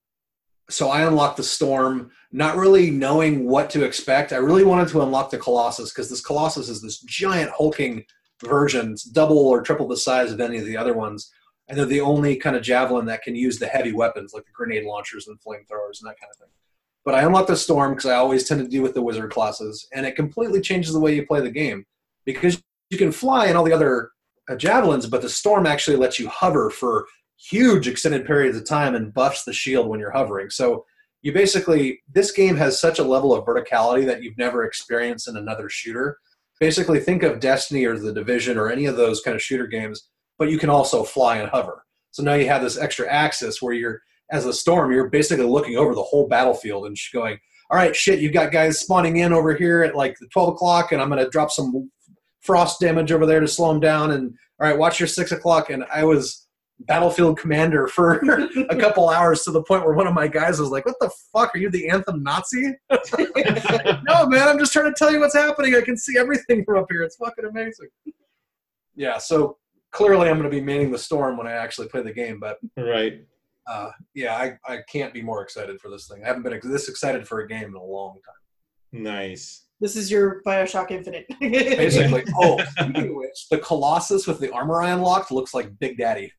so 0.70 0.90
i 0.90 1.02
unlocked 1.02 1.38
the 1.38 1.44
storm 1.44 2.12
not 2.36 2.58
really 2.58 2.92
knowing 2.92 3.46
what 3.46 3.70
to 3.70 3.86
expect. 3.86 4.34
I 4.34 4.38
really 4.38 4.66
wanted 4.66 4.90
to 4.90 5.02
unlock 5.02 5.30
the 5.30 5.38
colossus 5.38 5.94
because 5.94 6.10
this 6.10 6.20
colossus 6.20 6.68
is 6.68 6.82
this 6.82 7.00
giant 7.00 7.50
hulking 7.50 8.04
version. 8.44 8.92
It's 8.92 9.06
double 9.06 9.38
or 9.38 9.62
triple 9.62 9.88
the 9.88 9.96
size 9.96 10.34
of 10.34 10.42
any 10.42 10.58
of 10.58 10.66
the 10.66 10.76
other 10.76 10.94
ones. 10.94 11.32
And 11.70 11.78
they're 11.78 11.86
the 11.86 12.02
only 12.02 12.36
kind 12.36 12.58
of 12.58 12.62
javelin 12.62 13.06
that 13.06 13.22
can 13.22 13.38
use 13.38 13.58
the 13.58 13.68
heavy 13.68 13.94
weapons 13.94 14.34
like 14.34 14.44
the 14.44 14.52
grenade 14.52 14.84
launchers 14.84 15.30
and 15.30 15.40
flamethrowers 15.40 16.02
and 16.02 16.10
that 16.10 16.20
kind 16.20 16.30
of 16.30 16.38
thing. 16.38 16.50
But 17.06 17.16
I 17.16 17.24
unlocked 17.24 17.48
the 17.48 17.56
storm 17.56 17.94
because 17.94 18.08
I 18.08 18.16
always 18.16 18.46
tend 18.46 18.60
to 18.60 18.68
do 18.68 18.82
with 18.82 18.96
the 18.96 19.02
wizard 19.02 19.32
classes, 19.32 19.88
and 19.94 20.06
it 20.06 20.18
completely 20.18 20.60
changes 20.60 20.92
the 20.92 21.00
way 21.00 21.16
you 21.16 21.26
play 21.26 21.40
the 21.40 21.50
game. 21.50 21.86
Because 22.26 22.62
you 22.90 22.98
can 22.98 23.14
fly 23.14 23.48
in 23.48 23.56
all 23.56 23.64
the 23.64 23.72
other 23.72 24.12
uh, 24.50 24.56
javelins, 24.56 25.06
but 25.06 25.22
the 25.22 25.30
storm 25.30 25.66
actually 25.66 25.96
lets 25.96 26.20
you 26.20 26.28
hover 26.28 26.70
for 26.70 27.06
huge 27.38 27.88
extended 27.88 28.26
periods 28.26 28.58
of 28.58 28.66
time 28.66 28.96
and 28.96 29.14
buffs 29.14 29.44
the 29.44 29.54
shield 29.54 29.88
when 29.88 30.00
you're 30.00 30.12
hovering. 30.12 30.50
So 30.50 30.86
you 31.22 31.34
basically 31.34 32.02
this 32.12 32.32
game 32.32 32.56
has 32.56 32.80
such 32.80 33.00
a 33.00 33.04
level 33.04 33.34
of 33.34 33.46
verticality 33.46 34.06
that 34.06 34.24
you've 34.24 34.38
never 34.38 34.64
experienced 34.64 35.28
in 35.28 35.38
another 35.38 35.70
shooter. 35.70 36.18
Basically, 36.60 37.00
think 37.00 37.24
of 37.24 37.40
Destiny 37.40 37.86
or 37.86 37.98
the 37.98 38.14
Division 38.14 38.58
or 38.58 38.70
any 38.70 38.86
of 38.86 38.96
those 38.96 39.22
kind 39.22 39.36
of 39.36 39.42
shooter 39.42 39.68
games 39.68 40.08
but 40.38 40.50
you 40.50 40.58
can 40.58 40.70
also 40.70 41.04
fly 41.04 41.38
and 41.38 41.50
hover. 41.50 41.84
So 42.12 42.24
now 42.24 42.34
you 42.34 42.48
have 42.48 42.62
this 42.62 42.78
extra 42.78 43.12
axis 43.12 43.62
where 43.62 43.74
you're, 43.74 44.02
as 44.32 44.46
a 44.46 44.54
storm, 44.54 44.92
you're 44.92 45.10
basically 45.10 45.46
looking 45.46 45.78
over 45.78 45.94
the 45.94 46.04
whole 46.04 46.28
battlefield 46.28 46.86
and 46.86 46.98
going, 47.14 47.38
all 47.70 47.78
right, 47.78 47.96
shit, 47.96 48.20
you've 48.20 48.34
got 48.34 48.52
guys 48.52 48.80
spawning 48.80 49.18
in 49.18 49.34
over 49.34 49.56
here 49.56 49.84
at 49.84 49.96
like 49.96 50.18
the 50.20 50.28
12 50.28 50.50
o'clock, 50.50 50.92
and 50.92 51.02
I'm 51.02 51.10
going 51.10 51.24
to 51.24 51.30
drop 51.30 51.52
some 51.52 51.90
frost 52.42 52.80
damage 52.80 53.12
over 53.12 53.26
there 53.26 53.40
to 53.40 53.48
slow 53.48 53.70
them 53.70 53.80
down. 53.80 54.12
And 54.12 54.34
all 54.60 54.70
right, 54.70 54.78
watch 54.78 55.00
your 55.00 55.08
six 55.08 55.32
o'clock. 55.32 55.70
And 55.70 55.84
I 55.94 56.04
was 56.04 56.45
battlefield 56.80 57.40
commander 57.40 57.88
for 57.88 58.16
a 58.70 58.76
couple 58.76 59.10
hours 59.10 59.44
to 59.44 59.52
the 59.52 59.64
point 59.64 59.86
where 59.86 59.94
one 59.94 60.08
of 60.08 60.14
my 60.14 60.28
guys 60.28 60.60
was 60.60 60.70
like, 60.70 60.86
what 60.86 60.96
the 61.00 61.10
fuck? 61.32 61.56
Are 61.56 61.58
you 61.58 61.70
the 61.70 61.90
anthem 61.90 62.22
Nazi? 62.22 62.74
no, 62.90 64.28
man, 64.28 64.48
I'm 64.48 64.60
just 64.60 64.74
trying 64.74 64.86
to 64.86 64.96
tell 64.98 65.12
you 65.12 65.20
what's 65.20 65.36
happening. 65.36 65.76
I 65.76 65.82
can 65.82 65.98
see 65.98 66.18
everything 66.18 66.64
from 66.66 66.80
up 66.80 66.88
here. 66.90 67.04
It's 67.04 67.16
fucking 67.16 67.46
amazing. 67.46 67.88
Yeah, 68.96 69.18
so 69.18 69.58
clearly 69.92 70.30
I'm 70.30 70.38
going 70.38 70.50
to 70.50 70.56
be 70.56 70.62
manning 70.62 70.92
the 70.92 70.98
storm 70.98 71.38
when 71.38 71.48
I 71.48 71.54
actually 71.54 71.88
play 71.88 72.02
the 72.02 72.14
game. 72.14 72.40
But 72.40 72.58
right. 72.78 73.22
uh, 73.68 73.92
yeah, 74.14 74.36
I, 74.36 74.58
I 74.72 74.80
can't 74.90 75.14
be 75.14 75.22
more 75.22 75.42
excited 75.42 75.80
for 75.80 75.90
this 75.90 76.08
thing. 76.08 76.24
I 76.24 76.28
haven't 76.28 76.44
been 76.44 76.54
ex- 76.54 76.68
this 76.68 76.90
excited 76.90 77.28
for 77.28 77.42
a 77.42 77.48
game 77.48 77.70
in 77.70 77.76
a 77.76 77.84
long 77.84 78.20
time. 78.26 79.04
Nice. 79.04 79.64
This 79.82 79.98
is 79.98 80.10
your 80.10 80.42
Bioshock 80.48 80.92
Infinite. 80.92 81.26
Basically, 81.40 82.24
oh, 82.38 82.56
which, 82.56 83.48
the 83.52 83.58
Colossus 83.58 84.26
with 84.26 84.40
the 84.40 84.52
armor 84.52 84.82
I 84.82 84.92
unlocked 84.92 85.32
looks 85.32 85.54
like 85.54 85.78
Big 85.80 85.98
Daddy. 85.98 86.32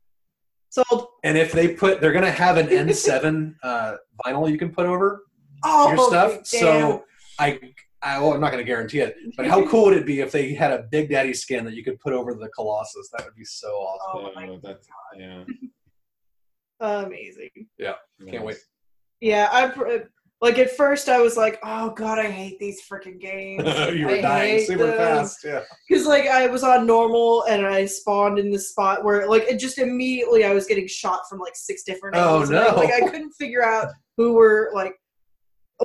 Sold. 0.85 1.07
And 1.24 1.39
if 1.39 1.53
they 1.53 1.68
put, 1.74 2.01
they're 2.01 2.12
going 2.12 2.24
to 2.24 2.31
have 2.31 2.57
an 2.57 2.66
N7 2.68 3.55
uh, 3.62 3.97
vinyl 4.24 4.51
you 4.51 4.59
can 4.59 4.70
put 4.70 4.87
over 4.87 5.22
Oh, 5.64 5.89
your 5.89 5.99
stuff. 5.99 6.33
damn. 6.33 6.45
So 6.45 7.05
I, 7.39 7.59
I, 8.03 8.18
well, 8.20 8.35
I'm 8.35 8.41
not 8.41 8.53
going 8.53 8.62
to 8.62 8.68
guarantee 8.68 9.01
it, 9.01 9.16
but 9.37 9.47
how 9.47 9.66
cool 9.68 9.87
would 9.87 9.97
it 9.97 10.07
be 10.07 10.20
if 10.20 10.31
they 10.33 10.53
had 10.55 10.72
a 10.72 10.85
Big 10.91 11.09
Daddy 11.09 11.33
skin 11.35 11.64
that 11.64 11.74
you 11.74 11.83
could 11.83 11.99
put 12.01 12.12
over 12.12 12.35
the 12.35 12.49
Colossus? 12.51 13.09
That 13.16 13.24
would 13.24 13.35
be 13.35 13.45
so 13.45 13.68
awesome. 13.68 14.27
Oh 14.27 14.33
my 14.35 14.49
Oh, 14.49 14.61
that's, 14.62 14.87
yeah. 15.18 15.45
amazing. 16.81 17.51
Yeah, 17.79 17.95
Can't 18.31 18.45
wait. 18.45 18.59
Yeah, 19.20 19.49
I 19.51 19.68
pr- 19.68 20.09
like 20.43 20.59
at 20.59 20.70
first 20.76 21.09
I 21.09 21.18
was 21.20 21.37
like, 21.37 21.59
oh 21.64 21.91
god, 21.91 22.18
I 22.18 22.30
hate 22.30 22.59
these 22.59 22.82
freaking 22.91 23.18
games. 23.20 23.64
you 23.95 24.07
I 24.09 24.11
were 24.16 24.20
dying 24.22 24.59
hate 24.59 24.66
super 24.66 24.87
them. 24.87 24.97
fast. 24.97 25.39
Yeah. 25.45 25.62
Because 25.89 26.07
like 26.07 26.26
I 26.26 26.47
was 26.47 26.62
on 26.62 26.87
normal 26.87 27.45
and 27.45 27.66
I 27.66 27.87
spawned 27.87 28.39
in 28.39 28.51
the 28.51 28.59
spot 28.59 29.05
where 29.05 29.28
like 29.28 29.45
it 29.45 29.59
just 29.59 29.78
immediately 29.78 30.45
I 30.45 30.53
was 30.53 30.66
getting 30.66 30.87
shot 30.87 31.20
from 31.28 31.39
like 31.39 31.57
six 31.57 31.82
different 31.84 32.16
Oh, 32.16 32.43
angles. 32.43 32.51
I- 32.51 32.64
no. 32.68 32.74
like 32.76 32.93
I 32.93 33.01
couldn't 33.09 33.32
figure 33.32 33.64
out 33.64 33.89
who 34.16 34.34
were 34.34 34.70
like 34.74 34.95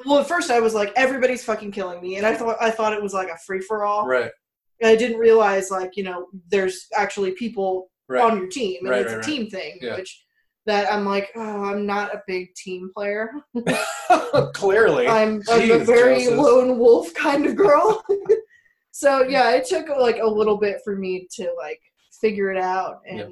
well, 0.05 0.19
at 0.19 0.27
first 0.27 0.49
I 0.51 0.61
was 0.61 0.73
like, 0.73 0.93
everybody's 0.95 1.43
fucking 1.43 1.71
killing 1.73 2.01
me, 2.01 2.15
and 2.15 2.25
I 2.25 2.33
thought 2.33 2.55
I 2.61 2.71
thought 2.71 2.93
it 2.93 3.03
was 3.03 3.13
like 3.13 3.27
a 3.27 3.37
free 3.45 3.59
for 3.59 3.83
all. 3.83 4.07
Right. 4.07 4.31
And 4.79 4.89
I 4.89 4.95
didn't 4.95 5.17
realize 5.19 5.69
like 5.69 5.97
you 5.97 6.03
know 6.03 6.27
there's 6.49 6.87
actually 6.95 7.31
people 7.33 7.89
Right. 8.07 8.21
on 8.29 8.37
your 8.37 8.47
team, 8.47 8.77
and 8.81 8.89
Right, 8.89 9.01
it's 9.01 9.13
right, 9.13 9.21
a 9.21 9.25
team 9.25 9.49
thing. 9.49 9.79
Yeah. 9.81 9.95
Which 9.97 10.23
that 10.65 10.91
I'm 10.91 11.05
like, 11.05 11.29
oh, 11.35 11.63
I'm 11.65 11.85
not 11.85 12.13
a 12.13 12.21
big 12.27 12.53
team 12.55 12.91
player. 12.95 13.31
Clearly. 14.53 15.07
I'm, 15.07 15.41
I'm 15.49 15.71
a 15.71 15.79
very 15.79 16.23
Joseph. 16.25 16.37
lone 16.37 16.77
wolf 16.79 17.13
kind 17.13 17.45
of 17.45 17.55
girl. 17.55 18.03
so 18.91 19.23
yeah, 19.23 19.51
it 19.51 19.65
took 19.67 19.89
like 19.89 20.17
a 20.21 20.27
little 20.27 20.57
bit 20.57 20.77
for 20.83 20.95
me 20.95 21.27
to 21.35 21.51
like 21.57 21.79
figure 22.19 22.51
it 22.51 22.57
out 22.61 22.99
and 23.09 23.17
Yep. 23.19 23.29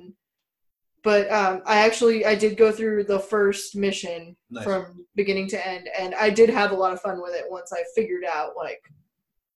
but 1.03 1.31
um 1.31 1.61
I 1.67 1.85
actually 1.85 2.25
I 2.25 2.33
did 2.33 2.57
go 2.57 2.71
through 2.71 3.03
the 3.03 3.19
first 3.19 3.75
mission 3.75 4.35
Nice. 4.49 4.63
from 4.63 5.05
beginning 5.15 5.47
to 5.49 5.67
end 5.67 5.87
and 5.99 6.15
I 6.15 6.31
did 6.31 6.49
have 6.49 6.71
a 6.71 6.75
lot 6.75 6.91
of 6.93 7.01
fun 7.01 7.21
with 7.21 7.35
it 7.35 7.45
once 7.49 7.71
I 7.71 7.83
figured 7.93 8.23
out 8.25 8.55
like 8.57 8.81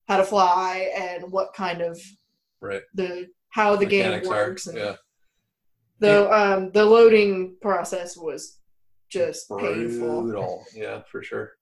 how 0.07 0.17
to 0.17 0.23
fly 0.23 0.91
and 0.95 1.31
what 1.31 1.53
kind 1.55 1.81
of 1.81 1.99
Right. 2.61 2.83
the 2.93 3.27
how 3.49 3.75
the 3.75 3.85
Mechanics 3.85 4.27
game 4.27 4.33
are- 4.33 4.49
works 4.49 4.67
and 4.67 4.77
Yeah. 4.77 4.95
The 5.99 6.31
um 6.31 6.71
the 6.71 6.85
loading 6.85 7.55
process 7.61 8.17
was 8.17 8.59
just 9.09 9.49
painful. 9.49 10.23
Brutal. 10.23 10.65
Yeah, 10.75 11.01
for 11.09 11.23
sure. 11.23 11.53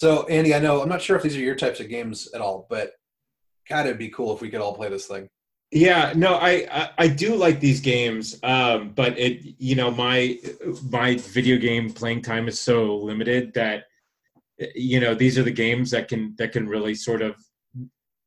So, 0.00 0.26
Andy, 0.26 0.54
I 0.54 0.58
know 0.58 0.82
I'm 0.82 0.88
not 0.88 1.02
sure 1.02 1.16
if 1.16 1.22
these 1.22 1.36
are 1.36 1.40
your 1.40 1.54
types 1.54 1.80
of 1.80 1.88
games 1.88 2.28
at 2.34 2.40
all, 2.40 2.66
but 2.68 2.92
God, 3.68 3.86
it'd 3.86 3.98
be 3.98 4.10
cool 4.10 4.34
if 4.34 4.40
we 4.40 4.50
could 4.50 4.60
all 4.60 4.74
play 4.74 4.88
this 4.88 5.06
thing. 5.06 5.28
Yeah, 5.72 6.12
no, 6.14 6.34
I, 6.34 6.66
I 6.70 6.90
I 6.98 7.08
do 7.08 7.34
like 7.34 7.58
these 7.60 7.80
games, 7.80 8.38
um, 8.44 8.92
but 8.94 9.18
it 9.18 9.42
you 9.58 9.74
know 9.74 9.90
my 9.90 10.38
my 10.90 11.16
video 11.16 11.58
game 11.58 11.90
playing 11.92 12.22
time 12.22 12.46
is 12.46 12.60
so 12.60 12.96
limited 12.96 13.52
that 13.54 13.84
you 14.74 15.00
know 15.00 15.14
these 15.14 15.36
are 15.38 15.42
the 15.42 15.50
games 15.50 15.90
that 15.90 16.08
can 16.08 16.34
that 16.38 16.52
can 16.52 16.68
really 16.68 16.94
sort 16.94 17.20
of 17.20 17.34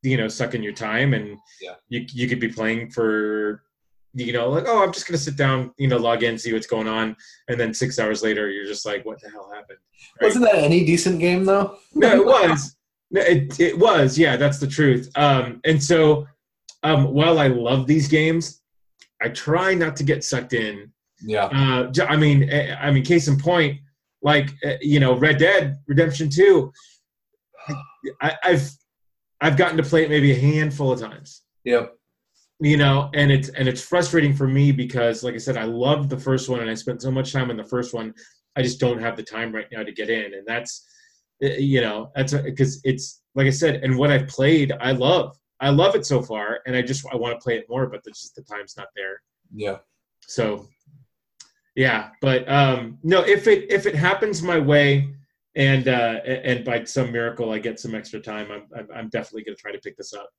you 0.03 0.17
know 0.17 0.27
suck 0.27 0.53
in 0.53 0.61
your 0.61 0.73
time 0.73 1.13
and 1.13 1.37
Yeah. 1.61 1.75
you 1.87 2.05
you 2.11 2.27
could 2.27 2.39
be 2.41 2.49
playing 2.49 2.91
for 2.91 3.63
you 4.13 4.33
know 4.33 4.49
like 4.49 4.65
oh 4.67 4.83
I'm 4.83 4.91
just 4.91 5.07
gonna 5.07 5.17
sit 5.17 5.37
down 5.37 5.71
you 5.77 5.87
know 5.87 5.97
log 5.97 6.23
in 6.23 6.37
see 6.37 6.51
what's 6.51 6.65
going 6.65 6.87
on 6.87 7.15
and 7.47 7.59
then 7.59 7.73
six 7.73 7.99
hours 7.99 8.23
later 8.23 8.49
you're 8.49 8.65
just 8.65 8.85
like 8.85 9.05
what 9.05 9.21
the 9.21 9.29
hell 9.29 9.51
happened 9.53 9.77
Right. 10.21 10.27
Wasn't 10.27 10.45
that 10.45 10.55
any 10.55 10.85
decent 10.85 11.19
game 11.19 11.45
though? 11.45 11.77
no, 11.93 12.15
it 12.15 12.25
was. 12.25 12.75
No, 13.11 13.21
it, 13.21 13.59
it 13.59 13.77
was. 13.77 14.17
Yeah, 14.17 14.37
that's 14.37 14.59
the 14.59 14.67
truth. 14.67 15.09
Um, 15.15 15.61
and 15.65 15.81
so, 15.81 16.27
um, 16.83 17.13
while 17.13 17.39
I 17.39 17.47
love 17.47 17.87
these 17.87 18.07
games, 18.07 18.61
I 19.21 19.29
try 19.29 19.73
not 19.73 19.95
to 19.97 20.03
get 20.03 20.23
sucked 20.23 20.53
in. 20.53 20.91
Yeah. 21.21 21.45
Uh, 21.45 21.91
I 22.07 22.15
mean, 22.15 22.49
eh, 22.49 22.75
I 22.79 22.91
mean, 22.91 23.03
case 23.03 23.27
in 23.27 23.37
point, 23.37 23.79
like 24.21 24.51
eh, 24.63 24.77
you 24.81 24.99
know, 24.99 25.17
Red 25.17 25.37
Dead 25.37 25.77
Redemption 25.87 26.29
Two. 26.29 26.71
I, 28.21 28.35
I've 28.43 28.71
I've 29.41 29.57
gotten 29.57 29.77
to 29.77 29.83
play 29.83 30.03
it 30.03 30.09
maybe 30.09 30.31
a 30.31 30.39
handful 30.39 30.91
of 30.91 30.99
times 30.99 31.43
Yep. 31.65 31.95
You 32.61 32.77
know 32.77 33.09
and 33.13 33.31
it's 33.31 33.49
and 33.49 33.67
it's 33.67 33.81
frustrating 33.81 34.33
for 34.33 34.47
me 34.47 34.71
because 34.71 35.23
like 35.23 35.33
i 35.33 35.37
said 35.37 35.55
i 35.55 35.63
loved 35.63 36.09
the 36.09 36.19
first 36.19 36.49
one 36.49 36.59
and 36.59 36.69
i 36.69 36.73
spent 36.73 37.01
so 37.01 37.09
much 37.09 37.31
time 37.31 37.49
on 37.49 37.57
the 37.57 37.63
first 37.63 37.93
one. 37.93 38.13
I 38.55 38.61
just 38.61 38.79
don't 38.79 38.99
have 38.99 39.15
the 39.15 39.23
time 39.23 39.53
right 39.53 39.67
now 39.71 39.83
to 39.83 39.91
get 39.91 40.09
in. 40.09 40.33
And 40.33 40.45
that's 40.45 40.85
uh, 41.43 41.47
you 41.47 41.81
know 41.81 42.11
that's 42.15 42.33
because 42.33 42.81
it's 42.83 43.21
like 43.35 43.47
i 43.47 43.51
said 43.51 43.83
and 43.83 43.97
what 43.97 44.11
i've 44.11 44.27
played 44.27 44.73
i 44.81 44.91
love. 44.91 45.37
I 45.61 45.69
love 45.69 45.95
it 45.95 46.05
so 46.05 46.21
far 46.21 46.59
and 46.65 46.75
i 46.75 46.81
just 46.81 47.05
i 47.11 47.15
want 47.15 47.37
to 47.37 47.43
play 47.43 47.57
it 47.57 47.65
more 47.69 47.87
but 47.87 48.03
just 48.05 48.35
the 48.35 48.43
time's 48.43 48.75
not 48.77 48.87
there. 48.95 49.21
Yeah. 49.53 49.77
so 50.21 50.67
yeah 51.75 52.09
but 52.21 52.49
um 52.49 52.97
no 53.03 53.21
if 53.21 53.47
it 53.47 53.71
if 53.71 53.85
it 53.85 53.95
happens 53.95 54.41
my 54.41 54.59
way 54.59 55.13
and 55.55 55.87
uh 55.87 56.19
and 56.25 56.65
by 56.65 56.83
some 56.83 57.11
miracle 57.11 57.51
i 57.51 57.59
get 57.59 57.79
some 57.79 57.95
extra 57.95 58.19
time 58.19 58.51
i'm 58.51 58.67
i'm, 58.77 58.87
I'm 58.93 59.09
definitely 59.09 59.43
going 59.43 59.55
to 59.55 59.61
try 59.61 59.71
to 59.71 59.79
pick 59.79 59.95
this 59.97 60.13
up. 60.13 60.29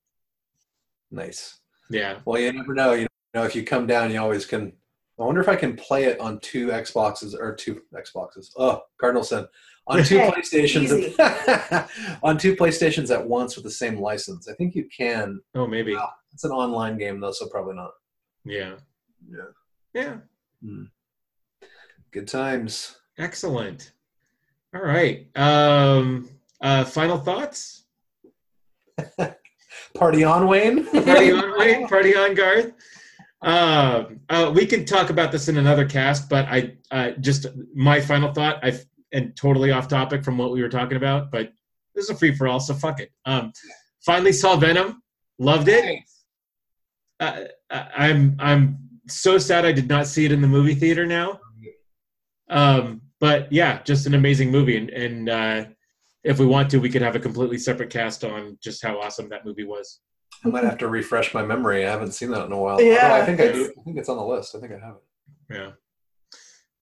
Nice. 1.11 1.60
Yeah 1.91 2.21
Well, 2.25 2.41
you 2.41 2.53
never 2.53 2.75
know. 2.75 2.93
You 2.93 3.07
know, 3.35 3.45
if 3.45 3.55
you 3.55 3.65
come 3.65 3.87
down, 3.87 4.11
you 4.11 4.21
always 4.21 4.47
can. 4.47 4.73
I 5.19 5.25
wonder 5.25 5.41
if 5.43 5.49
I 5.49 5.57
can 5.57 5.77
play 5.77 6.05
it 6.05 6.19
on 6.19 6.41
two 6.41 6.69
Xboxes 6.69 7.35
or 7.39 7.55
two 7.55 7.83
Xboxes. 7.95 8.51
Oh, 8.57 8.81
Cardinal 8.99 9.23
Sin. 9.25 9.47
On 9.87 10.03
two 10.03 10.19
Hey, 10.19 10.31
PlayStations. 10.31 10.85
easy. 10.85 11.15
on 12.23 12.39
two 12.39 12.57
PlayStations 12.57 13.11
at 13.15 13.27
once 13.27 13.55
with 13.57 13.65
the 13.65 13.71
same 13.71 13.99
license. 14.01 14.49
I 14.49 14.55
think 14.55 14.75
you 14.75 14.89
can. 14.97 15.41
oh 15.55 15.67
maybe 15.67 15.95
Wow. 15.95 16.11
It's 16.33 16.45
an 16.45 16.53
online 16.53 16.97
game 16.97 17.21
though, 17.21 17.33
so 17.33 17.49
probably 17.49 17.75
not. 17.75 17.91
yeah 18.45 18.77
Yeah. 19.31 19.45
yeah 19.95 20.17
Good 22.13 22.29
times. 22.29 22.97
Excellent. 23.19 23.93
All 24.75 24.83
right. 24.83 25.27
Um, 25.37 26.29
uh, 26.61 26.85
final 26.85 27.19
thoughts? 27.19 27.85
Party 29.95 30.25
on, 30.25 30.47
Wayne. 30.47 30.87
Party 30.87 31.33
on, 31.33 31.53
Wayne. 31.59 31.89
Party 31.89 32.17
on, 32.17 32.35
Garth. 32.35 32.73
Um, 33.43 34.21
uh, 34.29 34.53
we 34.55 34.67
can 34.67 34.85
talk 34.85 35.11
about 35.11 35.33
this 35.33 35.49
in 35.49 35.57
another 35.57 35.87
cast, 35.87 36.29
but 36.29 36.47
I 36.47 36.77
uh, 36.91 37.13
just 37.21 37.47
my 37.75 38.01
final 38.01 38.33
thought. 38.33 38.63
I 38.65 38.79
and 39.13 39.35
totally 39.37 39.73
off 39.73 39.89
topic 39.89 40.23
from 40.23 40.39
what 40.39 40.53
we 40.53 40.63
were 40.63 40.69
talking 40.69 40.97
about, 40.97 41.33
but 41.33 41.53
this 41.95 42.05
is 42.05 42.11
a 42.11 42.15
free 42.15 42.35
for 42.37 42.47
all, 42.47 42.61
so 42.61 42.75
fuck 42.75 43.01
it. 43.01 43.11
Um, 43.25 43.53
finally 44.05 44.33
saw 44.33 44.57
Venom. 44.57 45.03
Loved 45.39 45.69
it. 45.69 46.03
Uh, 47.19 47.45
I- 47.71 47.89
I'm 48.09 48.37
I'm 48.39 48.79
so 49.09 49.39
sad 49.39 49.65
I 49.65 49.73
did 49.73 49.89
not 49.89 50.07
see 50.07 50.25
it 50.27 50.33
in 50.33 50.41
the 50.41 50.47
movie 50.49 50.75
theater 50.75 51.07
now. 51.07 51.41
Um, 52.49 53.01
but 53.21 53.51
yeah, 53.53 53.83
just 53.83 54.07
an 54.07 54.15
amazing 54.15 54.51
movie, 54.51 54.77
and, 54.77 54.91
and 54.91 55.29
uh, 55.29 55.65
if 56.25 56.39
we 56.39 56.47
want 56.47 56.71
to, 56.71 56.79
we 56.79 56.91
could 56.91 57.03
have 57.03 57.17
a 57.17 57.21
completely 57.21 57.59
separate 57.59 57.91
cast 57.91 58.25
on 58.25 58.59
just 58.63 58.83
how 58.83 59.01
awesome 59.01 59.29
that 59.31 59.45
movie 59.45 59.65
was. 59.65 60.01
I 60.45 60.49
might 60.49 60.65
have 60.65 60.79
to 60.79 60.89
refresh 60.89 61.35
my 61.35 61.43
memory. 61.45 61.87
I 61.87 61.91
haven't 61.91 62.13
seen 62.13 62.31
that 62.31 62.47
in 62.47 62.53
a 62.53 62.59
while. 62.59 62.81
Yeah, 62.81 63.11
Although 63.11 63.23
I 63.23 63.27
think 63.27 63.41
I 63.41 63.45
it's- 63.45 63.57
do. 63.69 63.75
I 63.79 63.83
think 63.85 63.99
it's 63.99 64.09
on 64.09 64.17
the 64.17 64.25
list. 64.25 64.55
I 64.55 64.61
think 64.61 64.73
I 64.73 64.79
have 64.87 64.97
it. 64.97 65.55
Yeah. 65.55 65.71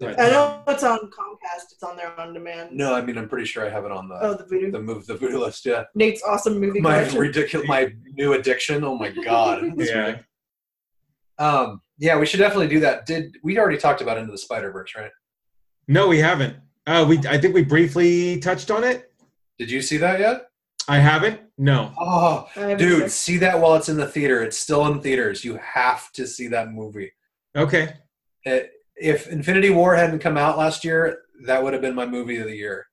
Yeah. 0.00 0.10
But, 0.14 0.20
I 0.20 0.30
know 0.30 0.62
it's 0.68 0.84
on 0.84 0.98
Comcast. 0.98 1.72
It's 1.72 1.82
on 1.82 1.96
there 1.96 2.18
on 2.20 2.32
demand. 2.32 2.70
No, 2.70 2.94
I 2.94 3.00
mean 3.00 3.18
I'm 3.18 3.28
pretty 3.28 3.46
sure 3.46 3.66
I 3.66 3.68
have 3.68 3.84
it 3.84 3.90
on 3.90 4.08
the 4.08 4.14
Oh, 4.20 4.34
the 4.34 4.44
Vudu. 4.44 4.70
the 4.70 4.80
move 4.80 5.06
the 5.06 5.14
Vudu 5.16 5.40
list. 5.40 5.66
Yeah. 5.66 5.84
Nate's 5.96 6.22
awesome 6.22 6.60
movie 6.60 6.80
My 6.80 7.00
ridiculous, 7.10 7.66
my 7.66 7.92
new 8.12 8.34
addiction. 8.34 8.84
Oh 8.84 8.96
my 8.96 9.10
god. 9.10 9.62
Yeah. 9.64 9.70
ridiculous. 9.72 10.22
Um. 11.38 11.80
Yeah, 11.98 12.16
we 12.18 12.26
should 12.26 12.38
definitely 12.38 12.68
do 12.68 12.78
that. 12.80 13.06
Did 13.06 13.36
we 13.42 13.58
already 13.58 13.76
talked 13.78 14.00
about 14.00 14.18
Into 14.18 14.30
the 14.30 14.38
Spider 14.38 14.70
Verse, 14.70 14.94
right? 14.96 15.10
No, 15.88 16.06
we 16.06 16.18
haven't. 16.18 16.56
Uh, 16.86 17.04
we 17.08 17.18
I 17.26 17.38
think 17.38 17.54
we 17.54 17.64
briefly 17.64 18.38
touched 18.38 18.70
on 18.70 18.84
it. 18.84 19.07
Did 19.58 19.70
you 19.70 19.82
see 19.82 19.96
that 19.98 20.20
yet? 20.20 20.46
I 20.86 20.98
haven't. 20.98 21.40
No. 21.58 21.92
Oh, 21.98 22.48
haven't 22.54 22.78
dude, 22.78 23.00
seen- 23.02 23.08
see 23.08 23.36
that 23.38 23.60
while 23.60 23.74
it's 23.74 23.88
in 23.88 23.96
the 23.96 24.06
theater. 24.06 24.42
It's 24.42 24.56
still 24.56 24.86
in 24.86 25.00
theaters. 25.00 25.44
You 25.44 25.56
have 25.58 26.10
to 26.12 26.26
see 26.26 26.48
that 26.48 26.70
movie. 26.72 27.12
Okay. 27.56 27.94
It, 28.44 28.70
if 28.96 29.28
Infinity 29.28 29.70
War 29.70 29.94
hadn't 29.94 30.20
come 30.20 30.36
out 30.36 30.56
last 30.58 30.84
year, 30.84 31.18
that 31.44 31.62
would 31.62 31.72
have 31.72 31.82
been 31.82 31.94
my 31.94 32.06
movie 32.06 32.38
of 32.38 32.46
the 32.46 32.56
year. 32.56 32.86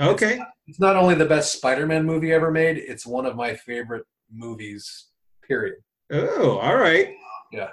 Okay. 0.00 0.40
It's 0.66 0.80
not 0.80 0.96
only 0.96 1.14
the 1.14 1.26
best 1.26 1.52
Spider-Man 1.52 2.04
movie 2.06 2.32
ever 2.32 2.50
made; 2.50 2.78
it's 2.78 3.06
one 3.06 3.26
of 3.26 3.36
my 3.36 3.54
favorite 3.54 4.04
movies. 4.32 5.08
Period. 5.46 5.74
Oh, 6.10 6.58
all 6.58 6.76
right. 6.76 7.14
Yeah. 7.52 7.70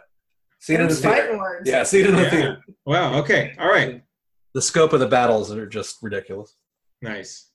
See 0.59 0.73
it 0.73 0.81
in 0.81 0.87
the 0.89 0.95
theater. 0.95 1.37
words. 1.37 1.69
Yeah, 1.69 1.83
see 1.83 2.01
it 2.01 2.07
in 2.07 2.15
the 2.15 2.23
Yeah. 2.23 2.29
theater. 2.29 2.63
Wow. 2.85 3.19
Okay. 3.19 3.55
All 3.59 3.69
right. 3.69 4.03
The 4.53 4.61
scope 4.61 4.91
of 4.93 4.99
the 4.99 5.07
battles 5.07 5.51
are 5.51 5.65
just 5.67 5.97
ridiculous. 6.01 6.55
Nice. 7.01 7.48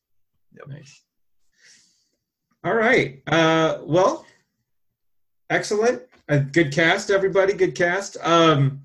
Yep. 0.55 0.69
Nice. 0.69 1.03
All 2.65 2.75
right. 2.75 3.23
Uh, 3.27 3.79
well, 3.83 4.25
excellent. 5.51 6.03
A 6.29 6.39
good 6.39 6.73
cast, 6.73 7.11
everybody. 7.11 7.53
Good 7.53 7.75
cast. 7.75 8.17
Um, 8.23 8.83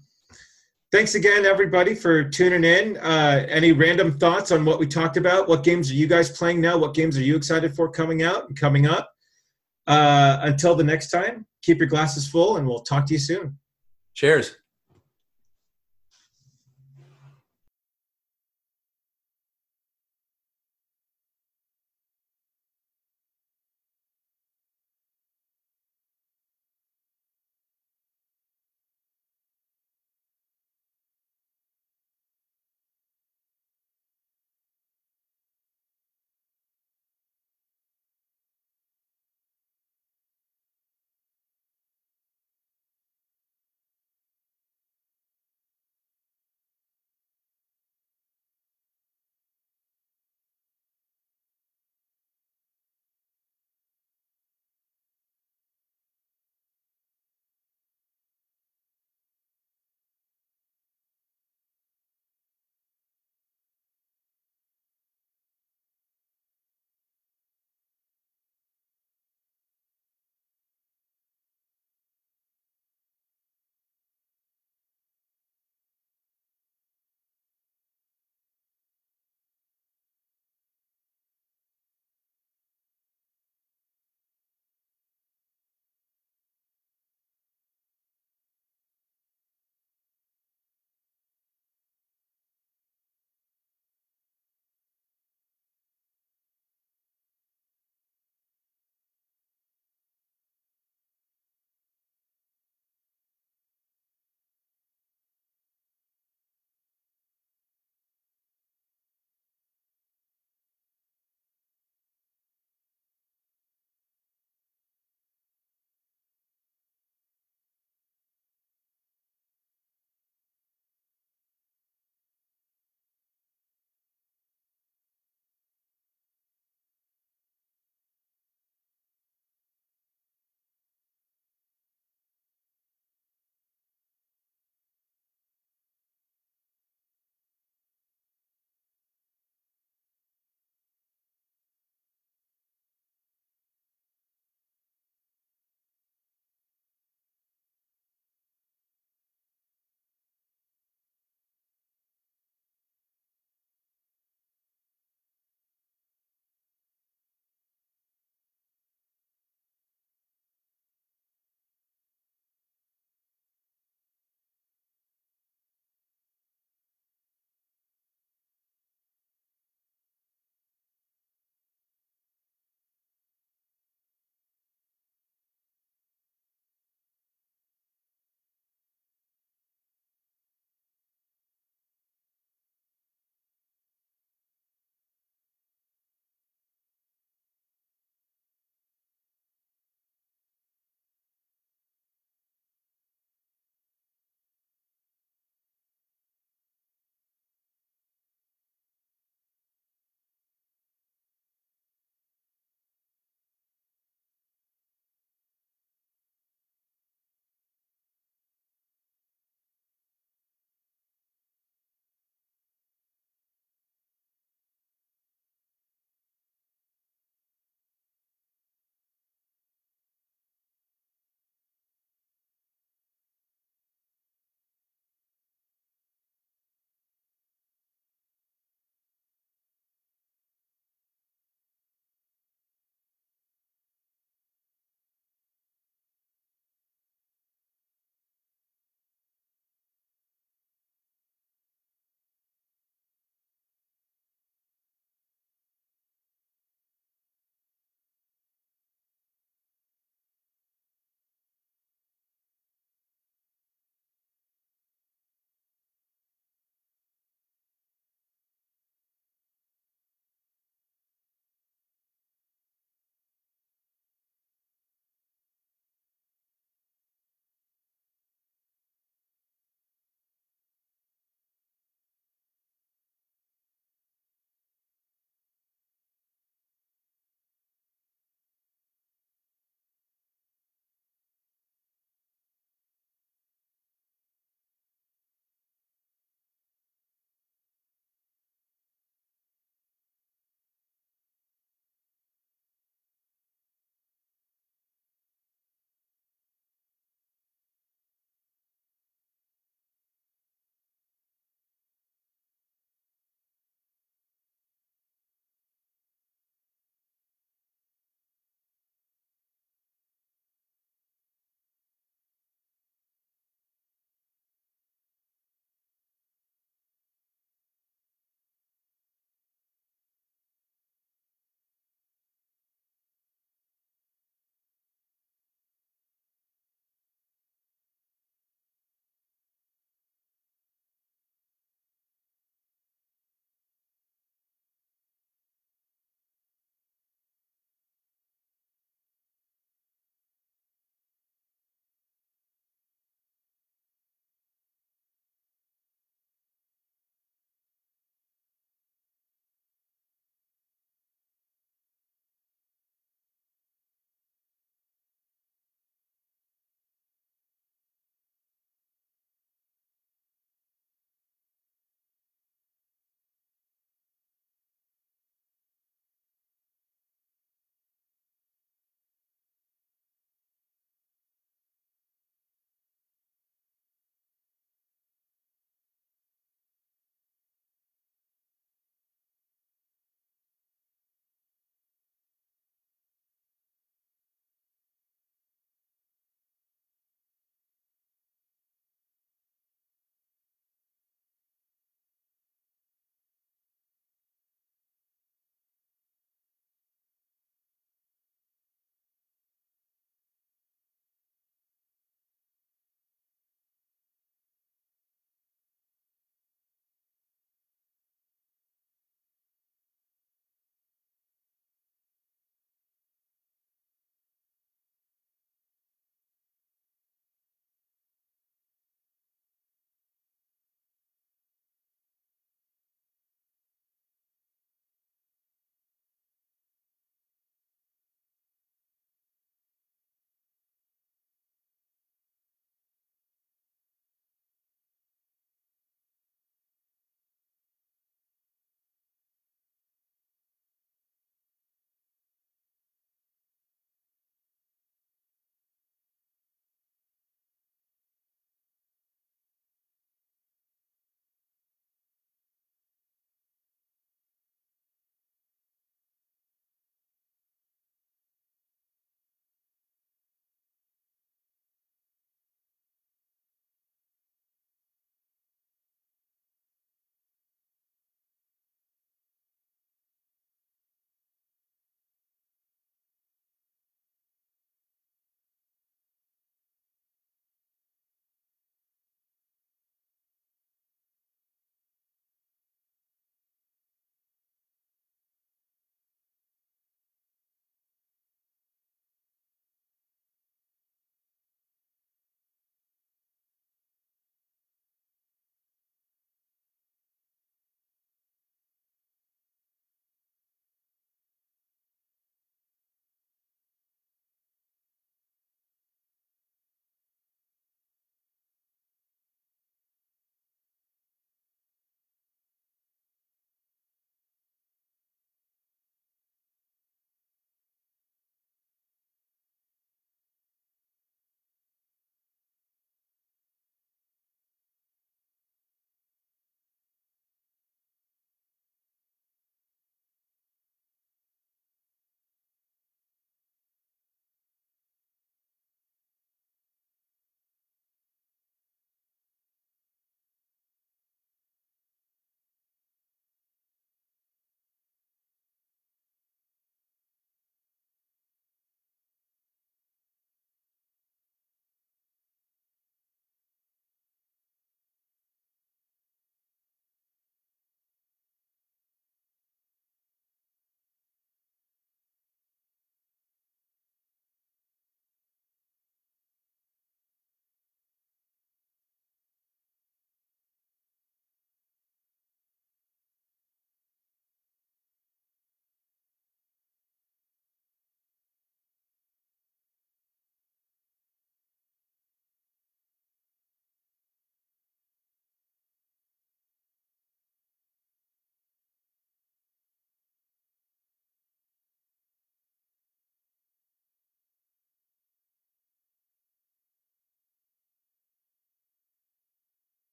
thanks 0.91 1.15
again, 1.15 1.45
everybody, 1.45 1.95
for 1.95 2.23
tuning 2.23 2.65
in. 2.65 2.97
Uh, 2.97 3.45
any 3.47 3.71
random 3.71 4.17
thoughts 4.17 4.51
on 4.51 4.65
what 4.65 4.79
we 4.79 4.87
talked 4.87 5.15
about? 5.15 5.47
What 5.47 5.63
games 5.63 5.89
are 5.91 5.95
you 5.95 6.07
guys 6.07 6.29
playing 6.29 6.59
now? 6.59 6.77
What 6.77 6.93
games 6.93 7.17
are 7.17 7.23
you 7.23 7.35
excited 7.37 7.73
for 7.73 7.89
coming 7.89 8.23
out 8.23 8.49
and 8.49 8.59
coming 8.59 8.85
up? 8.85 9.13
Uh, 9.87 10.39
until 10.41 10.75
the 10.75 10.83
next 10.83 11.09
time, 11.09 11.45
keep 11.63 11.79
your 11.79 11.87
glasses 11.87 12.27
full, 12.27 12.57
and 12.57 12.67
we'll 12.67 12.81
talk 12.81 13.05
to 13.07 13.13
you 13.13 13.19
soon. 13.19 13.57
Cheers. 14.13 14.57